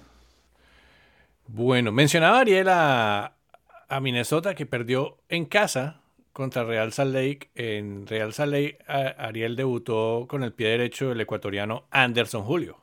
Bueno, 1.47 1.93
mencionaba 1.93 2.41
Ariel 2.41 2.67
a, 2.67 3.37
a, 3.87 3.99
Minnesota 4.01 4.53
que 4.53 4.65
perdió 4.65 5.19
en 5.29 5.45
casa 5.45 6.01
contra 6.33 6.63
Real 6.63 6.91
Salt 6.91 7.13
Lake. 7.13 7.49
En 7.55 8.05
Real 8.07 8.33
Salt 8.33 8.51
Lake, 8.51 8.79
Ariel 8.87 9.55
debutó 9.55 10.25
con 10.27 10.43
el 10.43 10.51
pie 10.51 10.69
derecho 10.69 11.11
el 11.11 11.21
ecuatoriano 11.21 11.85
Anderson 11.91 12.43
Julio. 12.43 12.77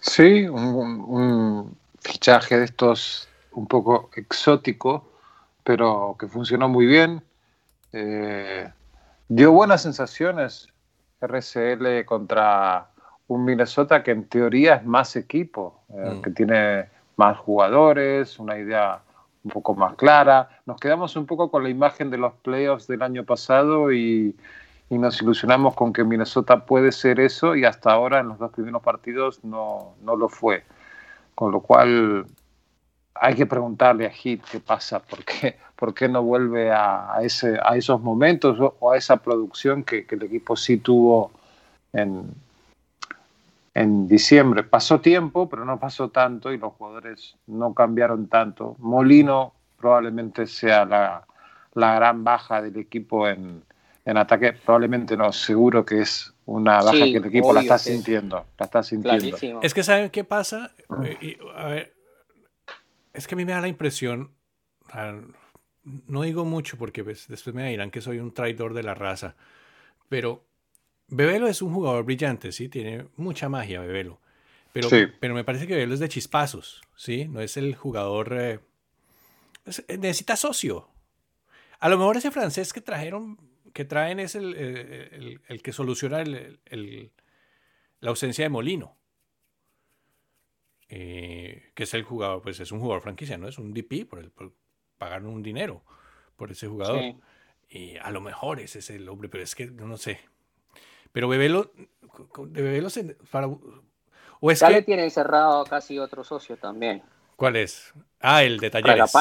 Sí, 0.00 0.48
un, 0.48 1.00
un 1.06 1.76
fichaje 2.00 2.58
de 2.58 2.64
estos 2.64 3.28
un 3.52 3.66
poco 3.66 4.10
exótico, 4.16 5.10
pero 5.64 6.16
que 6.18 6.28
funcionó 6.28 6.68
muy 6.68 6.86
bien. 6.86 7.22
Eh, 7.92 8.70
dio 9.28 9.52
buenas 9.52 9.82
sensaciones 9.82 10.68
RCL 11.20 12.04
contra 12.04 12.88
un 13.26 13.44
Minnesota 13.44 14.02
que 14.02 14.12
en 14.12 14.24
teoría 14.28 14.76
es 14.76 14.84
más 14.84 15.16
equipo, 15.16 15.82
eh, 15.90 16.14
mm. 16.14 16.22
que 16.22 16.30
tiene 16.30 16.88
más 17.16 17.36
jugadores, 17.38 18.38
una 18.38 18.56
idea 18.56 19.02
un 19.48 19.52
poco 19.52 19.74
más 19.74 19.94
clara. 19.96 20.48
Nos 20.66 20.78
quedamos 20.78 21.16
un 21.16 21.26
poco 21.26 21.50
con 21.50 21.62
la 21.62 21.70
imagen 21.70 22.10
de 22.10 22.18
los 22.18 22.34
playoffs 22.34 22.86
del 22.86 23.02
año 23.02 23.24
pasado 23.24 23.92
y, 23.92 24.36
y, 24.90 24.98
nos 24.98 25.20
ilusionamos 25.22 25.74
con 25.74 25.92
que 25.92 26.04
Minnesota 26.04 26.66
puede 26.66 26.92
ser 26.92 27.18
eso 27.18 27.56
y 27.56 27.64
hasta 27.64 27.90
ahora 27.92 28.20
en 28.20 28.28
los 28.28 28.38
dos 28.38 28.52
primeros 28.52 28.82
partidos 28.82 29.42
no, 29.44 29.94
no 30.02 30.16
lo 30.16 30.28
fue. 30.28 30.64
Con 31.34 31.52
lo 31.52 31.60
cual 31.60 32.26
hay 33.14 33.34
que 33.34 33.46
preguntarle 33.46 34.06
a 34.06 34.10
Hit 34.10 34.44
qué 34.50 34.60
pasa, 34.60 35.00
por 35.00 35.24
qué, 35.24 35.58
por 35.76 35.94
qué 35.94 36.08
no 36.08 36.22
vuelve 36.22 36.70
a, 36.70 37.18
ese, 37.22 37.58
a 37.62 37.76
esos 37.76 38.00
momentos 38.02 38.60
o, 38.60 38.76
o 38.80 38.92
a 38.92 38.98
esa 38.98 39.16
producción 39.16 39.82
que, 39.82 40.06
que 40.06 40.16
el 40.16 40.24
equipo 40.24 40.56
sí 40.56 40.76
tuvo 40.76 41.32
en, 41.92 42.34
en 43.78 44.08
diciembre. 44.08 44.64
Pasó 44.64 45.00
tiempo, 45.00 45.48
pero 45.48 45.64
no 45.64 45.78
pasó 45.78 46.10
tanto 46.10 46.52
y 46.52 46.58
los 46.58 46.72
jugadores 46.74 47.36
no 47.46 47.74
cambiaron 47.74 48.28
tanto. 48.28 48.74
Molino 48.78 49.54
probablemente 49.76 50.46
sea 50.46 50.84
la, 50.84 51.24
la 51.74 51.94
gran 51.94 52.24
baja 52.24 52.60
del 52.60 52.76
equipo 52.76 53.28
en, 53.28 53.62
en, 54.04 54.16
ataque. 54.16 54.52
Probablemente 54.52 55.16
no, 55.16 55.32
seguro 55.32 55.84
que 55.84 56.00
es 56.00 56.34
una 56.46 56.82
baja 56.82 57.04
sí, 57.04 57.12
que 57.12 57.18
el 57.18 57.26
equipo 57.26 57.52
la 57.52 57.60
está 57.60 57.78
sintiendo. 57.78 58.46
La 58.58 58.66
está 58.66 58.82
sintiendo. 58.82 59.20
Clarísimo. 59.20 59.60
Es 59.62 59.74
que 59.74 59.84
¿saben 59.84 60.10
qué 60.10 60.24
pasa? 60.24 60.72
A 60.88 61.66
ver, 61.66 61.94
es 63.12 63.28
que 63.28 63.34
a 63.34 63.38
mí 63.38 63.44
me 63.44 63.52
da 63.52 63.60
la 63.60 63.68
impresión, 63.68 64.32
no 65.84 66.22
digo 66.22 66.44
mucho 66.44 66.76
porque 66.76 67.04
pues, 67.04 67.28
después 67.28 67.54
me 67.54 67.68
dirán 67.70 67.92
que 67.92 68.00
soy 68.00 68.18
un 68.18 68.32
traidor 68.32 68.74
de 68.74 68.82
la 68.82 68.94
raza, 68.94 69.36
Pero 70.08 70.47
Bebelo 71.08 71.48
es 71.48 71.62
un 71.62 71.72
jugador 71.72 72.04
brillante, 72.04 72.52
¿sí? 72.52 72.68
Tiene 72.68 73.06
mucha 73.16 73.48
magia, 73.48 73.80
Bebelo. 73.80 74.20
Pero, 74.72 74.88
pero 75.18 75.34
me 75.34 75.44
parece 75.44 75.66
que 75.66 75.74
Bebelo 75.74 75.94
es 75.94 76.00
de 76.00 76.08
chispazos, 76.08 76.82
¿sí? 76.96 77.26
No 77.26 77.40
es 77.40 77.56
el 77.56 77.74
jugador... 77.74 78.36
Eh, 78.38 78.60
necesita 79.98 80.36
socio. 80.36 80.88
A 81.80 81.88
lo 81.88 81.98
mejor 81.98 82.16
ese 82.16 82.30
francés 82.30 82.72
que 82.72 82.80
trajeron, 82.80 83.38
que 83.72 83.84
traen 83.84 84.20
es 84.20 84.34
el, 84.34 85.40
que 85.62 85.72
soluciona 85.72 86.24
la 86.24 88.10
ausencia 88.10 88.44
de 88.44 88.48
Molino. 88.48 88.96
Eh, 90.90 91.70
que 91.74 91.82
es 91.82 91.92
el 91.92 92.02
jugador, 92.02 92.40
pues 92.42 92.60
es 92.60 92.72
un 92.72 92.80
jugador 92.80 93.02
franquicia, 93.02 93.36
¿no? 93.36 93.46
Es 93.46 93.58
un 93.58 93.74
DP 93.74 94.08
por, 94.08 94.20
el, 94.20 94.32
pagar 94.96 95.24
un 95.24 95.42
dinero 95.42 95.84
por 96.36 96.50
ese 96.50 96.66
jugador. 96.66 97.14
Y 97.68 97.96
a 97.98 98.10
lo 98.10 98.20
mejor 98.20 98.60
ese 98.60 98.78
es 98.78 98.90
el 98.90 99.08
hombre, 99.08 99.28
pero 99.28 99.44
es 99.44 99.54
que 99.54 99.66
no, 99.66 99.96
sé. 99.96 100.20
Pero 101.12 101.28
Bebelo, 101.28 101.70
de 102.46 102.62
Bebelo 102.62 102.90
se, 102.90 103.16
para, 103.30 103.48
o 104.40 104.50
es 104.50 104.60
ya 104.60 104.70
le 104.70 104.82
tiene 104.82 105.04
encerrado 105.04 105.64
casi 105.64 105.98
otro 105.98 106.24
socio 106.24 106.56
también. 106.56 107.02
¿Cuál 107.36 107.56
es? 107.56 107.92
Ah, 108.20 108.42
el 108.42 108.58
de 108.58 108.70
talleres. 108.70 109.12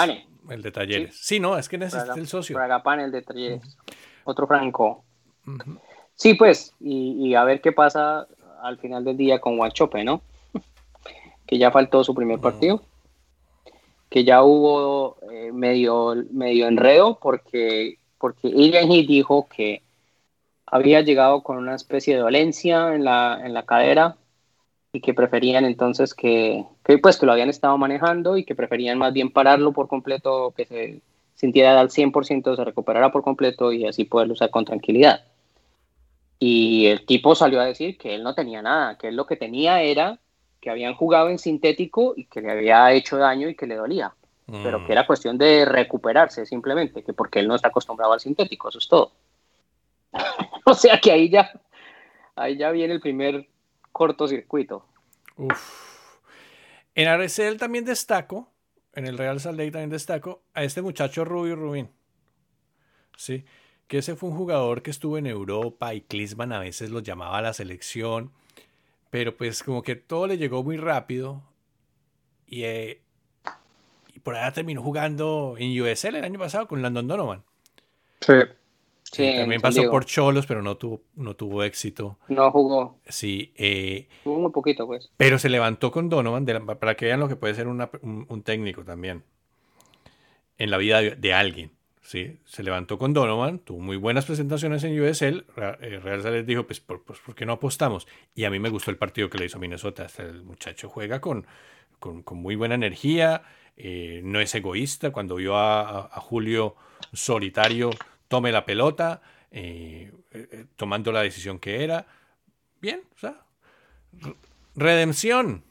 El 0.50 0.62
de 0.62 0.72
talleres. 0.72 1.18
Sí, 1.20 1.40
no, 1.40 1.58
es 1.58 1.70
que 1.70 1.78
necesita 1.78 2.16
el 2.16 2.28
socio. 2.28 2.56
Fragapane, 2.56 3.04
el 3.04 3.12
de 3.12 3.22
talleres. 3.22 3.78
Otro 4.24 4.48
franco. 4.48 5.04
Sí, 6.16 6.34
pues, 6.34 6.74
y, 6.80 7.34
a 7.36 7.44
ver 7.44 7.62
qué 7.62 7.72
pasa 7.72 8.28
al 8.62 8.78
final 8.80 9.04
del 9.04 9.18
día 9.18 9.40
con 9.40 9.58
Guanchope, 9.58 10.04
¿no? 10.04 10.22
que 11.46 11.58
ya 11.58 11.72
faltó 11.72 12.04
su 12.04 12.14
primer 12.16 12.40
partido. 12.40 12.82
Que 14.10 14.24
ya 14.24 14.42
hubo 14.42 15.18
eh, 15.32 15.52
medio, 15.52 16.16
medio 16.32 16.68
enredo 16.68 17.20
porque, 17.22 18.00
porque 18.18 18.50
dijo 18.50 19.48
que 19.48 19.84
había 20.68 21.02
llegado 21.02 21.42
con 21.42 21.58
una 21.58 21.76
especie 21.76 22.16
de 22.16 22.22
dolencia 22.22 22.94
en 22.94 23.06
la, 23.06 23.40
en 23.44 23.54
la 23.54 23.66
cadera 23.66 24.18
y 24.92 25.02
que 25.02 25.14
preferían 25.14 25.66
entonces 25.66 26.14
que, 26.14 26.66
que, 26.84 26.98
pues 26.98 27.18
que 27.18 27.26
lo 27.26 27.32
habían 27.32 27.50
estado 27.50 27.78
manejando 27.78 28.38
y 28.38 28.44
que 28.44 28.56
preferían 28.56 28.98
más 28.98 29.14
bien 29.14 29.32
pararlo 29.32 29.72
por 29.72 29.88
completo, 29.88 30.54
que 30.56 30.66
se 30.66 31.02
sintiera 31.36 31.80
al 31.80 31.90
100%, 31.90 32.56
se 32.56 32.66
recuperara 32.66 33.12
por 33.12 33.24
completo 33.24 33.72
y 33.72 33.86
así 33.86 34.04
poderlo 34.04 34.34
usar 34.34 34.50
con 34.50 34.66
tranquilidad. 34.66 35.22
Y 36.40 36.88
el 36.88 37.06
tipo 37.06 37.34
salió 37.34 37.62
a 37.62 37.66
decir 37.66 37.98
que 37.98 38.16
él 38.16 38.24
no 38.24 38.36
tenía 38.36 38.62
nada, 38.62 38.98
que 38.98 39.08
él 39.08 39.16
lo 39.16 39.26
que 39.26 39.38
tenía 39.38 39.82
era 39.82 40.20
que 40.60 40.70
habían 40.70 40.96
jugado 40.96 41.30
en 41.30 41.40
sintético 41.40 42.14
y 42.16 42.26
que 42.26 42.42
le 42.42 42.52
había 42.52 42.92
hecho 42.92 43.18
daño 43.18 43.48
y 43.48 43.56
que 43.56 43.68
le 43.68 43.76
dolía, 43.76 44.14
pero 44.46 44.80
que 44.80 44.90
mm. 44.90 44.92
era 44.92 45.08
cuestión 45.08 45.38
de 45.38 45.66
recuperarse 45.66 46.46
simplemente, 46.46 47.04
que 47.04 47.14
porque 47.14 47.40
él 47.40 47.48
no 47.48 47.56
está 47.56 47.70
acostumbrado 47.70 48.14
al 48.14 48.20
sintético, 48.20 48.70
eso 48.70 48.80
es 48.80 48.88
todo. 48.88 49.12
o 50.66 50.74
sea 50.74 51.00
que 51.00 51.12
ahí 51.12 51.30
ya, 51.30 51.52
ahí 52.36 52.58
ya 52.58 52.72
viene 52.72 52.94
el 52.94 53.02
primer 53.02 53.48
cortocircuito. 53.92 54.86
En 56.96 57.08
Arcel 57.08 57.58
también 57.58 57.86
destaco, 57.86 58.52
en 58.94 59.06
el 59.06 59.18
Real 59.18 59.40
Salt 59.40 59.58
Lake 59.58 59.72
también 59.72 59.90
destaco 59.90 60.44
a 60.54 60.64
este 60.64 60.82
muchacho 60.82 61.26
Rubio 61.26 61.56
Rubín. 61.56 61.90
Sí, 63.16 63.46
que 63.88 64.00
ese 64.00 64.16
fue 64.16 64.30
un 64.30 64.38
jugador 64.38 64.82
que 64.82 64.92
estuvo 64.92 65.18
en 65.18 65.28
Europa 65.28 65.94
y 65.94 66.02
Klisman 66.02 66.54
a 66.54 66.60
veces 66.60 66.90
lo 66.90 67.00
llamaba 67.00 67.38
a 67.38 67.42
la 67.42 67.54
selección, 67.54 68.32
pero 69.10 69.36
pues 69.36 69.64
como 69.64 69.82
que 69.82 69.96
todo 69.96 70.28
le 70.28 70.38
llegó 70.38 70.64
muy 70.64 70.78
rápido 70.78 71.44
y, 72.46 72.64
eh, 72.64 73.02
y 74.14 74.20
por 74.20 74.36
allá 74.36 74.52
terminó 74.52 74.82
jugando 74.82 75.56
en 75.58 75.80
USL 75.80 76.16
el 76.16 76.24
año 76.24 76.40
pasado 76.40 76.68
con 76.68 76.82
Landon 76.82 77.08
Donovan. 77.08 77.44
Sí 78.22 78.34
también 79.12 79.62
pasó 79.62 79.90
por 79.90 80.06
Cholos, 80.06 80.46
pero 80.46 80.62
no 80.62 80.78
tuvo, 80.78 81.02
no 81.16 81.36
tuvo 81.36 81.64
éxito. 81.64 82.18
No 82.28 82.52
jugó. 82.52 83.00
Sí. 83.08 83.54
Eh, 83.56 84.08
jugó 84.24 84.40
muy 84.40 84.52
poquito, 84.52 84.86
pues. 84.86 85.10
Pero 85.18 85.40
se 85.40 85.50
levantó 85.50 85.92
con 85.92 86.10
Donovan 86.10 86.46
para 86.80 86.96
que 86.96 87.06
vean 87.06 87.20
lo 87.20 87.28
que 87.28 87.36
puede 87.36 87.56
ser 87.56 87.68
un, 87.68 88.44
técnico 88.44 88.84
también 88.84 89.24
en 90.58 90.72
la 90.72 90.78
vida 90.78 91.02
de, 91.02 91.34
alguien. 91.34 91.72
¿sí? 92.02 92.40
Se 92.46 92.64
levantó 92.64 92.98
con 92.98 93.14
Donovan, 93.14 93.60
tuvo 93.60 93.80
muy 93.80 93.98
buenas 93.98 94.26
presentaciones 94.26 94.84
en 94.84 95.00
USL. 95.00 95.46
Eh, 95.82 96.00
Real 96.04 96.22
Sales 96.22 96.46
dijo, 96.46 96.66
pues 96.66 96.80
¿por, 96.80 97.04
pues, 97.04 97.20
¿por, 97.20 97.36
qué 97.36 97.46
no 97.46 97.54
apostamos? 97.54 98.08
Y 98.36 98.46
a 98.46 98.50
mí 98.50 98.60
me 98.60 98.70
gustó 98.70 98.92
el 98.92 98.98
partido 98.98 99.30
que 99.30 99.38
le 99.38 99.46
hizo 99.46 99.60
Minnesota. 99.60 100.08
el 100.18 100.44
muchacho 100.44 100.90
juega 100.90 101.22
con, 101.22 101.46
con, 102.00 102.24
muy 102.32 102.56
buena 102.56 102.76
energía, 102.76 103.44
eh, 103.78 104.22
no 104.24 104.40
es 104.40 104.54
egoísta. 104.56 105.12
Cuando 105.12 105.36
vio 105.36 105.56
a 105.56 106.10
Julio 106.22 106.76
solitario 107.14 107.92
tome 108.28 108.52
la 108.52 108.66
pelota, 108.66 109.22
eh, 109.52 110.12
eh, 110.32 110.66
tomando 110.76 111.12
la 111.12 111.22
decisión 111.22 111.60
que 111.60 111.84
era. 111.84 112.08
Bien, 112.82 113.02
o 113.16 113.20
sea, 113.20 113.46
redención 114.76 115.64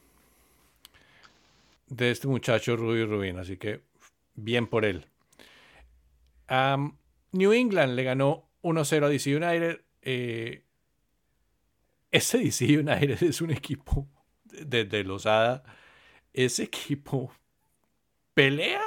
de 1.88 2.10
este 2.10 2.26
muchacho 2.26 2.76
Rudy 2.76 3.04
Rubin, 3.04 3.38
así 3.38 3.56
que 3.56 3.82
bien 4.34 4.66
por 4.66 4.84
él. 4.84 5.06
New 7.32 7.52
England 7.52 7.94
le 7.94 8.04
ganó 8.04 8.48
1-0 8.62 9.04
a 9.04 9.08
DC 9.08 9.36
United. 9.36 9.80
Eh, 10.02 10.64
ese 12.10 12.38
DC 12.38 12.64
United 12.64 13.22
es 13.22 13.40
un 13.40 13.50
equipo 13.50 14.08
desde 14.44 15.04
Losada. 15.04 15.62
Ese 16.32 16.64
equipo 16.64 17.32
pelea. 18.34 18.82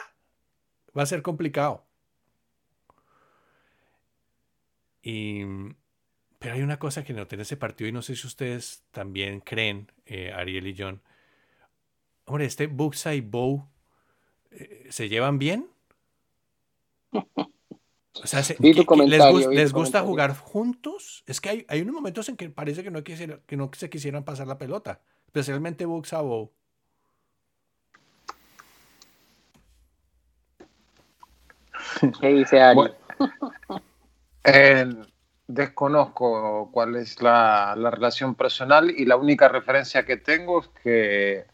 Va 0.97 1.03
a 1.03 1.05
ser 1.05 1.22
complicado. 1.22 1.86
Y, 5.01 5.43
pero 6.39 6.55
hay 6.55 6.61
una 6.61 6.79
cosa 6.79 7.03
que 7.03 7.13
noté 7.13 7.35
en 7.35 7.41
ese 7.41 7.57
partido 7.57 7.87
y 7.89 7.91
no 7.91 8.01
sé 8.01 8.15
si 8.15 8.25
ustedes 8.25 8.83
también 8.91 9.41
creen, 9.41 9.91
eh, 10.05 10.31
Ariel 10.33 10.67
y 10.67 10.75
John. 10.77 11.01
Hombre, 12.25 12.45
este 12.45 12.67
Buxa 12.67 13.13
y 13.13 13.21
Bow 13.21 13.67
eh, 14.51 14.87
se 14.89 15.09
llevan 15.09 15.39
bien. 15.39 15.67
O 18.21 18.27
sea, 18.27 18.41
les, 18.59 19.73
gusta 19.73 20.01
jugar 20.01 20.35
juntos? 20.37 21.23
Es 21.25 21.39
que 21.39 21.49
hay, 21.49 21.65
hay, 21.69 21.81
unos 21.81 21.95
momentos 21.95 22.27
en 22.29 22.37
que 22.37 22.49
parece 22.49 22.83
que 22.83 22.91
no, 22.91 23.03
quisiera, 23.03 23.39
que 23.45 23.57
no 23.57 23.71
se 23.73 23.89
quisieran 23.89 24.23
pasar 24.23 24.47
la 24.47 24.57
pelota, 24.57 25.01
especialmente 25.25 25.85
Buxa 25.85 26.21
Bow. 26.21 26.51
¿Qué 32.19 32.27
dice 32.27 32.61
Ari? 32.61 32.81
Eh, 34.43 34.87
desconozco 35.47 36.69
cuál 36.71 36.95
es 36.95 37.21
la, 37.21 37.75
relación 37.75 38.35
personal 38.35 38.91
y 38.91 39.05
la 39.05 39.17
única 39.17 39.47
referencia 39.47 40.05
que 40.05 40.17
tengo 40.17 40.61
es 40.61 40.67
que 40.83 41.45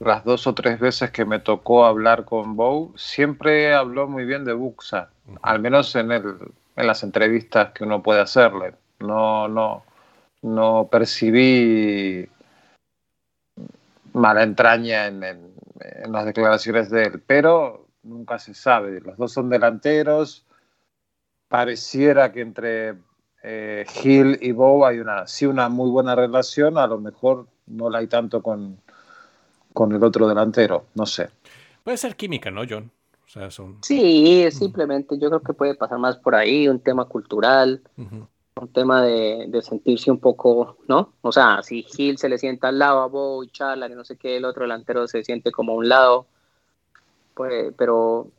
las 0.00 0.24
dos 0.24 0.46
o 0.46 0.54
tres 0.54 0.78
veces 0.78 1.10
que 1.10 1.24
me 1.24 1.38
tocó 1.38 1.86
hablar 1.86 2.24
con 2.24 2.56
Bow, 2.56 2.92
siempre 2.96 3.72
habló 3.74 4.08
muy 4.08 4.24
bien 4.24 4.44
de 4.44 4.52
Buxa, 4.52 5.10
al 5.40 5.60
menos 5.60 5.94
en, 5.96 6.12
el, 6.12 6.36
en 6.76 6.86
las 6.86 7.02
entrevistas 7.02 7.72
que 7.72 7.84
uno 7.84 8.02
puede 8.02 8.20
hacerle. 8.20 8.74
No, 8.98 9.48
no, 9.48 9.84
no 10.42 10.88
percibí 10.90 12.28
mala 14.12 14.42
entraña 14.42 15.06
en, 15.06 15.22
en 15.24 16.12
las 16.12 16.24
declaraciones 16.26 16.90
de 16.90 17.04
él, 17.04 17.22
pero 17.26 17.86
nunca 18.02 18.38
se 18.38 18.52
sabe. 18.52 19.00
Los 19.00 19.16
dos 19.16 19.32
son 19.32 19.48
delanteros 19.48 20.45
pareciera 21.56 22.32
que 22.32 22.42
entre 22.42 22.96
eh, 23.42 23.86
Hill 24.04 24.38
y 24.42 24.52
Bow 24.52 24.84
hay 24.84 24.98
una, 24.98 25.26
sí 25.26 25.46
una 25.46 25.70
muy 25.70 25.88
buena 25.88 26.14
relación, 26.14 26.76
a 26.76 26.86
lo 26.86 26.98
mejor 26.98 27.46
no 27.66 27.88
la 27.88 28.00
hay 28.00 28.08
tanto 28.08 28.42
con, 28.42 28.78
con 29.72 29.90
el 29.92 30.04
otro 30.04 30.28
delantero, 30.28 30.84
no 30.94 31.06
sé. 31.06 31.30
Puede 31.82 31.96
ser 31.96 32.14
química, 32.14 32.50
¿no, 32.50 32.64
John? 32.68 32.90
Sí, 33.80 34.46
simplemente 34.50 35.18
yo 35.18 35.30
creo 35.30 35.40
que 35.40 35.54
puede 35.54 35.74
pasar 35.74 35.98
más 35.98 36.18
por 36.18 36.34
ahí, 36.34 36.68
un 36.68 36.78
tema 36.78 37.06
cultural, 37.06 37.80
un 37.96 38.68
tema 38.74 39.02
de, 39.02 39.48
sentirse 39.62 40.10
un 40.10 40.20
poco, 40.20 40.76
¿no? 40.88 41.14
O 41.22 41.32
sea, 41.32 41.62
si 41.62 41.86
Hill 41.96 42.18
se 42.18 42.28
le 42.28 42.36
sienta 42.36 42.68
al 42.68 42.78
lado 42.78 43.00
a 43.00 43.06
Bow 43.06 43.42
y 43.42 43.48
charla, 43.48 43.86
y 43.86 43.94
no 43.94 44.04
sé 44.04 44.18
qué, 44.18 44.36
el 44.36 44.44
otro 44.44 44.64
delantero 44.64 45.08
se 45.08 45.24
siente 45.24 45.50
como 45.50 45.72
a 45.72 45.76
un 45.76 45.88
lado, 45.88 46.26
pues, 47.32 47.72
pero 47.78 48.30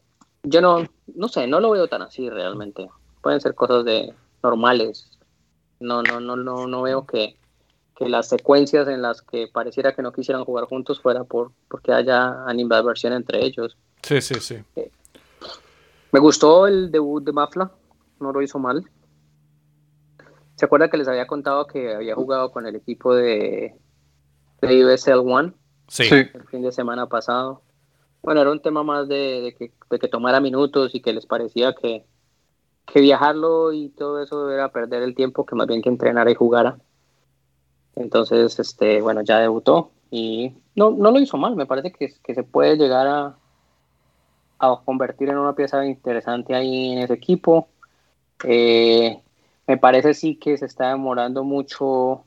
yo 0.43 0.61
no, 0.61 0.86
no 1.15 1.28
sé, 1.30 1.47
no 1.47 1.59
lo 1.59 1.72
veo 1.72 1.88
tan 1.88 2.03
así 2.03 2.30
realmente. 2.30 2.88
Pueden 3.28 3.42
ser 3.42 3.56
cosas 3.56 3.84
de 3.84 4.14
normales. 4.42 5.20
No, 5.82 6.02
no, 6.02 6.22
no, 6.22 6.38
no, 6.38 6.66
no 6.66 6.82
veo 6.84 7.06
que, 7.06 7.36
las 8.00 8.30
secuencias 8.30 8.88
en 8.88 9.02
las 9.02 9.22
que 9.22 9.50
pareciera 9.52 9.94
que 9.94 10.02
no 10.02 10.14
quisieran 10.14 10.46
jugar 10.46 10.64
juntos 10.64 11.02
fuera 11.02 11.26
por 11.26 11.52
porque 11.68 11.92
haya 11.92 12.46
animadversión 12.46 13.12
entre 13.12 13.44
ellos. 13.44 13.76
Sí, 14.02 14.22
sí, 14.22 14.36
sí. 14.36 14.64
Eh, 14.78 14.90
me 16.14 16.22
gustó 16.22 16.68
el 16.68 16.90
debut 16.90 17.22
de 17.22 17.34
Mafla, 17.34 17.70
no 18.22 18.32
lo 18.32 18.42
hizo 18.42 18.60
mal. 18.60 18.90
¿Se 20.56 20.64
acuerda 20.64 20.90
que 20.90 20.96
les 20.96 21.10
había 21.10 21.28
contado 21.28 21.68
que 21.68 21.96
había 21.96 22.16
jugado 22.16 22.54
con 22.54 22.66
el 22.66 22.78
equipo 22.78 23.14
de, 23.14 23.76
de 24.62 24.86
USL 24.86 25.20
One? 25.20 25.52
Sí. 25.90 26.08
El 26.10 26.48
fin 26.50 26.62
de 26.62 26.72
semana 26.72 27.08
pasado. 27.10 27.62
Bueno, 28.22 28.40
era 28.40 28.52
un 28.52 28.62
tema 28.62 28.84
más 28.84 29.10
de, 29.10 29.54
que, 29.60 30.08
tomara 30.08 30.40
minutos 30.40 30.96
y 30.96 31.02
que 31.02 31.12
les 31.12 31.26
parecía 31.26 31.74
que, 31.74 32.06
que 32.88 33.02
viajarlo 33.02 33.74
y 33.74 33.90
todo 33.90 34.24
eso 34.24 34.50
era 34.50 34.70
perder 34.70 35.04
el 35.04 35.14
tiempo, 35.14 35.46
que 35.46 35.56
más 35.56 35.68
bien 35.68 35.82
que 35.82 35.90
entrenara 35.90 36.32
y 36.32 36.36
jugara. 36.36 36.78
Entonces, 37.96 38.58
este, 38.60 39.02
bueno, 39.02 39.22
ya 39.22 39.40
debutó 39.40 39.92
y 40.10 40.54
no, 40.76 40.92
no 40.92 41.12
lo 41.12 41.20
hizo 41.20 41.38
mal, 41.38 41.56
me 41.56 41.66
parece 41.66 41.92
que, 41.92 42.14
que 42.24 42.34
se 42.34 42.44
puede 42.44 42.78
llegar 42.78 43.08
a, 43.08 43.36
a 44.60 44.80
convertir 44.86 45.30
en 45.30 45.38
una 45.38 45.54
pieza 45.54 45.86
interesante 45.86 46.56
ahí 46.56 46.94
en 46.94 47.00
ese 47.00 47.14
equipo. 47.14 47.68
Eh, 48.44 49.22
me 49.68 49.78
parece 49.78 50.14
sí 50.14 50.36
que 50.36 50.58
se 50.58 50.66
está 50.66 50.90
demorando 50.90 51.44
mucho 51.44 52.24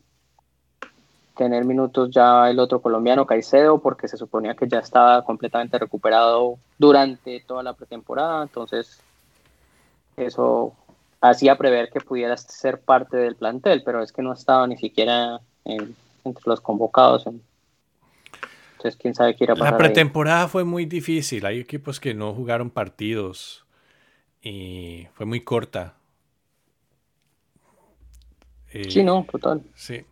tener 1.36 1.64
minutos 1.64 2.10
ya 2.10 2.50
el 2.50 2.58
otro 2.58 2.82
colombiano 2.82 3.24
Caicedo 3.24 3.80
porque 3.80 4.08
se 4.08 4.18
suponía 4.18 4.54
que 4.54 4.68
ya 4.68 4.80
estaba 4.80 5.24
completamente 5.24 5.78
recuperado 5.78 6.58
durante 6.76 7.40
toda 7.40 7.62
la 7.62 7.72
pretemporada, 7.72 8.42
entonces 8.42 9.02
eso 10.26 10.74
hacía 11.20 11.56
prever 11.56 11.90
que 11.90 12.00
pudiera 12.00 12.36
ser 12.36 12.80
parte 12.80 13.16
del 13.16 13.36
plantel, 13.36 13.82
pero 13.84 14.02
es 14.02 14.12
que 14.12 14.22
no 14.22 14.32
estaba 14.32 14.66
ni 14.66 14.76
siquiera 14.76 15.40
entre 15.64 16.42
los 16.46 16.60
convocados. 16.60 17.26
Entonces, 17.26 18.98
quién 19.00 19.14
sabe 19.14 19.36
qué 19.36 19.44
irá 19.44 19.52
a 19.52 19.56
pasar. 19.56 19.72
La 19.72 19.78
pretemporada 19.78 20.48
fue 20.48 20.64
muy 20.64 20.86
difícil. 20.86 21.44
Hay 21.44 21.58
equipos 21.60 22.00
que 22.00 22.14
no 22.14 22.32
jugaron 22.32 22.70
partidos 22.70 23.64
y 24.42 25.06
fue 25.14 25.26
muy 25.26 25.40
corta. 25.42 25.94
Eh, 28.72 28.90
sí, 28.90 29.02
no, 29.02 29.26
total. 29.30 29.62
Sí. 29.74 30.04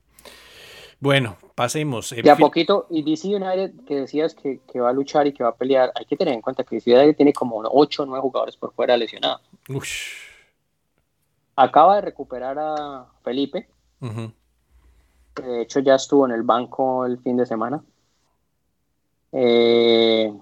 Bueno, 1.01 1.37
pasemos. 1.55 2.13
Y 2.13 2.29
a 2.29 2.37
poquito, 2.37 2.87
y 2.91 3.03
DC 3.03 3.29
United, 3.29 3.85
que 3.87 4.01
decías 4.01 4.35
que, 4.35 4.61
que, 4.71 4.81
va 4.81 4.91
a 4.91 4.93
luchar 4.93 5.27
y 5.27 5.33
que 5.33 5.45
va 5.45 5.51
a 5.51 5.55
pelear, 5.55 5.93
hay 5.95 6.05
que 6.07 6.17
tener 6.17 6.35
en 6.35 6.41
cuenta 6.41 6.65
que 6.65 6.77
DC 6.77 6.93
United 6.93 7.17
tiene 7.17 7.33
como 7.33 7.63
8 7.63 8.03
o 8.03 8.07
9 8.07 8.21
jugadores 8.21 8.57
por 8.57 8.73
fuera 8.73 8.97
lesionados. 8.97 9.43
Acaba 11.55 11.97
de 11.97 12.03
recuperar 12.03 12.59
a 12.59 13.07
Felipe. 13.23 13.69
De 14.01 15.63
hecho, 15.63 15.81
ya 15.81 15.95
estuvo 15.95 16.27
en 16.27 16.33
el 16.33 16.43
banco 16.43 17.07
el 17.07 17.19
fin 17.19 17.37
de 17.37 17.47
semana. 17.47 17.83
Eh, 19.31 20.33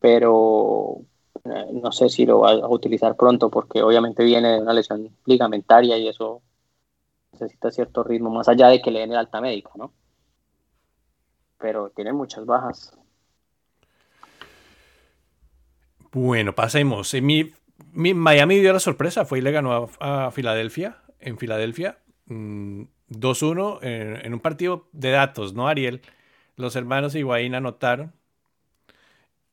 pero 0.00 1.00
eh, 1.44 1.66
no 1.72 1.92
sé 1.92 2.08
si 2.08 2.24
lo 2.24 2.40
va 2.40 2.52
a 2.52 2.68
utilizar 2.68 3.16
pronto 3.16 3.50
porque 3.50 3.82
obviamente 3.82 4.24
viene 4.24 4.52
de 4.52 4.60
una 4.60 4.72
lesión 4.72 5.10
ligamentaria 5.24 5.98
y 5.98 6.08
eso 6.08 6.40
necesita 7.40 7.70
cierto 7.70 8.02
ritmo, 8.02 8.30
más 8.30 8.48
allá 8.48 8.68
de 8.68 8.80
que 8.80 8.90
le 8.90 9.00
den 9.00 9.12
el 9.12 9.18
alta 9.18 9.40
médica, 9.40 9.70
¿no? 9.76 9.92
Pero 11.58 11.90
tiene 11.90 12.12
muchas 12.12 12.46
bajas. 12.46 12.96
Bueno, 16.12 16.54
pasemos. 16.54 17.12
Mi, 17.14 17.52
mi, 17.92 18.14
Miami 18.14 18.60
dio 18.60 18.72
la 18.72 18.80
sorpresa, 18.80 19.24
fue 19.24 19.38
y 19.38 19.42
le 19.42 19.52
ganó 19.52 19.88
a, 20.00 20.30
Filadelfia, 20.30 21.02
en 21.20 21.38
Filadelfia, 21.38 21.98
2-1 22.28 23.80
mm, 23.80 24.26
en, 24.26 24.34
un 24.34 24.40
partido 24.40 24.88
de 24.92 25.10
datos, 25.10 25.54
¿no, 25.54 25.68
Ariel? 25.68 26.00
Los 26.56 26.76
hermanos 26.76 27.14
Higuaín 27.14 27.54
anotaron. 27.54 28.12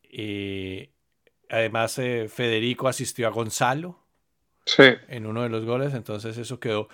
Y 0.09 0.89
además, 1.49 1.97
eh, 1.99 2.27
Federico 2.29 2.87
asistió 2.87 3.27
a 3.27 3.31
Gonzalo 3.31 3.99
en 4.77 5.25
uno 5.25 5.43
de 5.43 5.49
los 5.49 5.65
goles, 5.65 5.93
entonces 5.93 6.37
eso 6.37 6.59
quedó 6.59 6.89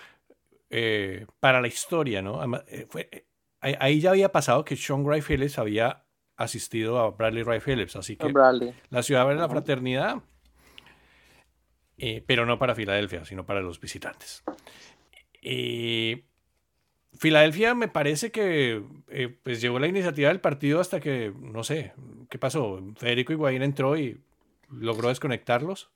eh, 0.74 1.26
para 1.42 1.60
la 1.60 1.68
historia, 1.68 2.22
¿no? 2.22 2.42
Eh, 2.66 2.88
eh, 2.96 3.26
ahí 3.60 4.00
ya 4.00 4.12
había 4.12 4.32
pasado 4.32 4.64
que 4.64 4.78
Sean 4.78 5.04
Wright 5.04 5.22
Phillips 5.22 5.60
había 5.60 6.06
asistido 6.38 6.98
a 6.98 7.12
Bradley 7.12 7.44
Wright 7.44 7.62
Phillips, 7.62 7.98
así 7.98 8.16
que 8.16 8.32
la 8.90 9.04
ciudad 9.04 9.28
de 9.28 9.36
la 9.36 9.50
fraternidad, 9.50 10.22
pero 12.26 12.46
no 12.46 12.58
para 12.58 12.74
Filadelfia, 12.74 13.26
sino 13.26 13.46
para 13.46 13.60
los 13.60 13.82
visitantes. 13.82 14.44
Filadelfia 17.14 17.76
me 17.76 17.90
parece 17.90 18.32
que 18.32 18.82
pues 19.44 19.60
llevó 19.60 19.78
la 19.78 19.88
iniciativa 19.88 20.30
del 20.30 20.40
partido 20.40 20.80
hasta 20.80 21.02
que, 21.02 21.34
no 21.38 21.66
sé, 21.66 21.92
¿qué 22.30 22.40
pasó? 22.40 22.82
Federico 22.96 23.34
Higuaín 23.34 23.62
entró 23.62 23.98
y 23.98 24.22
logró 24.70 25.10
desconectarlos. 25.10 25.92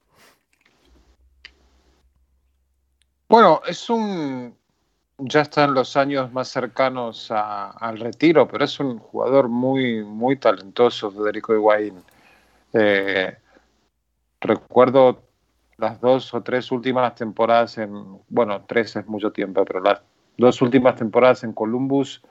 Bueno, 3.27 3.61
es 3.65 3.89
un, 3.89 4.55
ya 5.17 5.41
está 5.41 5.63
en 5.63 5.73
los 5.73 5.95
años 5.95 6.31
más 6.33 6.49
cercanos 6.49 7.31
al 7.31 7.99
retiro, 7.99 8.47
pero 8.47 8.65
es 8.65 8.79
un 8.79 8.99
jugador 8.99 9.47
muy, 9.47 10.03
muy 10.03 10.37
talentoso, 10.37 11.11
Federico 11.11 11.53
Higuaín. 11.53 12.03
Eh, 12.73 13.37
recuerdo 14.41 15.23
las 15.77 15.99
dos 16.01 16.33
o 16.33 16.41
tres 16.41 16.71
últimas 16.71 17.15
temporadas 17.15 17.77
en, 17.77 18.19
bueno, 18.29 18.61
tres 18.67 18.95
es 18.95 19.07
mucho 19.07 19.31
tiempo, 19.31 19.63
pero 19.65 19.81
las 19.81 20.01
dos 20.37 20.61
últimas 20.61 20.95
temporadas 20.95 21.43
en 21.43 21.53
Columbus, 21.53 22.21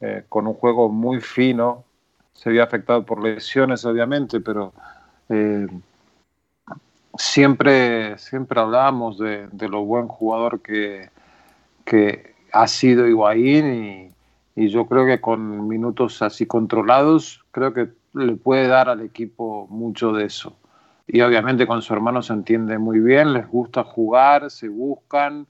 eh, 0.00 0.24
con 0.28 0.46
un 0.46 0.54
juego 0.54 0.88
muy 0.88 1.20
fino, 1.20 1.84
se 2.32 2.48
había 2.48 2.64
afectado 2.64 3.04
por 3.04 3.22
lesiones, 3.22 3.84
obviamente, 3.84 4.40
pero 4.40 4.72
eh, 5.28 5.66
siempre, 7.16 8.16
siempre 8.18 8.58
hablábamos 8.58 9.18
de, 9.18 9.48
de, 9.48 9.68
lo 9.68 9.84
buen 9.84 10.08
jugador 10.08 10.60
que, 10.60 11.10
que 11.84 12.34
ha 12.52 12.66
sido 12.66 13.08
Higuaín 13.08 14.12
y, 14.54 14.68
yo 14.68 14.86
creo 14.86 15.06
que 15.06 15.20
con 15.20 15.66
minutos 15.66 16.20
así 16.20 16.44
controlados, 16.44 17.42
creo 17.52 17.72
que 17.72 17.88
le 18.12 18.36
puede 18.36 18.68
dar 18.68 18.90
al 18.90 19.00
equipo 19.00 19.66
mucho 19.70 20.12
de 20.12 20.26
eso. 20.26 20.58
Y 21.06 21.22
obviamente 21.22 21.66
con 21.66 21.80
su 21.80 21.94
hermano 21.94 22.20
se 22.20 22.34
entiende 22.34 22.76
muy 22.76 23.00
bien, 23.00 23.32
les 23.32 23.48
gusta 23.48 23.82
jugar, 23.82 24.50
se 24.50 24.68
buscan. 24.68 25.46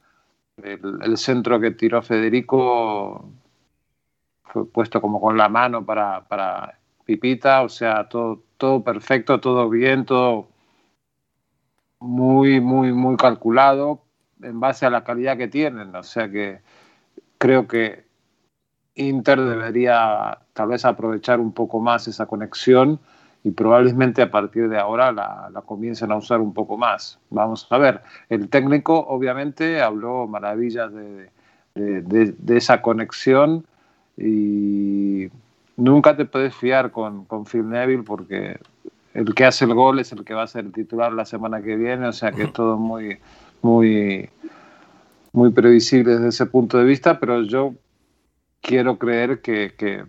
El, 0.63 1.17
centro 1.17 1.59
que 1.59 1.73
tiró 1.73 2.01
Federico 2.01 3.29
fue 4.45 4.67
puesto 4.67 5.01
como 5.01 5.21
con 5.21 5.37
la 5.37 5.49
mano 5.49 5.85
para, 5.85 6.23
para 6.29 6.79
Pipita, 7.05 7.63
o 7.63 7.69
sea, 7.69 8.09
todo, 8.09 8.45
todo 8.57 8.85
perfecto, 8.85 9.41
todo 9.41 9.69
bien, 9.69 10.05
todo 10.05 10.47
muy, 11.99 12.61
muy, 12.61 12.93
muy 12.93 13.17
calculado 13.17 14.03
en 14.43 14.61
base 14.61 14.87
a 14.87 14.91
la 14.91 15.05
calidad 15.05 15.37
que 15.37 15.49
tienen. 15.49 15.95
O 15.95 16.03
sea 16.03 16.29
que 16.31 16.61
creo 17.39 17.67
que 17.67 18.05
Inter 18.95 19.41
debería 19.41 20.39
tal 20.53 20.69
vez 20.69 20.85
aprovechar 20.85 21.41
un 21.41 21.53
poco 21.53 21.81
más 21.81 22.09
esa 22.09 22.27
conexión 22.27 23.01
y 23.45 23.51
probablemente 23.51 24.23
a 24.23 24.31
partir 24.31 24.69
de 24.69 24.79
ahora 24.79 25.11
la, 25.11 25.51
la, 25.53 25.63
comiencen 25.63 26.13
a 26.13 26.17
usar 26.17 26.41
un 26.41 26.55
poco 26.55 26.77
más. 26.77 27.19
Vamos 27.31 27.67
a 27.71 27.79
ver, 27.79 28.03
el 28.29 28.49
técnico 28.49 28.99
obviamente 29.09 29.83
habló 29.83 30.29
maravillas 30.29 30.93
de, 30.93 31.31
de, 31.75 32.57
esa 32.57 32.83
conexión 32.83 33.67
y 34.17 35.29
nunca 35.77 36.17
te 36.17 36.25
puedes 36.25 36.55
fiar 36.55 36.93
con, 36.93 37.25
con 37.25 37.45
Phil 37.47 37.69
Neville 37.69 38.05
porque 38.05 38.59
el 39.15 39.35
que 39.35 39.45
hace 39.45 39.65
el 39.65 39.75
gol 39.75 39.99
es 39.99 40.13
el 40.13 40.25
que 40.25 40.35
va 40.35 40.43
a 40.43 40.47
ser 40.47 40.71
titular 40.71 41.13
la 41.13 41.25
semana 41.25 41.63
que 41.63 41.77
viene, 41.77 42.07
o 42.07 42.13
sea 42.13 42.31
que 42.33 42.45
es 42.45 42.53
todo 42.53 42.79
muy, 42.79 43.19
muy, 43.63 44.31
muy 45.33 45.51
previsible 45.51 46.13
desde 46.13 46.29
ese 46.29 46.47
punto 46.47 46.79
de 46.79 46.85
vista, 46.85 47.19
pero 47.19 47.43
yo 47.43 47.75
quiero 48.61 48.99
creer 48.99 49.41
que, 49.41 49.75
que 49.77 50.05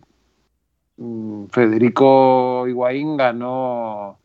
mm, 0.97 1.45
Federico 1.47 2.67
Higuaín 2.67 3.17
ganó 3.17 4.17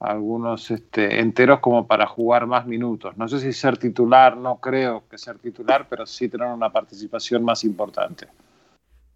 algunos 0.00 0.70
este, 0.70 1.20
enteros 1.20 1.60
como 1.60 1.86
para 1.86 2.06
jugar 2.06 2.46
más 2.46 2.66
minutos. 2.66 3.16
No 3.16 3.28
sé 3.28 3.40
si 3.40 3.52
ser 3.52 3.78
titular, 3.78 4.36
no 4.36 4.56
creo 4.56 5.04
que 5.08 5.18
ser 5.18 5.38
titular, 5.38 5.86
pero 5.88 6.06
sí 6.06 6.28
tener 6.28 6.48
una 6.48 6.70
participación 6.70 7.44
más 7.44 7.64
importante. 7.64 8.28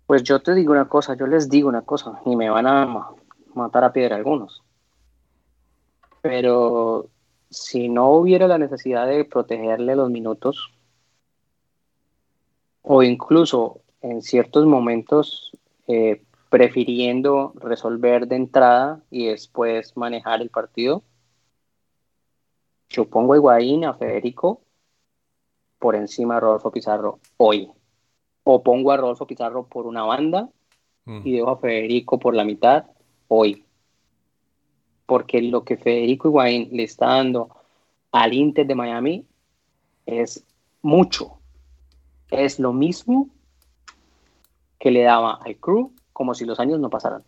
Pues 0.06 0.22
yo 0.22 0.40
te 0.40 0.54
digo 0.54 0.72
una 0.72 0.88
cosa, 0.88 1.14
yo 1.14 1.26
les 1.26 1.50
digo 1.50 1.68
una 1.68 1.82
cosa, 1.82 2.20
y 2.24 2.34
me 2.34 2.48
van 2.48 2.66
a 2.66 3.08
matar 3.54 3.84
a 3.84 3.92
piedra 3.92 4.16
algunos. 4.16 4.62
Pero 6.22 7.10
si 7.50 7.88
no 7.88 8.10
hubiera 8.10 8.46
la 8.46 8.58
necesidad 8.58 9.06
de 9.06 9.24
protegerle 9.24 9.96
los 9.96 10.10
minutos, 10.10 10.72
o 12.82 13.02
incluso 13.02 13.80
en 14.00 14.22
ciertos 14.22 14.66
momentos 14.66 15.52
eh, 15.86 16.22
prefiriendo 16.50 17.52
resolver 17.56 18.26
de 18.26 18.36
entrada 18.36 19.02
y 19.10 19.26
después 19.26 19.96
manejar 19.96 20.40
el 20.40 20.50
partido, 20.50 21.02
yo 22.88 23.08
pongo 23.08 23.34
a 23.34 23.36
Higuaín, 23.36 23.84
a 23.84 23.94
Federico, 23.94 24.62
por 25.78 25.94
encima 25.94 26.34
de 26.34 26.40
Rodolfo 26.40 26.70
Pizarro 26.70 27.20
hoy. 27.36 27.70
O 28.44 28.62
pongo 28.62 28.92
a 28.92 28.96
Rodolfo 28.96 29.26
Pizarro 29.26 29.66
por 29.66 29.86
una 29.86 30.04
banda 30.04 30.48
mm. 31.04 31.20
y 31.24 31.32
dejo 31.32 31.50
a 31.50 31.58
Federico 31.58 32.18
por 32.18 32.34
la 32.34 32.44
mitad 32.44 32.86
hoy 33.28 33.67
porque 35.08 35.40
lo 35.40 35.64
que 35.64 35.78
Federico 35.78 36.28
Higuaín 36.28 36.68
le 36.70 36.82
está 36.82 37.06
dando 37.06 37.48
al 38.12 38.34
Inter 38.34 38.66
de 38.66 38.74
Miami 38.74 39.24
es 40.04 40.44
mucho. 40.82 41.38
Es 42.30 42.58
lo 42.58 42.74
mismo 42.74 43.30
que 44.78 44.90
le 44.90 45.04
daba 45.04 45.40
al 45.42 45.56
Crew 45.56 45.92
como 46.12 46.34
si 46.34 46.44
los 46.44 46.60
años 46.60 46.78
no 46.78 46.90
pasaran. 46.90 47.24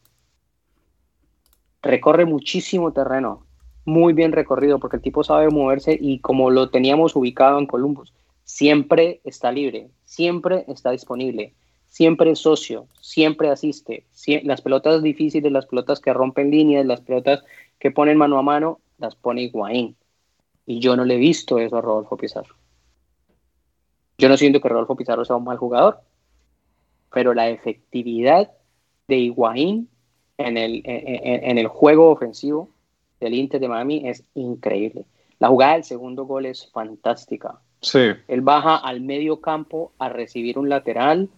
Recorre 1.80 2.26
muchísimo 2.26 2.92
terreno, 2.92 3.46
muy 3.86 4.12
bien 4.12 4.32
recorrido 4.32 4.78
porque 4.78 4.96
el 4.98 5.02
tipo 5.02 5.24
sabe 5.24 5.48
moverse 5.48 5.96
y 5.98 6.18
como 6.18 6.50
lo 6.50 6.68
teníamos 6.68 7.16
ubicado 7.16 7.58
en 7.58 7.66
Columbus, 7.66 8.12
siempre 8.44 9.22
está 9.24 9.52
libre, 9.52 9.88
siempre 10.04 10.66
está 10.68 10.90
disponible, 10.90 11.54
siempre 11.86 12.32
es 12.32 12.40
socio, 12.40 12.88
siempre 13.00 13.48
asiste. 13.48 14.04
las 14.42 14.60
pelotas 14.60 15.02
difíciles, 15.02 15.50
las 15.50 15.64
pelotas 15.64 15.98
que 15.98 16.12
rompen 16.12 16.50
líneas, 16.50 16.84
las 16.84 17.00
pelotas 17.00 17.42
que 17.80 17.90
ponen 17.90 18.18
mano 18.18 18.38
a 18.38 18.42
mano, 18.42 18.78
las 18.98 19.16
pone 19.16 19.42
Higuaín. 19.42 19.96
Y 20.66 20.78
yo 20.78 20.94
no 20.94 21.04
le 21.04 21.14
he 21.14 21.18
visto 21.18 21.58
eso 21.58 21.76
a 21.76 21.80
Rodolfo 21.80 22.16
Pizarro. 22.16 22.54
Yo 24.18 24.28
no 24.28 24.36
siento 24.36 24.60
que 24.60 24.68
Rodolfo 24.68 24.94
Pizarro 24.94 25.24
sea 25.24 25.36
un 25.36 25.44
mal 25.44 25.56
jugador, 25.56 26.00
pero 27.12 27.32
la 27.34 27.48
efectividad 27.48 28.52
de 29.08 29.16
Higuaín 29.16 29.88
en 30.36 30.56
el, 30.58 30.82
en, 30.84 31.58
el 31.58 31.66
juego 31.66 32.10
ofensivo 32.10 32.68
del 33.18 33.34
Inter 33.34 33.60
de 33.60 33.68
Miami 33.68 34.08
es 34.08 34.22
increíble. 34.34 35.06
La 35.38 35.48
jugada 35.48 35.72
del 35.74 35.84
segundo 35.84 36.26
gol 36.26 36.46
es 36.46 36.70
fantástica. 36.70 37.60
Sí. 37.80 38.10
Él 38.28 38.42
baja 38.42 38.76
al 38.76 39.00
medio 39.00 39.40
campo 39.40 39.92
a 39.98 40.10
recibir 40.10 40.58
un 40.58 40.68
lateral, 40.68 41.30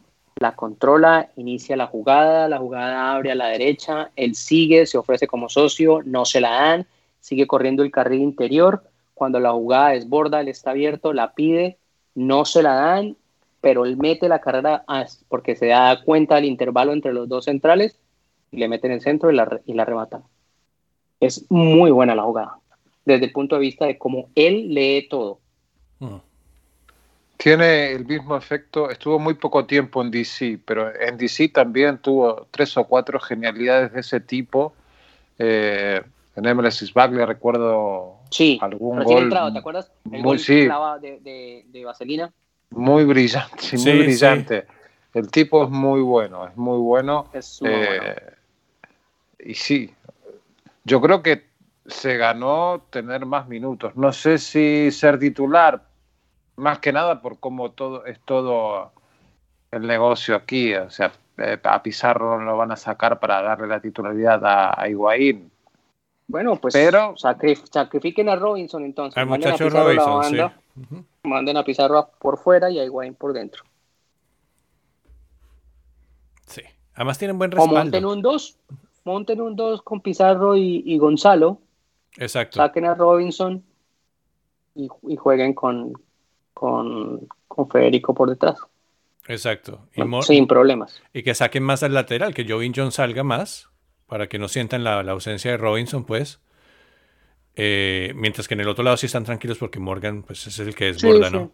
la 0.43 0.55
controla, 0.55 1.30
inicia 1.36 1.76
la 1.76 1.86
jugada, 1.86 2.49
la 2.49 2.59
jugada 2.59 3.14
abre 3.14 3.32
a 3.32 3.34
la 3.34 3.47
derecha, 3.47 4.11
él 4.16 4.34
sigue, 4.34 4.84
se 4.84 4.99
ofrece 4.99 5.26
como 5.26 5.49
socio, 5.49 6.03
no 6.05 6.26
se 6.26 6.40
la 6.40 6.51
dan, 6.51 6.86
sigue 7.20 7.47
corriendo 7.47 7.82
el 7.82 7.90
carril 7.90 8.20
interior, 8.20 8.82
cuando 9.14 9.40
la 9.40 9.53
jugada 9.53 9.90
desborda, 9.90 10.40
él 10.40 10.49
está 10.49 10.72
abierto, 10.72 11.14
la 11.14 11.32
pide, 11.32 11.78
no 12.14 12.45
se 12.45 12.62
la 12.62 12.74
dan, 12.74 13.16
pero 13.62 13.86
él 13.86 13.97
mete 13.97 14.28
la 14.28 14.40
carrera 14.40 14.84
porque 15.28 15.57
se 15.57 15.68
da 15.68 16.03
cuenta 16.05 16.34
del 16.34 16.45
intervalo 16.45 16.93
entre 16.93 17.14
los 17.14 17.28
dos 17.28 17.47
centrales 17.47 17.97
le 18.53 18.68
mete 18.68 18.86
en 18.86 18.93
el 18.93 19.01
centro 19.01 19.30
y 19.30 19.34
la, 19.34 19.61
y 19.66 19.72
remata. 19.72 20.22
Es 21.18 21.47
muy 21.51 21.90
buena 21.90 22.14
la 22.14 22.22
jugada, 22.22 22.59
desde 23.05 23.26
el 23.26 23.32
punto 23.32 23.57
de 23.57 23.62
vista 23.62 23.86
de 23.86 23.99
cómo 23.99 24.28
él 24.34 24.72
lee 24.74 25.09
todo. 25.09 25.38
Mm. 25.99 26.16
Tiene 27.37 27.93
el 27.93 28.05
mismo 28.05 28.37
efecto, 28.37 28.89
estuvo 28.89 29.18
muy 29.18 29.35
poco 29.35 29.66
tiempo 29.66 30.01
en 30.01 30.11
DC, 30.11 30.61
pero 30.64 30.93
en 30.95 31.16
DC 31.16 31.49
también 31.49 31.99
tuvo 31.99 32.47
tres 32.51 32.76
o 32.76 32.85
cuatro 32.85 33.18
genialidades 33.18 33.93
de 33.93 34.01
ese 34.01 34.20
tipo. 34.20 34.74
Eh, 35.39 36.01
en 36.37 36.57
MLS 36.57 36.93
Bagley 36.95 37.24
recuerdo 37.24 38.18
sí, 38.30 38.59
algún 38.62 39.03
gol. 39.03 39.24
Entrado, 39.24 39.53
¿Te 39.53 39.59
acuerdas? 39.59 39.93
El 40.05 40.12
muy, 40.12 40.22
gol 40.22 40.39
sí, 40.39 40.68
de, 41.01 41.20
de, 41.20 41.64
de, 41.66 41.85
Vaselina. 41.85 42.33
Muy 42.70 43.05
brillante, 43.05 43.76
muy 43.76 43.99
brillante. 43.99 44.66
El 45.12 45.30
tipo 45.30 45.64
es 45.64 45.70
muy 45.70 46.01
bueno, 46.01 46.47
es 46.47 46.57
muy 46.57 46.78
bueno. 46.78 47.28
Es 47.33 47.61
eh, 47.64 47.66
bueno. 47.66 48.14
Y 49.45 49.55
sí, 49.55 49.93
yo 50.85 51.01
creo 51.01 51.22
que 51.22 51.45
se 51.87 52.16
ganó 52.16 52.87
tener 52.91 53.26
más 53.26 53.49
minutos. 53.49 53.95
No 53.97 54.12
sé 54.12 54.39
si 54.39 54.91
ser 54.91 55.18
titular, 55.18 55.83
más 56.57 56.78
que 56.78 56.92
nada 56.92 57.22
por 57.22 57.38
cómo 57.38 57.70
todo 57.70 58.05
es 58.07 58.20
todo 58.20 58.92
el 59.70 59.86
negocio 59.86 60.36
aquí. 60.36 60.74
O 60.74 60.90
sea, 60.90 61.12
eh, 61.38 61.59
a 61.62 61.82
Pizarro 61.82 62.38
lo 62.40 62.57
van 62.57 62.72
a 62.72 62.76
sacar 62.76 63.18
para 63.18 63.42
darle 63.42 63.66
la 63.66 63.80
titularidad 63.80 64.44
a, 64.44 64.80
a 64.80 64.88
Higuaín. 64.88 65.50
Bueno, 66.28 66.57
pues 66.57 66.72
Pero, 66.72 67.14
sacrifiquen 67.16 68.28
a 68.28 68.36
Robinson 68.36 68.84
entonces. 68.84 69.18
Al 69.18 69.26
muchacho 69.26 69.68
Robinson, 69.68 70.24
sí. 70.24 70.38
Manden 71.24 71.57
a 71.57 71.64
Pizarro 71.64 72.11
por 72.18 72.38
fuera 72.38 72.70
y 72.70 72.78
a 72.78 72.84
Higuaín 72.84 73.14
por 73.14 73.32
dentro. 73.32 73.64
Sí. 76.46 76.62
Además 76.94 77.18
tienen 77.18 77.38
buen 77.38 77.50
respaldo. 77.50 77.74
O 77.74 77.78
monten 77.78 78.05
un 78.07 78.22
2. 78.22 78.59
Monten 79.05 79.40
un 79.40 79.57
2 79.57 79.82
con 79.82 80.00
Pizarro 80.00 80.57
y, 80.57 80.96
Gonzalo. 80.98 81.59
Exacto. 82.16 82.57
Saquen 82.57 82.86
a 82.86 82.94
Robinson 82.94 83.62
y 84.74 85.16
jueguen 85.16 85.53
con, 85.53 85.92
con, 86.55 87.28
Federico 87.70 88.14
por 88.14 88.30
detrás. 88.30 88.59
Exacto. 89.28 89.86
sin 90.22 90.46
problemas. 90.46 91.03
Y 91.12 91.22
que 91.22 91.34
saquen 91.34 91.62
más 91.62 91.82
al 91.82 91.94
lateral, 91.94 92.34
que 92.34 92.46
Jovin 92.48 92.72
John 92.74 92.92
salga 92.92 93.22
más, 93.22 93.68
para 94.07 94.28
que 94.28 94.38
no 94.38 94.48
sientan 94.48 94.84
la, 94.84 95.00
ausencia 95.00 95.50
de 95.50 95.57
Robinson, 95.57 96.05
pues. 96.05 96.40
Eh, 97.55 98.12
mientras 98.16 98.48
que 98.48 98.55
en 98.55 98.61
el 98.61 98.68
otro 98.68 98.82
lado 98.82 98.96
sí 98.96 99.07
están 99.07 99.24
tranquilos 99.24 99.59
porque 99.59 99.78
Morgan 99.78 100.22
pues 100.22 100.46
es 100.46 100.59
el 100.59 100.74
que 100.74 100.86
desborda, 100.86 101.28
sí, 101.28 101.36
¿no? 101.36 101.53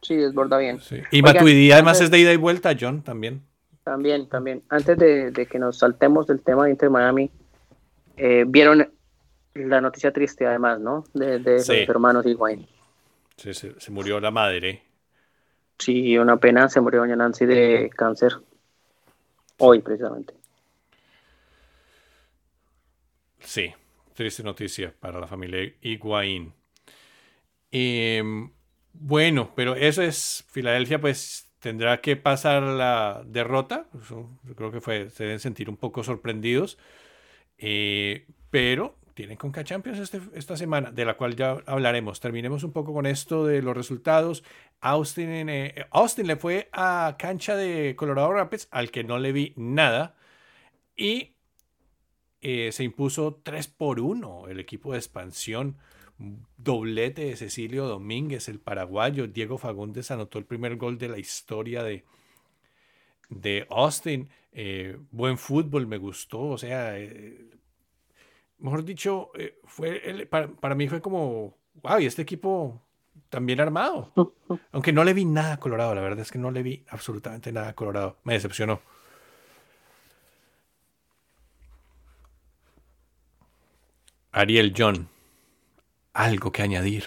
Sí, 0.00 0.16
desborda 0.16 0.58
bien. 0.58 0.78
Y 1.10 1.22
Matuidi 1.22 1.72
además 1.72 2.00
es 2.00 2.10
de 2.10 2.18
ida 2.18 2.32
y 2.32 2.36
vuelta, 2.36 2.76
John, 2.78 3.02
también. 3.02 3.42
También, 3.82 4.28
también. 4.28 4.62
Antes 4.68 4.96
de, 4.96 5.48
que 5.50 5.58
nos 5.58 5.78
saltemos 5.78 6.26
del 6.26 6.40
tema 6.40 6.64
de 6.64 6.70
Inter 6.70 6.90
Miami, 6.90 7.30
eh, 8.16 8.44
vieron 8.46 8.88
la 9.54 9.80
noticia 9.80 10.12
triste 10.12 10.46
además, 10.46 10.80
¿no? 10.80 11.04
De, 11.14 11.38
de 11.38 11.56
los 11.56 11.68
hermanos 11.68 12.24
Higuaín. 12.26 12.66
Se, 13.36 13.90
murió 13.90 14.20
la 14.20 14.30
madre. 14.30 14.82
Sí, 15.78 16.16
una 16.16 16.38
pena, 16.38 16.68
se 16.68 16.80
murió 16.80 17.00
doña 17.00 17.16
Nancy 17.16 17.46
de 17.46 17.90
cáncer. 17.94 18.32
Hoy, 19.58 19.80
precisamente. 19.80 20.34
Sí, 23.40 23.72
triste 24.14 24.42
noticia 24.42 24.94
para 24.98 25.20
la 25.20 25.26
familia 25.26 25.72
Higuaín. 25.80 26.54
Em, 27.70 28.50
bueno, 28.92 29.52
pero 29.54 29.74
eso 29.74 30.02
es, 30.02 30.44
Filadelfia 30.48 31.00
pues 31.00 31.50
tendrá 31.58 32.00
que 32.00 32.16
pasar 32.16 32.62
la 32.62 33.22
derrota. 33.26 33.86
Yo 34.08 34.28
creo 34.54 34.70
que 34.70 34.80
fue, 34.80 35.10
se 35.10 35.24
deben 35.24 35.40
sentir 35.40 35.68
un 35.68 35.76
poco 35.76 36.02
sorprendidos. 36.02 36.78
Eh, 37.58 38.26
pero 38.50 38.96
tienen 39.14 39.36
Conca 39.36 39.64
Champions 39.64 40.00
este, 40.00 40.20
esta 40.34 40.56
semana, 40.56 40.90
de 40.90 41.04
la 41.04 41.16
cual 41.16 41.36
ya 41.36 41.56
hablaremos. 41.66 42.20
Terminemos 42.20 42.64
un 42.64 42.72
poco 42.72 42.92
con 42.92 43.06
esto 43.06 43.46
de 43.46 43.62
los 43.62 43.76
resultados. 43.76 44.44
Austin, 44.80 45.48
eh, 45.48 45.86
Austin 45.90 46.26
le 46.26 46.36
fue 46.36 46.68
a 46.72 47.16
cancha 47.18 47.56
de 47.56 47.94
Colorado 47.96 48.32
Rapids, 48.32 48.68
al 48.70 48.90
que 48.90 49.04
no 49.04 49.18
le 49.18 49.32
vi 49.32 49.52
nada. 49.56 50.16
Y 50.96 51.36
eh, 52.40 52.72
se 52.72 52.84
impuso 52.84 53.40
3 53.42 53.68
por 53.68 54.00
1 54.00 54.48
el 54.48 54.60
equipo 54.60 54.92
de 54.92 54.98
expansión. 54.98 55.78
Doblete 56.56 57.24
de 57.24 57.36
Cecilio 57.36 57.86
Domínguez, 57.86 58.48
el 58.48 58.60
paraguayo. 58.60 59.28
Diego 59.28 59.58
Fagundes 59.58 60.10
anotó 60.10 60.38
el 60.38 60.44
primer 60.44 60.76
gol 60.76 60.98
de 60.98 61.08
la 61.08 61.18
historia 61.18 61.82
de, 61.82 62.04
de 63.30 63.66
Austin. 63.70 64.28
Eh, 64.52 64.98
buen 65.10 65.38
fútbol, 65.38 65.86
me 65.86 65.98
gustó. 65.98 66.40
O 66.40 66.58
sea, 66.58 66.96
mejor 68.58 68.84
dicho, 68.84 69.30
eh, 69.34 69.58
fue 69.64 70.26
para, 70.30 70.74
mí 70.74 70.88
fue 70.88 71.00
como, 71.00 71.56
wow, 71.82 71.98
y 71.98 72.06
este 72.06 72.22
equipo 72.22 72.80
también 73.28 73.60
armado. 73.60 74.12
Aunque 74.72 74.92
no 74.92 75.04
le 75.04 75.14
vi 75.14 75.24
nada 75.24 75.54
a 75.54 75.60
Colorado, 75.60 75.94
la 75.94 76.00
verdad 76.00 76.20
es 76.20 76.30
que 76.30 76.38
no 76.38 76.50
le 76.50 76.62
vi 76.62 76.84
absolutamente 76.88 77.52
nada 77.52 77.70
a 77.70 77.74
Colorado. 77.74 78.16
Me 78.24 78.34
decepcionó. 78.34 78.80
Ariel 84.32 84.74
John, 84.76 85.08
algo 86.12 86.50
que 86.50 86.62
añadir. 86.62 87.04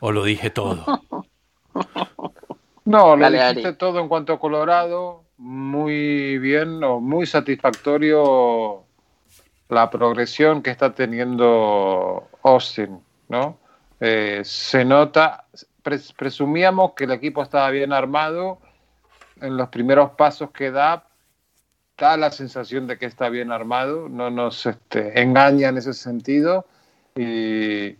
¿O 0.00 0.12
lo 0.12 0.24
dije 0.24 0.50
todo? 0.50 0.84
No, 2.84 3.16
lo 3.16 3.30
dijiste 3.30 3.72
todo 3.72 3.98
en 3.98 4.08
cuanto 4.08 4.34
a 4.34 4.38
Colorado. 4.38 5.24
Muy 5.38 6.38
bien, 6.38 6.84
o 6.84 7.00
muy 7.00 7.26
satisfactorio 7.26 8.83
la 9.68 9.90
progresión 9.90 10.62
que 10.62 10.70
está 10.70 10.94
teniendo 10.94 12.28
Austin, 12.42 13.00
¿no? 13.28 13.58
Eh, 14.00 14.42
se 14.44 14.84
nota, 14.84 15.44
presumíamos 16.16 16.92
que 16.92 17.04
el 17.04 17.12
equipo 17.12 17.42
estaba 17.42 17.70
bien 17.70 17.92
armado, 17.92 18.58
en 19.40 19.56
los 19.56 19.68
primeros 19.68 20.12
pasos 20.12 20.50
que 20.50 20.70
da, 20.70 21.06
da 21.98 22.16
la 22.16 22.30
sensación 22.30 22.86
de 22.86 22.98
que 22.98 23.06
está 23.06 23.28
bien 23.28 23.52
armado, 23.52 24.08
no 24.08 24.30
nos 24.30 24.66
este, 24.66 25.20
engaña 25.20 25.68
en 25.68 25.78
ese 25.78 25.94
sentido. 25.94 26.66
Y 27.16 27.96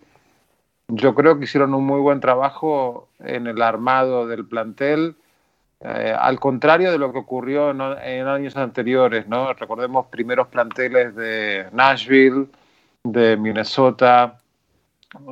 yo 0.89 1.15
creo 1.15 1.39
que 1.39 1.45
hicieron 1.45 1.75
un 1.75 1.85
muy 1.85 2.01
buen 2.01 2.21
trabajo 2.21 3.09
en 3.21 3.47
el 3.47 3.63
armado 3.63 4.27
del 4.27 4.47
plantel 4.47 5.17
eh, 5.81 6.15
al 6.19 6.41
contrario 6.41 6.91
de 6.91 6.99
lo 6.99 7.13
que 7.13 7.19
ocurrió 7.19 7.71
en, 7.71 7.81
años 8.27 8.57
anteriores, 8.57 9.27
¿no? 9.29 9.53
Recordemos 9.53 10.07
primeros 10.07 10.49
planteles 10.49 11.15
de 11.15 11.67
Nashville, 11.73 12.47
de 13.03 13.37
Minnesota. 13.37 14.39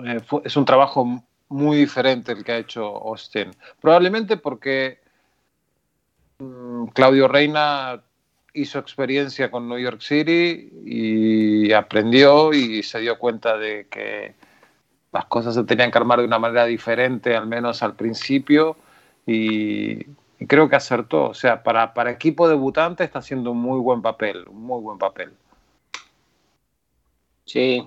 Eh, 0.04 0.20
es 0.44 0.56
un 0.56 0.64
trabajo 0.64 1.22
muy 1.48 1.76
diferente 1.76 2.32
el 2.32 2.44
que 2.44 2.52
ha 2.52 2.58
hecho 2.58 2.84
Austin. 2.84 3.50
Probablemente 3.80 4.36
porque 4.36 5.00
mm, 6.38 6.86
Claudio 6.88 7.28
Reina 7.28 8.02
hizo 8.54 8.78
experiencia 8.78 9.50
con 9.50 9.68
New 9.68 9.78
York 9.78 10.00
City 10.00 10.70
y 10.84 11.72
aprendió 11.72 12.52
y 12.52 12.82
se 12.82 13.00
dio 13.00 13.18
cuenta 13.18 13.56
de 13.56 13.86
que 13.88 14.34
las 15.12 15.26
cosas 15.26 15.54
se 15.54 15.64
tenían 15.64 15.90
que 15.90 15.98
armar 15.98 16.20
de 16.20 16.26
una 16.26 16.38
manera 16.38 16.64
diferente, 16.64 17.36
al 17.36 17.46
menos 17.46 17.82
al 17.82 17.94
principio, 17.94 18.76
y 19.26 20.06
creo 20.46 20.68
que 20.68 20.76
acertó. 20.76 21.24
O 21.30 21.34
sea, 21.34 21.62
para, 21.62 21.94
para 21.94 22.10
equipo 22.10 22.48
debutante 22.48 23.04
está 23.04 23.18
haciendo 23.20 23.50
un 23.52 23.58
muy 23.58 23.80
buen 23.80 24.02
papel, 24.02 24.44
un 24.48 24.62
muy 24.62 24.80
buen 24.80 24.98
papel. 24.98 25.32
Sí, 27.44 27.86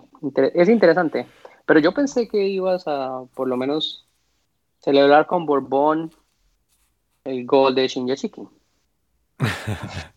es 0.54 0.70
interesante. 0.70 1.28
Pero 1.66 1.80
yo 1.80 1.94
pensé 1.94 2.28
que 2.28 2.46
ibas 2.46 2.88
a, 2.88 3.24
por 3.34 3.48
lo 3.48 3.58
menos, 3.58 4.06
celebrar 4.80 5.26
con 5.26 5.46
Borbón 5.46 6.12
el 7.24 7.46
gol 7.46 7.74
de 7.74 7.88
Shinji 7.88 8.32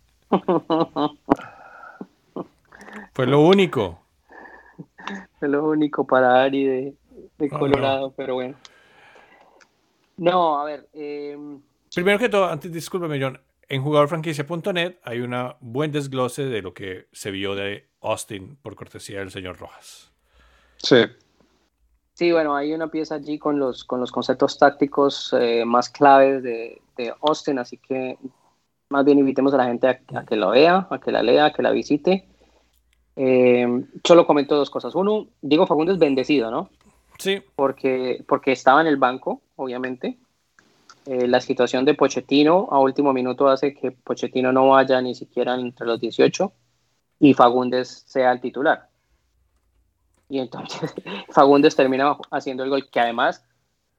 Fue 3.15 3.27
lo 3.27 3.41
único. 3.41 3.99
Fue 5.39 5.49
lo 5.49 5.65
único 5.65 6.07
para 6.07 6.43
Ari 6.43 6.65
de, 6.65 6.95
de 7.39 7.49
Colorado, 7.49 8.13
pero 8.15 8.35
bueno. 8.35 8.55
No, 10.19 10.59
a 10.61 10.65
ver. 10.65 10.87
Em, 10.93 11.63
Primero 11.95 12.19
que 12.19 12.29
todo, 12.29 12.47
antes, 12.47 12.73
discúlpeme, 12.73 13.21
John. 13.21 13.41
En 13.69 13.83
jugadorfranquicia.net 13.83 14.97
hay 15.03 15.21
un 15.21 15.35
buen 15.61 15.93
desglose 15.93 16.47
de 16.47 16.63
lo 16.63 16.73
que 16.73 17.07
se 17.13 17.31
vio 17.31 17.55
de 17.55 17.89
Austin 18.01 18.57
por 18.63 18.75
cortesía 18.77 19.19
del 19.19 19.31
señor 19.31 19.59
Rojas. 19.59 20.11
Sí. 20.79 21.05
Sí, 22.15 22.33
bueno, 22.33 22.57
hay 22.57 22.73
una 22.73 22.89
pieza 22.89 23.17
allí 23.17 23.39
con 23.39 23.59
los, 23.59 23.85
con 23.85 24.01
los 24.01 24.11
conceptos 24.11 24.59
tácticos 24.59 25.35
eh, 25.39 25.65
más 25.65 25.89
claves 25.89 26.43
de, 26.43 26.81
de, 26.97 27.15
Austin, 27.21 27.59
así 27.59 27.77
que 27.77 28.19
más 28.89 29.05
bien 29.05 29.19
invitemos 29.19 29.53
a 29.55 29.59
la 29.59 29.67
gente 29.67 29.87
a, 29.87 30.25
que 30.25 30.37
lo 30.37 30.51
vea, 30.51 30.89
a 30.91 30.99
que 30.99 31.13
la 31.13 31.23
lea, 31.23 31.47
a 31.47 31.53
que 31.53 31.63
la 31.63 31.71
visite. 31.71 32.27
Eh, 33.17 33.85
solo 34.03 34.27
comento 34.27 34.57
dos 34.57 34.71
cosas. 34.71 34.95
Uno, 34.95 35.29
Diego 35.43 35.67
Fagundes 35.67 35.99
bendecido, 35.99 36.51
¿no? 36.51 36.71
Sí. 37.19 37.43
Porque, 37.55 38.25
porque 38.27 38.53
estaba 38.53 38.81
en 38.81 38.87
el 38.87 38.97
banco, 38.97 39.43
obviamente. 39.57 40.19
Eh, 41.09 41.27
la 41.27 41.41
situación 41.41 41.87
de 41.87 41.95
Pochettino 41.95 42.69
a 42.71 42.79
último 42.79 43.15
minuto 43.15 43.49
hace 43.49 43.73
que 43.73 43.93
Pochettino 43.93 44.53
no 44.53 44.69
vaya 44.69 45.01
ni 45.01 45.15
siquiera 45.15 45.55
entre 45.55 45.87
los 45.87 45.99
18 45.99 46.53
y 47.21 47.33
Fagundes 47.33 48.05
sea 48.07 48.31
el 48.31 48.43
titular. 48.43 48.89
Y 50.29 50.39
entonces 50.39 50.95
Fagundes 51.31 51.75
termina 51.75 52.15
haciendo 52.31 52.63
el 52.63 52.69
gol 52.69 52.91
que 52.91 53.01
además 53.01 53.43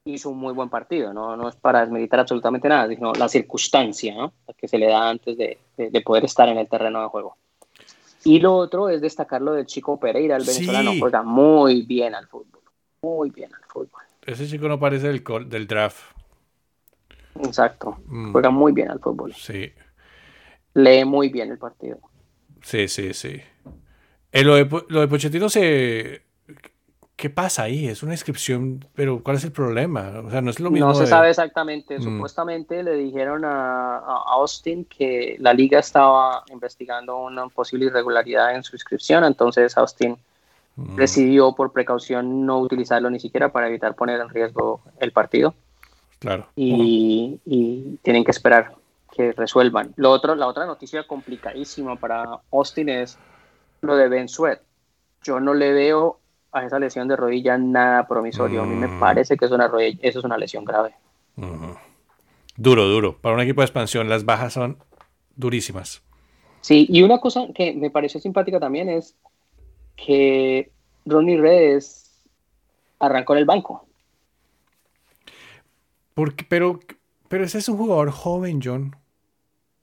hizo 0.06 0.30
un 0.30 0.38
muy 0.38 0.54
buen 0.54 0.70
partido, 0.70 1.12
no, 1.12 1.36
no 1.36 1.50
es 1.50 1.56
para 1.56 1.82
desmeditar 1.82 2.20
absolutamente 2.20 2.70
nada, 2.70 2.88
sino 2.88 3.14
la 3.14 3.28
circunstancia 3.28 4.14
¿no? 4.16 4.34
que 4.56 4.68
se 4.68 4.78
le 4.78 4.88
da 4.88 5.10
antes 5.10 5.36
de, 5.36 5.58
de, 5.78 6.02
poder 6.02 6.26
estar 6.26 6.48
en 6.48 6.58
el 6.58 6.68
terreno 6.68 7.02
de 7.02 7.08
juego. 7.08 7.38
Y 8.24 8.40
lo 8.40 8.56
otro 8.56 8.90
es 8.90 9.02
destacar 9.02 9.42
lo 9.42 9.54
del 9.54 9.66
chico 9.66 10.00
Pereira, 10.00 10.36
el 10.36 10.46
venezolano, 10.46 10.94
juega 11.00 11.24
muy 11.24 11.82
bien 11.84 12.16
al 12.16 12.28
fútbol 12.28 12.60
muy 13.02 13.30
bien 13.30 13.54
al 13.54 13.64
fútbol. 13.68 14.02
Ese 14.26 14.48
chico 14.48 14.68
no 14.68 14.80
parece 14.80 15.08
del, 15.08 15.24
del 15.48 15.68
draft. 15.68 16.19
Exacto. 17.44 17.98
Mm. 18.08 18.32
Juega 18.32 18.50
muy 18.50 18.72
bien 18.72 18.90
al 18.90 19.00
fútbol. 19.00 19.34
Sí. 19.34 19.72
Lee 20.74 21.06
muy 21.06 21.30
bien 21.30 21.52
el 21.52 21.58
partido. 21.58 22.00
Sí, 22.62 22.88
sí, 22.88 23.14
sí. 23.14 23.42
Eh, 24.32 24.44
lo, 24.44 24.56
de, 24.56 24.70
lo 24.90 25.02
de 25.02 25.08
Pochettino 25.08 25.50
se. 25.50 26.24
¿Qué 27.16 27.30
pasa 27.30 27.64
ahí? 27.64 27.88
Es 27.88 28.02
una 28.02 28.14
inscripción, 28.14 28.86
pero 28.94 29.22
¿cuál 29.22 29.36
es 29.36 29.44
el 29.44 29.52
problema? 29.52 30.22
O 30.26 30.32
sea, 30.32 30.42
no 30.42 30.52
es 30.52 30.60
lo 30.62 30.72
mismo. 30.72 30.88
No 30.88 30.96
se 30.96 31.06
sabe 31.06 31.30
exactamente. 31.30 32.00
Mm. 32.00 32.02
Supuestamente 32.02 32.82
le 32.82 32.94
dijeron 32.94 33.44
a, 33.44 33.98
Austin 34.28 34.86
que 34.86 35.36
la 35.40 35.54
liga 35.54 35.80
estaba 35.80 36.44
investigando 36.50 37.18
una 37.18 37.50
posible 37.50 37.88
irregularidad 37.88 38.56
en 38.56 38.64
su 38.64 38.76
inscripción, 38.76 39.26
entonces 39.26 39.78
Austin 39.78 40.18
Mm. 40.80 40.96
decidió 40.96 41.54
por 41.54 41.74
precaución 41.74 42.46
no 42.46 42.60
utilizarlo 42.60 43.10
ni 43.10 43.20
siquiera 43.20 43.52
para 43.52 43.68
evitar 43.68 43.96
poner 43.96 44.22
en 44.22 44.30
riesgo 44.30 44.82
el 45.00 45.12
partido. 45.12 45.54
Claro. 46.20 46.48
Y, 46.56 47.40
tienen 48.02 48.24
que 48.24 48.32
esperar 48.32 48.76
que 49.16 49.32
resuelvan. 49.32 49.94
Lo 49.96 50.12
otro, 50.12 50.36
la 50.36 50.48
otra 50.48 50.66
noticia 50.66 51.08
complicadísima 51.08 51.96
para 51.96 52.40
Austin 52.52 52.90
es 52.90 53.18
lo 53.82 53.96
de 53.96 54.10
Ben 54.10 54.28
Sweat. 54.28 54.62
Yo 55.24 55.40
no 55.40 55.54
le 55.54 55.74
veo 55.74 56.20
a 56.52 56.66
esa 56.66 56.80
lesión 56.80 57.08
de 57.08 57.16
rodilla 57.16 57.58
nada 57.58 58.08
promisorio. 58.08 58.62
A 58.62 58.66
mí 58.66 58.76
me 58.76 58.88
mm. 58.88 59.00
parece 59.00 59.38
que 59.38 59.46
es 59.46 59.52
una 59.52 59.68
rodilla, 59.68 60.00
eso 60.02 60.20
es 60.20 60.26
una 60.26 60.38
lesión 60.38 60.66
grave. 60.66 60.94
Duro, 62.56 62.88
duro. 62.88 63.18
Para 63.18 63.36
un 63.36 63.42
equipo 63.42 63.62
de 63.62 63.66
expansión 63.66 64.10
las 64.10 64.26
bajas 64.26 64.54
son 64.54 64.78
durísimas. 65.36 66.02
Sí, 66.62 66.86
y 66.90 67.04
una 67.04 67.20
cosa 67.20 67.48
que 67.56 67.74
me 67.74 67.90
pareció 67.90 68.20
simpática 68.20 68.60
también 68.60 68.90
es 68.90 69.16
que 69.96 70.72
Ronnie 71.06 71.40
Redes 71.40 72.26
arrancó 73.00 73.34
en 73.34 73.40
el 73.40 73.46
banco. 73.46 73.89
Porque, 76.20 76.46
pero, 76.50 76.82
pero 77.30 77.46
ese 77.46 77.60
es 77.60 77.70
un 77.70 77.78
jugador 77.78 78.12
joven, 78.12 78.60
John. 78.62 78.94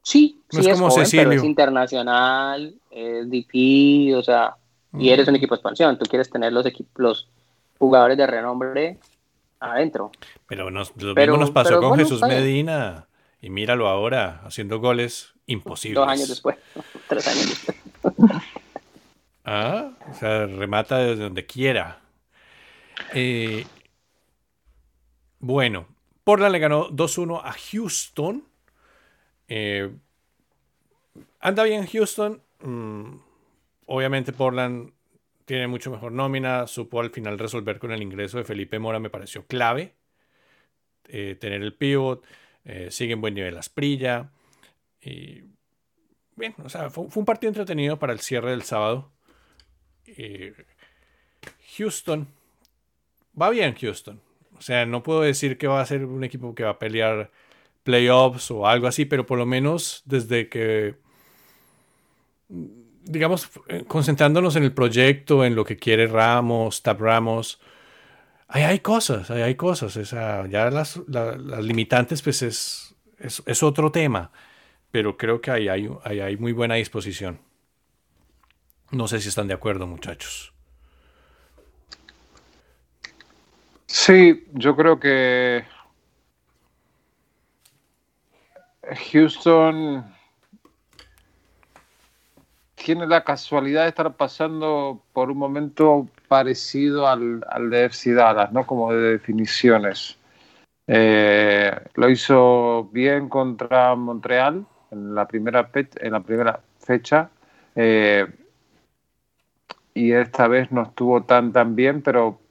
Sí, 0.02 0.42
sí 0.50 0.60
es, 0.60 0.78
como 0.78 0.94
Pero 0.94 1.32
es 1.32 1.42
internacional, 1.42 2.74
es 2.90 3.30
DP, 3.30 4.14
o 4.14 4.22
sea, 4.22 4.54
y 4.92 5.08
eres 5.08 5.26
un 5.28 5.32
mm. 5.32 5.36
equipo 5.36 5.54
de 5.54 5.60
expansión. 5.60 5.98
Tú 5.98 6.04
quieres 6.04 6.28
tener 6.28 6.52
los 6.52 6.66
equipos, 6.66 7.26
jugadores 7.78 8.18
de 8.18 8.26
renombre 8.26 8.98
adentro. 9.58 10.12
Pero 10.46 10.70
nos, 10.70 10.92
lo 10.98 11.14
mismo 11.14 11.38
nos 11.38 11.52
pasó 11.52 11.80
con 11.80 11.98
Jesús 11.98 12.20
Medina. 12.20 13.08
Y 13.40 13.48
míralo 13.48 13.88
ahora, 13.88 14.42
haciendo 14.44 14.78
goles 14.78 15.32
imposibles. 15.46 15.96
Dos 15.96 16.08
años 16.08 16.28
después, 16.28 16.58
tres 17.08 17.28
años 17.28 17.48
después. 17.48 17.76
Ah, 19.48 19.92
o 20.10 20.14
sea, 20.14 20.44
remata 20.44 20.98
desde 20.98 21.22
donde 21.22 21.46
quiera. 21.46 22.00
Eh, 23.14 23.64
bueno, 25.38 25.86
Portland 26.26 26.50
le 26.50 26.58
ganó 26.58 26.90
2-1 26.90 27.40
a 27.44 27.52
Houston. 27.52 28.42
Eh, 29.46 29.94
anda 31.38 31.62
bien 31.62 31.86
Houston. 31.86 32.42
Mm, 32.62 33.18
obviamente 33.86 34.32
Portland 34.32 34.90
tiene 35.44 35.68
mucho 35.68 35.92
mejor 35.92 36.10
nómina. 36.10 36.66
Supo 36.66 36.98
al 36.98 37.10
final 37.10 37.38
resolver 37.38 37.78
con 37.78 37.92
el 37.92 38.02
ingreso 38.02 38.38
de 38.38 38.44
Felipe 38.44 38.80
Mora, 38.80 38.98
me 38.98 39.08
pareció 39.08 39.46
clave. 39.46 39.94
Eh, 41.04 41.36
tener 41.38 41.62
el 41.62 41.74
pivot. 41.74 42.26
sigue 42.88 43.12
en 43.12 43.20
buen 43.20 43.34
nivel 43.34 43.56
Asprilla. 43.56 44.32
Bien, 46.34 46.56
o 46.64 46.68
sea, 46.68 46.90
fue, 46.90 47.06
un 47.14 47.24
partido 47.24 47.50
entretenido 47.50 48.00
para 48.00 48.12
el 48.12 48.18
cierre 48.18 48.50
del 48.50 48.62
sábado. 48.62 49.12
Eh, 50.06 50.54
Houston. 51.76 52.26
Va 53.40 53.48
bien 53.50 53.76
Houston. 53.76 54.25
O 54.58 54.62
sea, 54.62 54.86
no 54.86 55.02
puedo 55.02 55.20
decir 55.20 55.58
que 55.58 55.66
va 55.66 55.80
a 55.80 55.86
ser 55.86 56.04
un 56.04 56.24
equipo 56.24 56.54
que 56.54 56.64
va 56.64 56.70
a 56.70 56.78
pelear 56.78 57.30
playoffs 57.82 58.50
o 58.50 58.66
algo 58.66 58.86
así, 58.86 59.04
pero 59.04 59.26
por 59.26 59.38
lo 59.38 59.46
menos 59.46 60.02
desde 60.06 60.48
que, 60.48 60.96
digamos, 62.48 63.48
concentrándonos 63.86 64.56
en 64.56 64.64
el 64.64 64.72
proyecto, 64.72 65.44
en 65.44 65.54
lo 65.54 65.64
que 65.64 65.76
quiere 65.76 66.06
Ramos, 66.06 66.82
Tab 66.82 67.00
Ramos, 67.00 67.60
ahí 68.48 68.64
hay 68.64 68.80
cosas, 68.80 69.30
ahí 69.30 69.42
hay 69.42 69.54
cosas. 69.54 69.94
ya 70.10 70.70
las, 70.70 71.00
limitantes, 71.62 72.22
pues 72.22 72.42
es, 72.42 72.94
es, 73.18 73.62
otro 73.62 73.92
tema, 73.92 74.32
pero 74.90 75.16
creo 75.16 75.40
que 75.40 75.50
ahí 75.50 75.68
hay, 75.68 75.88
ahí 76.04 76.20
hay 76.20 76.36
muy 76.36 76.52
buena 76.52 76.74
disposición. 76.74 77.40
No 78.90 79.08
sé 79.08 79.20
si 79.20 79.28
están 79.28 79.48
de 79.48 79.54
acuerdo, 79.54 79.86
muchachos. 79.86 80.55
Sí, 83.98 84.46
yo 84.52 84.76
creo 84.76 85.00
que 85.00 85.64
Houston 89.10 90.04
tiene 92.74 93.06
la 93.06 93.24
casualidad 93.24 93.84
de 93.84 93.88
estar 93.88 94.14
pasando 94.14 95.02
por 95.14 95.30
un 95.30 95.38
momento 95.38 96.08
parecido 96.28 97.08
al, 97.08 97.40
de 97.70 97.86
FC 97.86 98.12
Dallas, 98.12 98.52
¿no? 98.52 98.66
Como 98.66 98.92
de 98.92 99.12
definiciones. 99.12 100.18
Eh, 100.86 101.72
lo 101.94 102.10
hizo 102.10 102.90
bien 102.92 103.30
contra 103.30 103.94
Montreal 103.96 104.66
en 104.90 105.14
la 105.14 105.26
primera, 105.26 105.70
en 105.74 106.12
la 106.12 106.20
primera 106.20 106.60
fecha. 106.78 107.30
Eh, 107.74 108.26
y 109.94 110.12
esta 110.12 110.48
vez 110.48 110.70
no 110.70 110.82
estuvo 110.82 111.24
tan 111.24 111.52
tan 111.52 111.74
bien, 111.74 112.02
pero 112.02 112.45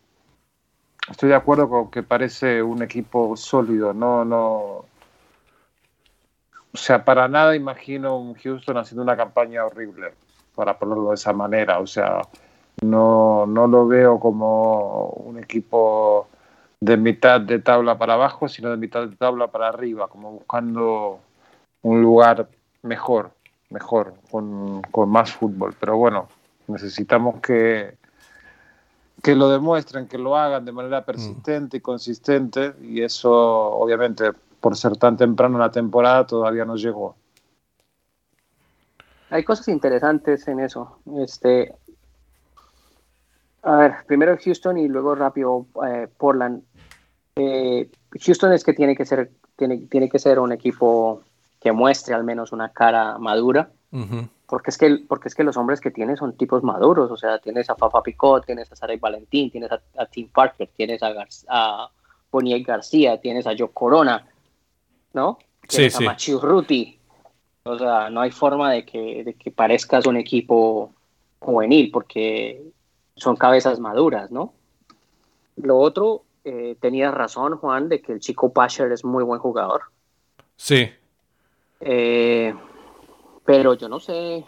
estoy 1.09 1.29
de 1.29 1.35
acuerdo 1.35 1.69
con 1.69 1.91
que 1.91 2.03
parece 2.03 2.61
un 2.61 2.81
equipo 2.81 3.35
sólido, 3.37 3.93
no, 3.93 4.25
no, 4.25 4.85
o 6.73 6.77
sea, 6.77 7.05
para 7.05 7.27
nada 7.27 7.55
imagino 7.55 8.17
un 8.17 8.35
Houston 8.35 8.77
haciendo 8.77 9.03
una 9.03 9.17
campaña 9.17 9.65
horrible, 9.65 10.13
para 10.55 10.77
ponerlo 10.77 11.09
de 11.09 11.15
esa 11.15 11.33
manera, 11.33 11.79
o 11.79 11.87
sea, 11.87 12.21
no, 12.81 13.45
no 13.45 13.67
lo 13.67 13.87
veo 13.87 14.19
como 14.19 15.07
un 15.09 15.39
equipo 15.39 16.27
de 16.79 16.97
mitad 16.97 17.41
de 17.41 17.59
tabla 17.59 17.97
para 17.97 18.13
abajo, 18.13 18.47
sino 18.47 18.69
de 18.69 18.77
mitad 18.77 19.07
de 19.07 19.15
tabla 19.15 19.47
para 19.47 19.69
arriba, 19.69 20.07
como 20.07 20.31
buscando 20.31 21.19
un 21.81 22.01
lugar 22.01 22.47
mejor, 22.83 23.31
mejor, 23.69 24.13
con, 24.29 24.81
con 24.83 25.09
más 25.09 25.31
fútbol, 25.31 25.73
pero 25.79 25.97
bueno, 25.97 26.27
Necesitamos 26.67 27.41
que, 27.41 27.95
que 29.21 29.35
lo 29.35 29.49
demuestren, 29.49 30.07
que 30.07 30.17
lo 30.17 30.37
hagan 30.37 30.65
de 30.65 30.71
manera 30.71 31.01
mm. 31.01 31.05
persistente 31.05 31.77
y 31.77 31.81
consistente, 31.81 32.73
y 32.81 33.01
eso 33.01 33.31
obviamente 33.31 34.31
por 34.59 34.75
ser 34.75 34.97
tan 34.97 35.17
temprano 35.17 35.55
en 35.55 35.61
la 35.61 35.71
temporada 35.71 36.25
todavía 36.25 36.65
no 36.65 36.75
llegó. 36.75 37.15
Hay 39.29 39.43
cosas 39.43 39.67
interesantes 39.67 40.47
en 40.47 40.59
eso. 40.59 40.99
Este, 41.17 41.73
A 43.63 43.75
ver, 43.77 43.95
primero 44.07 44.37
Houston 44.43 44.77
y 44.77 44.87
luego 44.87 45.15
rápido 45.15 45.65
eh, 45.87 46.07
Portland. 46.17 46.63
Eh, 47.35 47.89
Houston 48.21 48.53
es 48.53 48.63
que 48.63 48.73
tiene 48.73 48.95
que 48.95 49.05
ser 49.05 49.31
tiene, 49.55 49.77
tiene 49.89 50.09
que 50.09 50.19
ser 50.19 50.39
un 50.39 50.51
equipo 50.51 51.21
que 51.59 51.71
muestre 51.71 52.13
al 52.13 52.23
menos 52.23 52.51
una 52.51 52.69
cara 52.69 53.17
madura. 53.17 53.69
Porque 54.47 54.69
es, 54.69 54.77
que, 54.77 54.99
porque 55.07 55.27
es 55.27 55.35
que 55.35 55.43
los 55.43 55.57
hombres 55.57 55.81
que 55.81 55.89
tiene 55.89 56.15
son 56.15 56.37
tipos 56.37 56.61
maduros, 56.63 57.09
o 57.09 57.17
sea, 57.17 57.39
tienes 57.39 57.69
a 57.69 57.75
Fafa 57.75 58.03
Picot, 58.03 58.45
tienes 58.45 58.71
a 58.71 58.75
Sarek 58.75 58.99
Valentín, 58.99 59.49
tienes 59.49 59.71
a, 59.71 60.05
Tim 60.05 60.29
Parker, 60.29 60.69
tienes 60.75 61.01
a, 61.01 61.13
a 61.49 61.89
Bonnie 62.31 62.61
García, 62.61 63.19
tienes 63.19 63.47
a 63.47 63.55
Joe 63.57 63.71
Corona, 63.73 64.27
¿no? 65.13 65.39
Tienes 65.67 65.95
sí, 65.95 66.03
a 66.03 66.07
Machiu 66.07 66.39
Ruti. 66.39 66.99
O 67.63 67.79
sea, 67.79 68.09
no 68.11 68.21
hay 68.21 68.29
forma 68.29 68.71
de 68.71 68.85
que, 68.85 69.23
de 69.23 69.33
que 69.33 69.49
parezcas 69.49 70.05
un 70.05 70.17
equipo 70.17 70.93
juvenil, 71.39 71.89
porque 71.91 72.61
son 73.15 73.35
cabezas 73.35 73.79
maduras, 73.79 74.29
¿no? 74.29 74.53
Lo 75.55 75.79
otro, 75.79 76.23
eh, 76.43 76.75
tenías 76.79 77.13
razón, 77.13 77.57
Juan, 77.57 77.89
de 77.89 78.01
que 78.01 78.11
el 78.11 78.19
chico 78.19 78.51
Pasher 78.51 78.91
es 78.91 79.03
muy 79.03 79.23
buen 79.23 79.39
jugador. 79.39 79.83
Sí. 80.57 80.91
Eh, 81.79 82.53
pero 83.45 83.75
yo 83.75 83.87
no 83.87 83.99
sé 83.99 84.43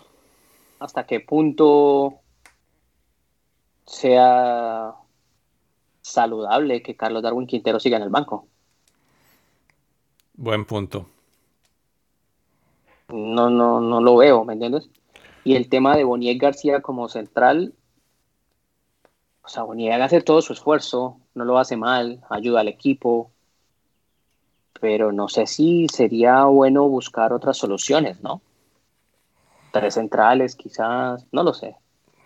hasta 0.80 1.06
qué 1.06 1.20
punto 1.20 2.20
sea 3.86 4.96
saludable 6.02 6.82
que 6.82 6.96
Carlos 6.96 7.24
Darwin 7.24 7.48
Quintero 7.48 7.80
siga 7.80 7.98
en 7.98 8.04
el 8.04 8.10
banco. 8.10 8.48
Buen 10.34 10.66
punto. 10.66 11.08
No, 13.10 13.50
no, 13.50 13.80
no 13.80 14.02
lo 14.02 14.18
veo, 14.18 14.44
¿me 14.44 14.54
entiendes? 14.54 14.90
Y 15.44 15.56
el 15.56 15.70
tema 15.70 15.96
de 15.96 16.04
Boniek 16.04 16.42
García 16.42 16.82
como 16.82 17.08
central, 17.08 17.74
o 19.44 19.48
sea, 19.48 19.64
Boniek 19.64 20.02
hace 20.02 20.22
todo 20.22 20.42
su 20.42 20.54
esfuerzo, 20.54 21.20
no 21.34 21.46
lo 21.46 21.58
hace 21.58 21.78
mal, 21.78 22.22
ayuda 22.30 22.62
al 22.62 22.68
equipo, 22.68 23.32
pero 24.82 25.12
no 25.12 25.30
sé 25.30 25.48
si 25.48 25.88
sería 25.88 26.44
bueno 26.46 26.88
buscar 26.90 27.32
otras 27.32 27.58
soluciones, 27.58 28.22
¿no? 28.22 28.42
Tres 29.72 29.96
centrales, 29.96 30.56
quizás, 30.56 31.26
no 31.32 31.44
lo 31.44 31.54
sé. 31.54 31.76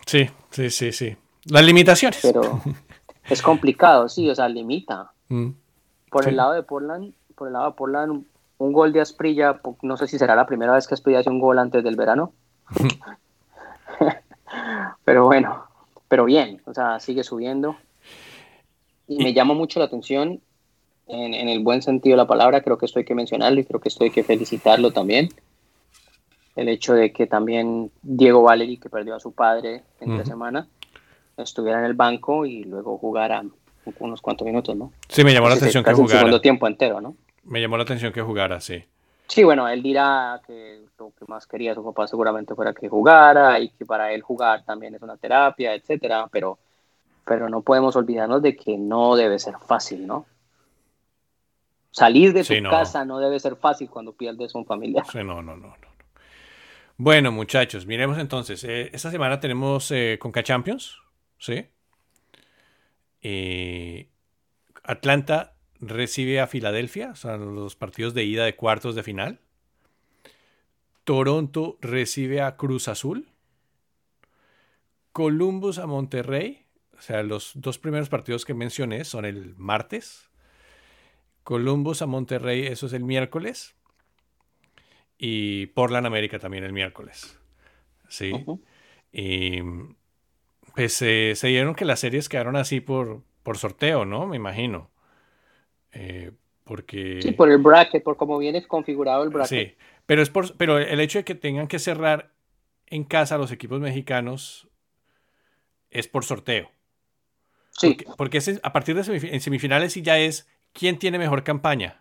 Sí, 0.05 0.29
sí, 0.49 0.69
sí, 0.69 0.91
sí. 0.91 1.15
Las 1.45 1.63
limitaciones. 1.63 2.19
Pero 2.21 2.61
es 3.29 3.41
complicado, 3.41 4.09
sí, 4.09 4.29
o 4.29 4.35
sea, 4.35 4.47
limita. 4.47 5.11
Mm, 5.29 5.49
por 6.09 6.27
el 6.27 6.35
lado 6.35 6.53
de 6.53 6.63
Portland, 6.63 7.13
por 7.35 7.47
el 7.47 7.53
lado 7.53 7.67
de 7.67 7.75
Portland, 7.75 8.25
un 8.57 8.73
gol 8.73 8.93
de 8.93 9.01
Asprilla, 9.01 9.59
no 9.81 9.97
sé 9.97 10.07
si 10.07 10.19
será 10.19 10.35
la 10.35 10.45
primera 10.45 10.73
vez 10.73 10.87
que 10.87 10.93
Asprilla 10.93 11.19
hace 11.19 11.29
un 11.29 11.39
gol 11.39 11.57
antes 11.57 11.83
del 11.83 11.95
verano. 11.95 12.33
pero 15.05 15.25
bueno, 15.25 15.65
pero 16.07 16.25
bien, 16.25 16.61
o 16.65 16.73
sea, 16.73 16.99
sigue 16.99 17.23
subiendo. 17.23 17.75
Y 19.07 19.23
me 19.23 19.33
llama 19.33 19.53
mucho 19.53 19.79
la 19.79 19.85
atención, 19.85 20.41
en, 21.07 21.33
en, 21.33 21.49
el 21.49 21.59
buen 21.59 21.81
sentido 21.81 22.13
de 22.13 22.23
la 22.23 22.27
palabra, 22.27 22.61
creo 22.61 22.77
que 22.77 22.85
esto 22.85 22.99
hay 22.99 23.05
que 23.05 23.15
mencionarlo 23.15 23.59
y 23.59 23.65
creo 23.65 23.81
que 23.81 23.89
esto 23.89 24.03
hay 24.03 24.11
que 24.11 24.23
felicitarlo 24.23 24.91
también 24.91 25.29
el 26.55 26.69
hecho 26.69 26.93
de 26.93 27.11
que 27.11 27.27
también 27.27 27.91
Diego 28.01 28.43
Valeri, 28.43 28.77
que 28.77 28.89
perdió 28.89 29.15
a 29.15 29.19
su 29.19 29.31
padre 29.33 29.83
en 29.99 30.11
uh 30.11 30.25
semana, 30.25 30.67
estuviera 31.37 31.79
en 31.79 31.85
el 31.85 31.93
banco 31.93 32.45
y 32.45 32.63
luego 32.63 32.97
jugara 32.97 33.43
unos 33.99 34.21
cuantos 34.21 34.45
minutos, 34.45 34.75
¿no? 34.75 34.91
Sí, 35.07 35.23
me 35.23 35.33
llamó 35.33 35.49
la 35.49 35.55
atención 35.55 35.83
que 35.83 35.93
jugara. 35.93 36.19
segundo 36.19 36.41
tiempo 36.41 36.67
entero, 36.67 37.01
¿no? 37.01 37.15
Me 37.43 37.59
llamó 37.59 37.77
la 37.77 37.83
atención 37.83 38.13
que 38.13 38.21
jugara, 38.21 38.61
sí. 38.61 38.83
Sí, 39.27 39.43
bueno, 39.43 39.67
él 39.67 39.81
dirá 39.81 40.41
que 40.45 40.81
lo 40.99 41.11
que 41.17 41.25
más 41.27 41.47
quería 41.47 41.73
su 41.73 41.83
papá 41.83 42.05
seguramente 42.05 42.53
fuera 42.53 42.73
que 42.73 42.89
jugara 42.89 43.59
y 43.59 43.69
que 43.69 43.85
para 43.85 44.11
él 44.11 44.21
jugar 44.21 44.63
también 44.65 44.93
es 44.93 45.01
una 45.01 45.17
terapia, 45.17 45.73
etcétera, 45.73 46.27
pero, 46.29 46.59
pero 47.25 47.49
no 47.49 47.61
podemos 47.61 47.95
olvidarnos 47.95 48.41
de 48.41 48.55
que 48.55 48.77
no 48.77 49.15
debe 49.15 49.39
ser 49.39 49.55
fácil, 49.65 50.05
¿no? 50.05 50.25
Salir 51.91 52.33
de 52.33 52.43
tu 52.43 52.69
casa 52.69 53.03
no 53.03 53.19
debe 53.19 53.39
ser 53.39 53.55
fácil 53.55 53.89
cuando 53.89 54.13
pierdes 54.13 54.53
un 54.53 54.65
familiar. 54.65 55.05
Sí, 55.11 55.19
no, 55.19 55.41
no, 55.41 55.57
no. 55.57 55.67
no. 55.67 55.90
Bueno, 57.03 57.31
muchachos, 57.31 57.87
miremos 57.87 58.19
entonces. 58.19 58.63
Eh, 58.63 58.91
esta 58.93 59.09
semana 59.09 59.39
tenemos 59.39 59.89
eh, 59.89 60.19
Conca 60.21 60.43
Champions, 60.43 60.99
¿sí? 61.39 61.65
Atlanta 64.83 65.55
recibe 65.79 66.39
a 66.39 66.45
Filadelfia, 66.45 67.13
o 67.23 67.37
los 67.37 67.75
partidos 67.75 68.13
de 68.13 68.23
ida 68.25 68.45
de 68.45 68.55
cuartos 68.55 68.93
de 68.93 69.01
final. 69.01 69.39
Toronto 71.03 71.79
recibe 71.81 72.39
a 72.43 72.55
Cruz 72.55 72.87
Azul. 72.87 73.29
Columbus 75.11 75.79
a 75.79 75.87
Monterrey. 75.87 76.67
O 76.95 77.01
sea, 77.01 77.23
los 77.23 77.53
dos 77.55 77.79
primeros 77.79 78.09
partidos 78.09 78.45
que 78.45 78.53
mencioné 78.53 79.05
son 79.05 79.25
el 79.25 79.55
martes. 79.57 80.29
Columbus 81.43 82.03
a 82.03 82.05
Monterrey, 82.05 82.67
eso 82.67 82.85
es 82.85 82.93
el 82.93 83.03
miércoles 83.03 83.73
y 85.23 85.67
Portland 85.67 86.07
América 86.07 86.39
también 86.39 86.63
el 86.63 86.73
miércoles. 86.73 87.39
Sí. 88.09 88.33
Y 89.11 89.61
pues 90.73 90.93
se 90.93 91.35
dieron 91.43 91.75
que 91.75 91.85
las 91.85 91.99
series 91.99 92.27
quedaron 92.27 92.55
así 92.55 92.81
por, 92.81 93.21
por 93.43 93.59
sorteo, 93.59 94.03
¿no? 94.03 94.25
Me 94.25 94.37
imagino. 94.37 94.89
Eh, 95.91 96.31
porque... 96.63 97.21
Sí, 97.21 97.33
por 97.33 97.51
el 97.51 97.59
bracket, 97.59 98.01
por 98.01 98.17
cómo 98.17 98.39
viene 98.39 98.65
configurado 98.65 99.23
el 99.23 99.29
bracket. 99.29 99.47
Sí, 99.47 99.75
pero, 100.07 100.23
es 100.23 100.31
por, 100.31 100.57
pero 100.57 100.79
el 100.79 100.99
hecho 100.99 101.19
de 101.19 101.23
que 101.23 101.35
tengan 101.35 101.67
que 101.67 101.77
cerrar 101.77 102.33
en 102.87 103.03
casa 103.03 103.37
los 103.37 103.51
equipos 103.51 103.79
mexicanos 103.79 104.69
es 105.91 106.07
por 106.07 106.23
sorteo. 106.23 106.71
Sí. 107.77 107.95
Porque, 108.17 108.39
a 108.63 108.73
partir 108.73 108.95
de 108.95 109.29
en 109.31 109.39
semifinales 109.39 109.93
sí 109.93 110.01
ya 110.01 110.17
es 110.17 110.49
quién 110.73 110.97
tiene 110.97 111.19
mejor 111.19 111.43
campaña. 111.43 112.00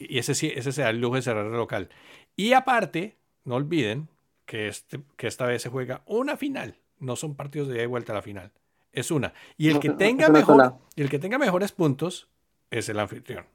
Y 0.00 0.18
ese 0.18 0.34
sí, 0.34 0.50
ese 0.54 0.72
será 0.72 0.90
el 0.90 1.00
lujo 1.00 1.16
de 1.16 1.22
cerrar 1.22 1.46
el 1.46 1.52
local. 1.52 1.90
Y 2.34 2.54
aparte, 2.54 3.18
no 3.44 3.56
olviden 3.56 4.08
que, 4.46 4.68
este, 4.68 5.02
que 5.16 5.26
esta 5.26 5.46
vez 5.46 5.62
se 5.62 5.68
juega 5.68 6.02
una 6.06 6.36
final. 6.36 6.78
No 6.98 7.16
son 7.16 7.34
partidos 7.34 7.68
de 7.68 7.76
ida 7.76 7.82
y 7.82 7.86
vuelta 7.86 8.12
a 8.12 8.16
la 8.16 8.22
final. 8.22 8.52
Es 8.92 9.10
una. 9.10 9.34
Y 9.56 9.68
el 9.68 9.78
que 9.78 9.90
tenga 9.90 10.28
mejor, 10.30 10.74
y 10.96 11.02
el 11.02 11.10
que 11.10 11.18
tenga 11.18 11.38
mejores 11.38 11.72
puntos 11.72 12.28
es 12.70 12.88
el 12.88 12.98
anfitrión. 12.98 13.46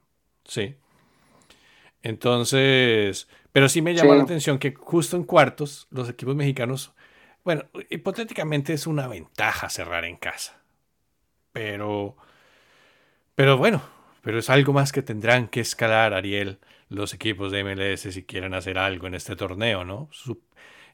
Sí. 0.44 0.76
Entonces, 2.02 3.28
pero 3.52 3.68
sí 3.68 3.82
me 3.82 3.94
llamó 3.94 4.14
la 4.14 4.22
atención 4.22 4.58
que 4.58 4.74
justo 4.74 5.16
en 5.16 5.24
cuartos 5.24 5.88
los 5.90 6.08
equipos 6.08 6.36
mexicanos, 6.36 6.92
bueno, 7.44 7.64
hipotéticamente 7.90 8.72
es 8.72 8.86
una 8.86 9.08
ventaja 9.08 9.68
cerrar 9.68 10.04
en 10.04 10.16
casa. 10.16 10.62
Pero, 11.52 12.16
pero 13.34 13.58
bueno, 13.58 13.82
pero 14.26 14.40
es 14.40 14.50
algo 14.50 14.72
más 14.72 14.90
que 14.90 15.02
tendrán 15.02 15.46
que 15.46 15.60
escalar, 15.60 16.12
Ariel, 16.12 16.58
los 16.88 17.14
equipos 17.14 17.52
de 17.52 17.62
MLS 17.62 18.12
si 18.12 18.24
quieren 18.24 18.54
hacer 18.54 18.76
algo 18.76 19.06
en 19.06 19.14
este 19.14 19.36
torneo, 19.36 19.84
¿no? 19.84 20.08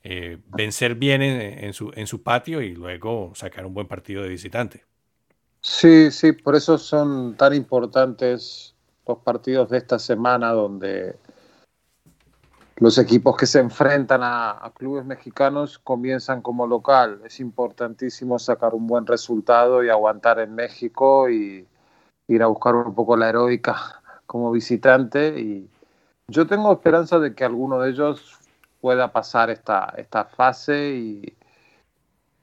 Eh, 0.05 0.37
vencer 0.49 0.97
bien 0.97 1.23
en, 1.23 1.73
su, 1.73 1.93
en 1.95 2.07
su 2.07 2.23
patio 2.23 2.61
y 2.61 2.75
luego 2.75 3.33
sacar 3.35 3.65
un 3.65 3.73
buen 3.73 3.89
partido 3.89 4.23
de 4.23 4.29
visitante. 4.29 4.85
Sí, 5.63 6.11
sí, 6.11 6.33
por 6.33 6.57
eso 6.57 6.77
son 6.77 7.35
tan 7.35 7.55
importantes 7.55 8.75
los 9.07 9.17
partidos 9.21 9.71
de 9.71 9.79
esta 9.79 9.99
semana 9.99 10.51
donde 10.53 11.17
los 12.77 12.99
equipos 12.99 13.35
que 13.39 13.47
se 13.47 13.61
enfrentan 13.61 14.21
a, 14.23 14.71
clubes 14.77 15.07
mexicanos 15.07 15.79
comienzan 15.79 16.43
como 16.43 16.67
local. 16.67 17.23
Es 17.25 17.41
importantísimo 17.41 18.39
sacar 18.39 18.75
un 18.75 18.87
buen 18.87 19.07
resultado 19.07 19.83
y 19.83 19.89
aguantar 19.89 20.39
en 20.39 20.55
México 20.55 21.31
y, 21.31 21.67
ir 22.29 22.43
a 22.43 22.47
buscar 22.47 22.75
un 22.75 22.95
poco 22.95 23.17
la 23.17 23.29
heroica 23.29 24.01
como 24.27 24.51
visitante 24.51 25.41
y 25.41 25.69
yo 26.29 26.47
tengo 26.47 26.73
esperanza 26.73 27.19
de 27.19 27.35
que 27.35 27.45
alguno 27.45 27.81
de 27.81 27.91
ellos 27.91 28.39
pueda 28.81 29.13
pasar 29.13 29.51
esta, 29.51 29.93
esta 29.97 30.25
fase 30.25 30.91
y, 30.91 31.37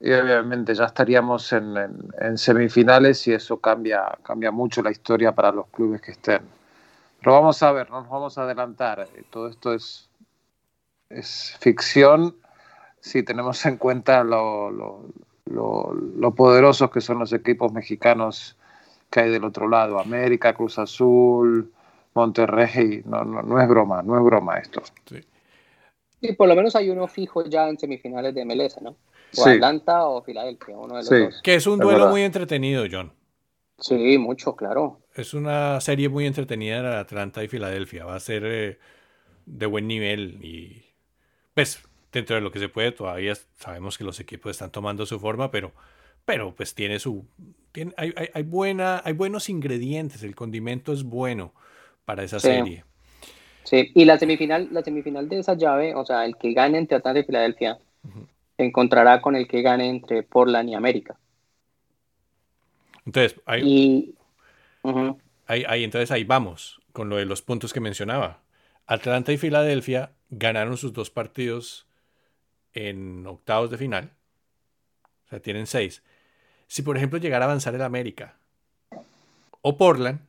obviamente 0.00 0.74
ya 0.74 0.84
estaríamos 0.84 1.52
en, 1.52 1.76
en, 2.18 2.38
semifinales 2.38 3.26
y 3.26 3.32
eso 3.34 3.58
cambia, 3.58 4.18
cambia 4.22 4.50
mucho 4.50 4.82
la 4.82 4.90
historia 4.90 5.32
para 5.32 5.52
los 5.52 5.66
clubes 5.68 6.00
que 6.00 6.12
estén. 6.12 6.42
Pero 7.18 7.32
vamos 7.32 7.62
a 7.62 7.72
ver, 7.72 7.90
no 7.90 8.00
nos 8.00 8.08
vamos 8.08 8.38
a 8.38 8.44
adelantar. 8.44 9.06
Todo 9.28 9.48
esto 9.48 9.74
es, 9.74 10.08
es 11.10 11.56
ficción 11.60 12.36
si 13.00 13.22
tenemos 13.22 13.64
en 13.66 13.76
cuenta 13.76 14.24
lo, 14.24 14.70
lo, 14.70 15.04
lo, 15.46 15.92
lo 15.92 16.34
poderosos 16.34 16.90
que 16.90 17.00
son 17.00 17.18
los 17.18 17.32
equipos 17.32 17.72
mexicanos 17.72 18.56
que 19.10 19.20
hay 19.20 19.30
del 19.30 19.44
otro 19.44 19.68
lado, 19.68 19.98
América, 19.98 20.54
Cruz 20.54 20.78
Azul, 20.78 21.72
Monterrey, 22.14 23.02
no, 23.04 23.24
no, 23.24 23.42
no 23.42 23.60
es 23.60 23.68
broma, 23.68 24.02
no 24.02 24.16
es 24.16 24.24
broma 24.24 24.58
esto. 24.58 24.82
Sí. 25.06 25.20
Y 26.20 26.32
por 26.34 26.48
lo 26.48 26.54
menos 26.54 26.76
hay 26.76 26.90
uno 26.90 27.08
fijo 27.08 27.44
ya 27.44 27.68
en 27.68 27.78
semifinales 27.78 28.34
de 28.34 28.44
MLS, 28.44 28.80
¿no? 28.82 28.96
O 29.36 29.46
Atlanta 29.46 30.06
o 30.06 30.22
Filadelfia, 30.22 30.76
uno 30.76 30.96
de 30.96 31.02
los 31.02 31.10
dos. 31.10 31.42
Que 31.42 31.54
es 31.54 31.66
un 31.66 31.78
duelo 31.78 32.08
muy 32.08 32.22
entretenido, 32.22 32.84
John. 32.90 33.12
Sí, 33.78 34.18
mucho, 34.18 34.54
claro. 34.54 35.00
Es 35.14 35.34
una 35.34 35.80
serie 35.80 36.08
muy 36.08 36.26
entretenida 36.26 36.82
de 36.82 36.96
Atlanta 36.96 37.42
y 37.42 37.48
Filadelfia. 37.48 38.04
Va 38.04 38.16
a 38.16 38.20
ser 38.20 38.42
eh, 38.44 38.78
de 39.46 39.66
buen 39.66 39.88
nivel 39.88 40.38
y 40.44 40.84
pues 41.54 41.82
dentro 42.12 42.36
de 42.36 42.42
lo 42.42 42.50
que 42.50 42.58
se 42.58 42.68
puede 42.68 42.92
todavía 42.92 43.34
sabemos 43.58 43.96
que 43.96 44.04
los 44.04 44.20
equipos 44.20 44.50
están 44.50 44.70
tomando 44.70 45.06
su 45.06 45.18
forma, 45.18 45.50
pero 45.50 45.72
pero 46.30 46.54
pues 46.54 46.76
tiene 46.76 47.00
su... 47.00 47.26
Tiene, 47.72 47.92
hay, 47.96 48.14
hay, 48.32 48.42
buena, 48.44 49.02
hay 49.04 49.14
buenos 49.14 49.48
ingredientes, 49.48 50.22
el 50.22 50.36
condimento 50.36 50.92
es 50.92 51.02
bueno 51.02 51.52
para 52.04 52.22
esa 52.22 52.38
serie. 52.38 52.84
Sí, 53.64 53.90
y 53.96 54.04
la 54.04 54.16
semifinal, 54.16 54.68
la 54.70 54.82
semifinal 54.82 55.28
de 55.28 55.40
esa 55.40 55.54
llave, 55.54 55.92
o 55.96 56.04
sea, 56.04 56.24
el 56.24 56.36
que 56.36 56.52
gane 56.52 56.78
entre 56.78 56.98
Atlanta 56.98 57.18
y 57.18 57.24
Filadelfia, 57.24 57.80
se 58.56 58.64
encontrará 58.64 59.20
con 59.20 59.34
el 59.34 59.48
que 59.48 59.60
gane 59.60 59.88
entre 59.88 60.22
Portland 60.22 60.68
y 60.68 60.74
América. 60.74 61.18
Entonces, 63.04 63.40
ahí, 63.44 64.14
ahí, 65.48 65.82
entonces 65.82 66.12
ahí 66.12 66.22
vamos 66.22 66.80
con 66.92 67.08
lo 67.08 67.16
de 67.16 67.24
los 67.24 67.42
puntos 67.42 67.72
que 67.72 67.80
mencionaba. 67.80 68.40
Atlanta 68.86 69.32
y 69.32 69.36
Filadelfia 69.36 70.12
ganaron 70.28 70.76
sus 70.76 70.92
dos 70.92 71.10
partidos 71.10 71.88
en 72.72 73.26
octavos 73.26 73.68
de 73.70 73.78
final. 73.78 74.12
O 75.26 75.28
sea, 75.30 75.40
tienen 75.40 75.66
seis. 75.66 76.04
Si, 76.70 76.82
por 76.82 76.96
ejemplo, 76.96 77.18
llegara 77.18 77.46
a 77.46 77.48
avanzar 77.48 77.74
el 77.74 77.82
América 77.82 78.36
o 79.60 79.76
Portland, 79.76 80.20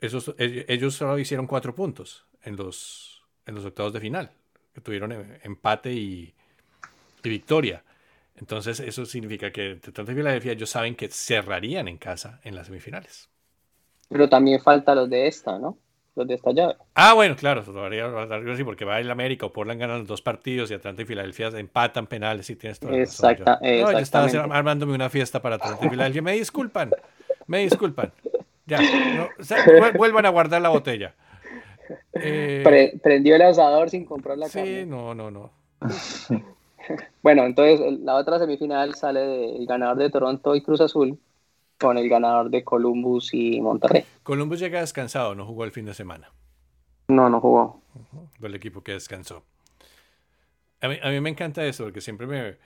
esos, 0.00 0.34
ellos 0.36 0.96
solo 0.96 1.16
hicieron 1.16 1.46
cuatro 1.46 1.76
puntos 1.76 2.26
en 2.42 2.56
los, 2.56 3.22
octavos 3.46 3.92
de 3.92 4.00
final, 4.00 4.32
que 4.74 4.80
tuvieron 4.80 5.12
eh, 5.12 5.40
empate 5.44 5.92
y, 5.92 6.34
victoria. 7.22 7.84
Entonces, 8.34 8.80
eso 8.80 9.06
significa 9.06 9.52
que 9.52 9.78
Atlanta 9.80 10.10
y 10.10 10.14
Filadelfia 10.16 10.52
ellos 10.52 10.70
saben 10.70 10.96
que 10.96 11.08
cerrarían 11.08 11.86
en 11.86 11.96
casa 11.96 12.40
en 12.42 12.56
las 12.56 12.66
semifinales. 12.66 13.28
Pero 14.08 14.28
también 14.28 14.60
falta 14.60 14.96
los 14.96 15.08
de 15.08 15.28
esta, 15.28 15.56
¿no? 15.56 15.78
Los 16.16 16.26
de 16.26 16.34
esta 16.34 16.50
llave. 16.52 16.74
Ah, 16.94 17.14
bueno, 17.14 17.36
claro, 17.36 17.62
todavía 17.62 18.06
así 18.52 18.64
porque 18.64 18.84
va 18.84 18.98
el 18.98 19.10
América 19.10 19.46
o 19.46 19.52
Portland 19.52 19.80
ganan 19.80 20.00
los 20.00 20.08
dos 20.08 20.22
partidos 20.22 20.70
y 20.70 20.74
Atlanta 20.74 21.02
y 21.02 21.04
Filadelfia 21.04 21.48
empatan 21.48 22.06
penales 22.06 22.50
y 22.50 22.56
tienes 22.56 22.80
todo 22.80 22.92
Exacta, 22.92 23.60
yo, 23.62 23.90
estaba 23.92 24.26
armándome 24.26 24.92
una 24.92 25.08
fiesta 25.08 25.40
para 25.40 25.56
Atlanta 25.56 25.86
y 25.86 25.88
Filadelfia. 25.88 26.22
Me 26.22 26.32
disculpan, 26.32 26.90
me 27.46 27.58
disculpan. 27.58 28.12
Ya, 28.66 28.78
vuelvan 29.96 30.26
a 30.26 30.28
guardar 30.28 30.62
la 30.62 30.68
botella. 30.68 31.14
Eh, 32.12 32.98
prendió 33.02 33.36
el 33.36 33.42
asador 33.42 33.90
sin 33.90 34.04
comprar 34.04 34.38
la 34.38 34.48
carne. 34.48 34.82
Sí, 34.82 34.86
no, 34.86 35.14
no, 35.14 35.30
no. 35.30 35.50
bueno, 37.22 37.44
entonces 37.44 37.80
la 38.00 38.14
otra 38.14 38.38
semifinal 38.38 38.94
sale 38.94 39.20
del 39.20 39.66
ganador 39.66 39.96
de 39.96 40.10
Toronto 40.10 40.54
y 40.54 40.62
Cruz 40.62 40.80
Azul 40.80 41.18
con 41.80 41.96
el 41.96 42.08
ganador 42.08 42.50
de 42.50 42.62
Columbus 42.62 43.32
y 43.32 43.60
Monterrey. 43.60 44.04
Columbus 44.22 44.60
llega 44.60 44.80
descansado, 44.80 45.34
no 45.34 45.46
jugó 45.46 45.64
el 45.64 45.72
fin 45.72 45.86
de 45.86 45.94
semana. 45.94 46.30
No, 47.08 47.28
no 47.28 47.40
jugó. 47.40 47.82
Fue 48.38 48.48
el 48.48 48.54
equipo 48.54 48.82
que 48.82 48.92
descansó. 48.92 49.42
A 50.80 50.88
mí, 50.88 50.98
a 51.02 51.08
mí 51.10 51.20
me 51.20 51.30
encanta 51.30 51.64
eso, 51.64 51.84
porque 51.84 52.00
siempre 52.00 52.26
me, 52.26 52.56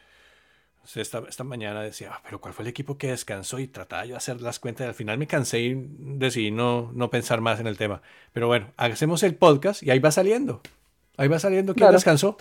esta, 0.95 1.23
esta, 1.29 1.45
mañana 1.45 1.83
decía, 1.83 2.11
ah, 2.13 2.21
pero 2.25 2.41
¿cuál 2.41 2.53
fue 2.55 2.65
el 2.65 2.69
equipo 2.69 2.99
que 2.99 3.09
descansó? 3.09 3.59
Y 3.59 3.69
trataba 3.69 4.05
yo 4.05 4.13
de 4.13 4.17
hacer 4.19 4.41
las 4.41 4.59
cuentas. 4.59 4.85
Y 4.85 4.89
al 4.89 4.95
final 4.95 5.19
me 5.19 5.27
cansé 5.27 5.61
y 5.61 5.75
decidí 5.99 6.51
no, 6.51 6.91
no 6.93 7.09
pensar 7.11 7.41
más 7.41 7.61
en 7.61 7.67
el 7.67 7.77
tema. 7.77 8.03
Pero 8.33 8.49
bueno, 8.49 8.67
hacemos 8.77 9.23
el 9.23 9.35
podcast 9.35 9.83
y 9.83 9.91
ahí 9.91 9.99
va 9.99 10.11
saliendo. 10.11 10.61
Ahí 11.17 11.29
va 11.29 11.39
saliendo 11.39 11.75
quién 11.75 11.91
descansó. 11.91 12.37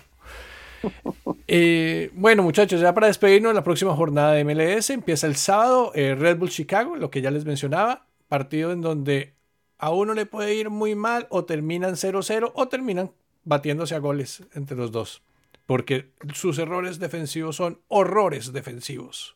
Eh, 1.47 2.09
bueno, 2.13 2.41
muchachos, 2.41 2.81
ya 2.81 2.93
para 2.93 3.07
despedirnos, 3.07 3.53
la 3.53 3.63
próxima 3.63 3.95
jornada 3.95 4.33
de 4.33 4.43
MLS 4.43 4.89
empieza 4.89 5.27
el 5.27 5.35
sábado. 5.35 5.91
Eh, 5.93 6.15
Red 6.15 6.37
Bull 6.37 6.49
Chicago, 6.49 6.95
lo 6.95 7.11
que 7.11 7.21
ya 7.21 7.31
les 7.31 7.45
mencionaba. 7.45 8.07
Partido 8.27 8.71
en 8.71 8.81
donde 8.81 9.33
a 9.77 9.91
uno 9.91 10.13
le 10.13 10.25
puede 10.25 10.55
ir 10.55 10.69
muy 10.69 10.95
mal 10.95 11.27
o 11.29 11.45
terminan 11.45 11.95
0-0 11.95 12.51
o 12.55 12.67
terminan 12.69 13.11
batiéndose 13.43 13.93
a 13.93 13.99
goles 13.99 14.43
entre 14.53 14.77
los 14.77 14.91
dos 14.91 15.21
porque 15.65 16.11
sus 16.33 16.57
errores 16.57 16.99
defensivos 16.99 17.55
son 17.55 17.79
horrores 17.87 18.53
defensivos. 18.53 19.35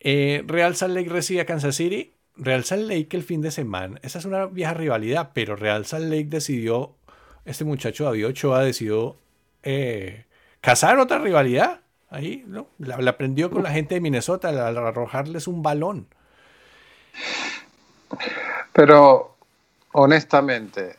Eh, 0.00 0.42
Real 0.46 0.76
Salt 0.76 0.94
Lake 0.94 1.10
recibe 1.10 1.42
a 1.42 1.46
Kansas 1.46 1.76
City. 1.76 2.14
Real 2.36 2.64
Salt 2.64 2.88
Lake 2.88 3.08
el 3.16 3.22
fin 3.22 3.42
de 3.42 3.50
semana. 3.50 3.98
Esa 4.02 4.18
es 4.18 4.24
una 4.24 4.46
vieja 4.46 4.72
rivalidad, 4.72 5.32
pero 5.34 5.56
Real 5.56 5.84
Salt 5.84 6.06
Lake 6.06 6.28
decidió, 6.28 6.96
este 7.44 7.64
muchacho 7.64 8.04
David 8.04 8.28
Ochoa 8.28 8.64
decidió 8.64 9.18
eh, 9.62 10.24
cazar 10.60 10.98
otra 10.98 11.18
rivalidad. 11.18 11.80
Ahí, 12.08 12.44
¿no? 12.46 12.66
La, 12.78 12.96
aprendió 13.08 13.50
con 13.50 13.62
la 13.62 13.70
gente 13.70 13.94
de 13.94 14.00
Minnesota 14.00 14.48
al 14.48 14.76
arrojarles 14.76 15.46
un 15.46 15.62
balón. 15.62 16.08
Pero, 18.72 19.36
honestamente, 19.92 20.96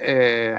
eh, 0.00 0.58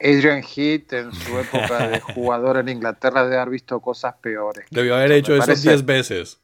Adrian 0.00 0.42
Heath 0.42 0.92
en 0.94 1.12
su 1.12 1.38
época 1.38 1.88
de 1.88 2.00
jugador 2.00 2.56
en 2.58 2.68
Inglaterra 2.70 3.24
debe 3.24 3.36
haber 3.36 3.50
visto 3.50 3.80
cosas 3.80 4.14
peores. 4.14 4.66
Debió 4.70 4.96
haber 4.96 5.12
hecho 5.12 5.34
eso 5.34 5.54
10 5.54 5.84
veces. 5.84 6.40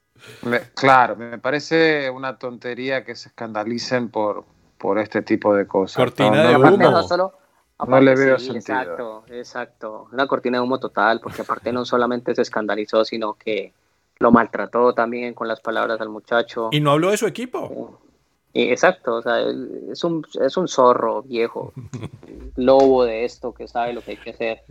claro, 0.74 1.16
me 1.16 1.38
parece 1.38 2.10
una 2.10 2.38
tontería 2.38 3.04
que 3.04 3.14
se 3.16 3.28
escandalicen 3.28 4.10
por, 4.10 4.44
por 4.76 4.98
este 4.98 5.22
tipo 5.22 5.54
de 5.54 5.66
cosas. 5.66 5.96
Cortina 5.96 6.48
de 6.48 6.56
humo. 6.56 7.32
No, 7.78 8.00
le 8.00 8.14
veo 8.14 8.38
sentido. 8.38 8.58
Exacto, 8.58 9.24
exacto. 9.28 10.08
Una 10.12 10.26
cortina 10.26 10.58
de 10.58 10.64
humo 10.64 10.78
total, 10.78 11.20
porque 11.20 11.42
aparte 11.42 11.72
no 11.72 11.84
solamente 11.84 12.34
se 12.34 12.42
escandalizó, 12.42 13.04
sino 13.04 13.34
que 13.34 13.72
lo 14.18 14.32
maltrató 14.32 14.94
también 14.94 15.34
con 15.34 15.46
las 15.46 15.60
palabras 15.60 16.00
al 16.00 16.08
muchacho. 16.08 16.70
Y 16.72 16.80
no 16.80 16.92
habló 16.92 17.10
de 17.10 17.18
su 17.18 17.26
equipo. 17.26 18.00
Exacto, 18.54 19.16
o 19.16 19.22
sea, 19.22 19.40
es 19.40 20.02
un, 20.02 20.26
es 20.40 20.56
un 20.56 20.66
zorro 20.66 21.22
viejo, 21.22 21.74
lobo 22.56 23.04
de 23.04 23.26
esto 23.26 23.52
que 23.52 23.68
sabe 23.68 23.92
lo 23.92 24.00
que 24.00 24.12
hay 24.12 24.16
que 24.16 24.30
hacer 24.30 24.62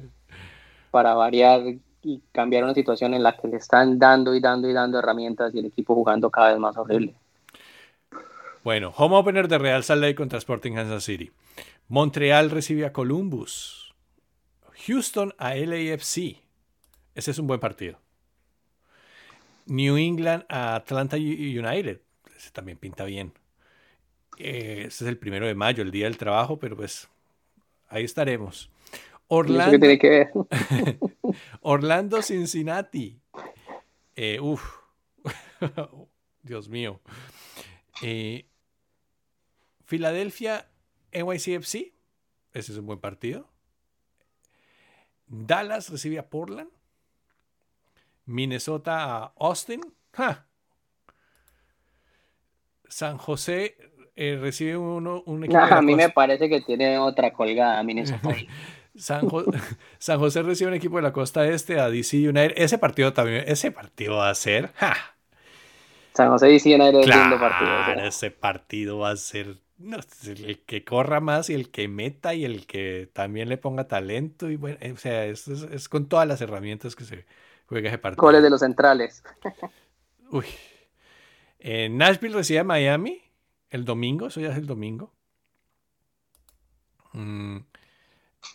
para 0.90 1.14
variar 1.14 1.62
y 2.02 2.22
cambiar 2.32 2.64
una 2.64 2.74
situación 2.74 3.14
en 3.14 3.22
la 3.22 3.38
que 3.38 3.48
le 3.48 3.58
están 3.58 4.00
dando 4.00 4.34
y 4.34 4.40
dando 4.40 4.68
y 4.68 4.74
dando 4.74 4.98
herramientas 4.98 5.54
y 5.54 5.60
el 5.60 5.66
equipo 5.66 5.94
jugando 5.94 6.32
cada 6.32 6.50
vez 6.50 6.60
más 6.60 6.76
horrible. 6.78 7.14
Bueno, 8.64 8.92
home 8.98 9.16
opener 9.18 9.48
de 9.48 9.60
Real 9.60 9.84
Salt 9.84 10.02
Lake 10.02 10.16
contra 10.16 10.40
Sporting 10.40 10.74
Kansas 10.74 11.04
City. 11.04 11.32
Montreal 11.88 12.50
recibe 12.50 12.86
a 12.86 12.94
Columbus. 12.94 13.94
Houston 14.88 15.34
a 15.38 15.56
LAFC. 15.56 16.42
Ese 17.14 17.32
es 17.32 17.40
un 17.40 17.48
buen 17.48 17.60
partido. 17.60 18.00
New 19.68 19.98
England 19.98 20.46
a 20.50 20.76
Atlanta 20.76 21.18
United. 21.18 22.02
Ese 22.36 22.52
también 22.52 22.78
pinta 22.78 23.06
bien. 23.06 23.34
Eh, 24.38 24.86
este 24.88 25.06
es 25.06 25.10
el 25.10 25.18
primero 25.18 25.48
de 25.48 25.56
mayo, 25.56 25.82
el 25.82 25.92
día 25.92 26.06
del 26.06 26.18
trabajo, 26.18 26.60
pero 26.60 26.76
pues 26.76 27.08
ahí 27.88 28.04
estaremos. 28.04 28.70
Orlando, 29.28 29.80
tiene 29.80 29.98
que 29.98 30.10
ver? 30.10 30.32
Orlando 31.62 32.22
Cincinnati. 32.22 33.20
Eh, 34.16 34.40
uf, 34.40 34.64
Dios 36.44 36.70
mío. 36.70 37.00
Eh, 38.02 38.46
Filadelfia 39.86 40.68
NYCFC. 41.16 41.94
Ese 42.54 42.72
es 42.72 42.78
un 42.78 42.86
buen 42.86 43.00
partido. 43.00 43.48
Dallas 45.28 45.90
recibe 45.90 46.20
a 46.20 46.30
Portland. 46.30 46.70
Minnesota 48.26 49.18
a 49.18 49.34
Austin. 49.38 49.82
San 52.88 53.18
José 53.18 53.78
eh, 54.16 54.38
recibe 54.40 54.78
uno, 54.78 55.24
un 55.26 55.44
equipo. 55.44 55.60
a 55.60 55.82
mí 55.82 55.96
me 55.96 56.10
parece 56.10 56.48
que 56.48 56.62
tiene 56.62 56.98
otra 56.98 57.34
colgada 57.34 57.84
San, 58.96 59.28
San, 59.98 60.20
José 60.20 60.42
recibe 60.42 60.70
un 60.70 60.76
equipo 60.76 60.96
de 60.96 61.02
la 61.02 61.12
costa 61.12 61.46
este 61.46 61.80
a 61.82 61.90
DC 61.90 62.30
United. 62.30 62.54
Ese 62.56 62.78
partido 62.78 63.12
también, 63.12 63.44
ese 63.46 63.72
partido 63.72 64.16
va 64.16 64.30
a 64.30 64.36
ser. 64.36 64.72
San 66.14 66.30
José 66.30 66.48
DC 66.48 66.74
United 66.74 67.00
es 67.00 67.08
lindo 67.08 67.38
partido. 67.38 68.06
Ese 68.06 68.32
partido 68.32 69.00
va 69.00 69.10
a 69.10 69.18
ser 69.18 69.58
el 69.78 70.60
que 70.66 70.84
corra 70.84 71.20
más 71.20 71.50
y 71.50 71.54
el 71.54 71.70
que 71.70 71.88
meta 71.88 72.34
y 72.34 72.46
el 72.46 72.66
que 72.66 73.10
también 73.14 73.50
le 73.50 73.58
ponga 73.58 73.88
talento. 73.88 74.50
Y 74.50 74.56
bueno, 74.56 74.78
o 74.94 74.98
sea, 74.98 75.26
es, 75.26 75.48
es, 75.48 75.90
con 75.90 76.08
todas 76.08 76.28
las 76.28 76.42
herramientas 76.42 76.96
que 76.96 77.04
se 77.04 77.26
juega 77.68 77.90
ese 77.90 77.98
partido. 77.98 78.22
Goles 78.22 78.44
de 78.44 78.50
los 78.50 78.62
centrales. 78.62 79.24
Uy. 80.32 80.46
Eh, 81.60 81.90
Nashville 81.90 82.36
recibe 82.36 82.60
a 82.60 82.64
Miami 82.64 83.22
el 83.70 83.86
domingo, 83.86 84.28
eso 84.28 84.40
ya 84.40 84.50
es 84.52 84.58
el 84.58 84.68
domingo. 84.68 85.12
Mm, 87.14 87.58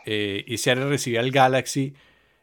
eh, 0.07 0.45
y 0.47 0.59
Seattle 0.59 0.89
recibe 0.89 1.19
al 1.19 1.31
Galaxy, 1.31 1.95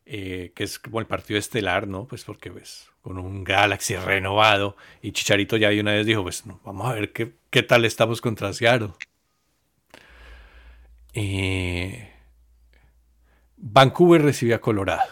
eh, 0.06 0.52
que 0.56 0.64
es 0.64 0.80
como 0.80 1.00
el 1.00 1.06
partido 1.06 1.40
estelar, 1.40 1.88
¿no? 1.88 2.06
Pues 2.06 2.24
porque 2.24 2.52
pues 2.52 2.90
con 3.02 3.18
un 3.18 3.44
Galaxy 3.44 3.96
renovado 3.96 4.76
y 5.02 5.14
Chicharito 5.14 5.56
ya 5.56 5.70
de 5.70 5.80
una 5.80 5.94
vez 5.94 6.06
dijo, 6.06 6.24
pues 6.24 6.44
vamos 6.66 6.88
a 6.88 6.94
ver 6.94 7.14
qué, 7.14 7.34
qué 7.58 7.64
tal 7.64 7.86
estamos 7.86 8.22
contra 8.22 8.54
Seattle. 8.54 8.92
Vancouver 13.58 14.22
recibe 14.22 14.54
a 14.54 14.62
Colorado. 14.62 15.12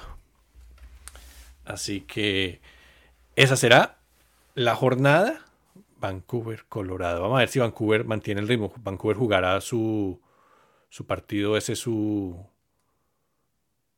Así 1.64 2.02
que 2.02 2.62
esa 3.36 3.56
será 3.56 3.98
la 4.54 4.76
jornada 4.76 5.44
Vancouver, 5.98 6.66
Colorado. 6.70 7.24
Vamos 7.24 7.38
a 7.38 7.40
ver 7.40 7.50
si 7.50 7.58
Vancouver 7.58 8.06
mantiene 8.06 8.42
el 8.42 8.48
ritmo. 8.48 8.72
Vancouver 8.78 9.18
jugará 9.18 9.60
su, 9.60 10.22
su 10.90 11.08
partido, 11.08 11.58
ese 11.58 11.76
su... 11.76 12.46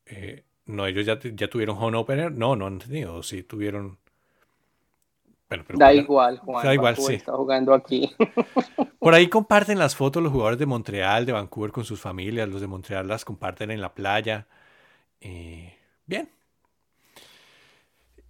Eh, 0.05 0.45
No, 0.67 0.85
ellos 0.87 1.05
ya, 1.05 1.19
ya 1.21 1.49
tuvieron 1.49 1.75
home 1.77 1.97
opener. 1.97 2.31
No, 2.31 2.55
no 2.55 2.67
han 2.67 2.79
tenido. 2.79 3.21
Sí, 3.23 3.43
tuvieron. 3.43 3.97
Bueno, 5.49 5.63
pero 5.65 5.79
da 5.79 5.93
igual, 5.93 6.39
Juan. 6.39 6.65
Da 6.65 6.73
igual, 6.73 6.97
sí. 6.97 7.15
Está 7.15 7.33
jugando 7.33 7.73
aquí. 7.73 8.13
Por 8.99 9.13
ahí 9.13 9.29
comparten 9.29 9.79
las 9.79 9.95
fotos 9.95 10.21
los 10.21 10.31
jugadores 10.31 10.59
de 10.59 10.65
Montreal, 10.65 11.25
de 11.25 11.31
Vancouver 11.31 11.71
con 11.71 11.85
sus 11.85 12.01
familias. 12.01 12.49
Los 12.49 12.59
de 12.59 12.67
Montreal 12.67 13.07
las 13.07 13.23
comparten 13.23 13.71
en 13.71 13.79
la 13.79 13.93
playa. 13.93 14.47
Eh, 15.21 15.77
bien. 16.05 16.29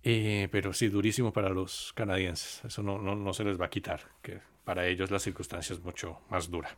Eh, 0.03 0.47
pero 0.51 0.73
sí, 0.73 0.89
durísimo 0.89 1.33
para 1.33 1.49
los 1.49 1.91
canadienses. 1.93 2.63
Eso 2.63 2.83
no, 2.83 2.99
no, 2.99 3.15
no 3.15 3.33
se 3.33 3.43
les 3.43 3.59
va 3.59 3.65
a 3.65 3.69
quitar. 3.69 4.01
Que 4.21 4.39
para 4.63 4.85
ellos 4.85 5.09
la 5.09 5.19
circunstancia 5.19 5.73
es 5.73 5.81
mucho 5.81 6.19
más 6.29 6.51
dura. 6.51 6.77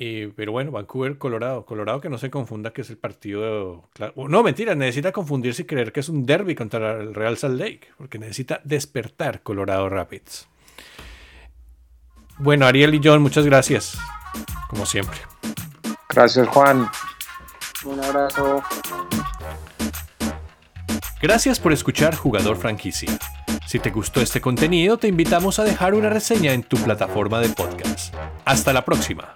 Eh, 0.00 0.32
pero 0.36 0.52
bueno, 0.52 0.70
Vancouver, 0.70 1.18
Colorado. 1.18 1.66
Colorado 1.66 2.00
que 2.00 2.08
no 2.08 2.18
se 2.18 2.30
confunda 2.30 2.72
que 2.72 2.82
es 2.82 2.90
el 2.90 2.98
partido. 2.98 3.88
no, 4.14 4.42
mentira, 4.44 4.76
necesita 4.76 5.10
confundirse 5.10 5.62
y 5.62 5.64
creer 5.64 5.92
que 5.92 6.00
es 6.00 6.08
un 6.08 6.24
derby 6.24 6.54
contra 6.54 7.00
el 7.00 7.14
Real 7.14 7.36
Salt 7.36 7.58
Lake, 7.58 7.88
porque 7.96 8.20
necesita 8.20 8.60
despertar 8.62 9.42
Colorado 9.42 9.88
Rapids. 9.88 10.48
Bueno, 12.38 12.66
Ariel 12.66 12.94
y 12.94 13.00
John, 13.02 13.20
muchas 13.20 13.44
gracias, 13.44 13.98
como 14.70 14.86
siempre. 14.86 15.18
Gracias, 16.08 16.46
Juan. 16.46 16.88
Un 17.84 18.04
abrazo. 18.04 18.62
Gracias 21.20 21.58
por 21.58 21.72
escuchar 21.72 22.14
Jugador 22.14 22.56
Franquicia. 22.56 23.18
Si 23.66 23.80
te 23.80 23.90
gustó 23.90 24.20
este 24.20 24.40
contenido, 24.40 24.96
te 24.96 25.08
invitamos 25.08 25.58
a 25.58 25.64
dejar 25.64 25.94
una 25.94 26.08
reseña 26.08 26.52
en 26.52 26.62
tu 26.62 26.76
plataforma 26.76 27.40
de 27.40 27.48
podcast. 27.48 28.14
Hasta 28.44 28.72
la 28.72 28.84
próxima. 28.84 29.34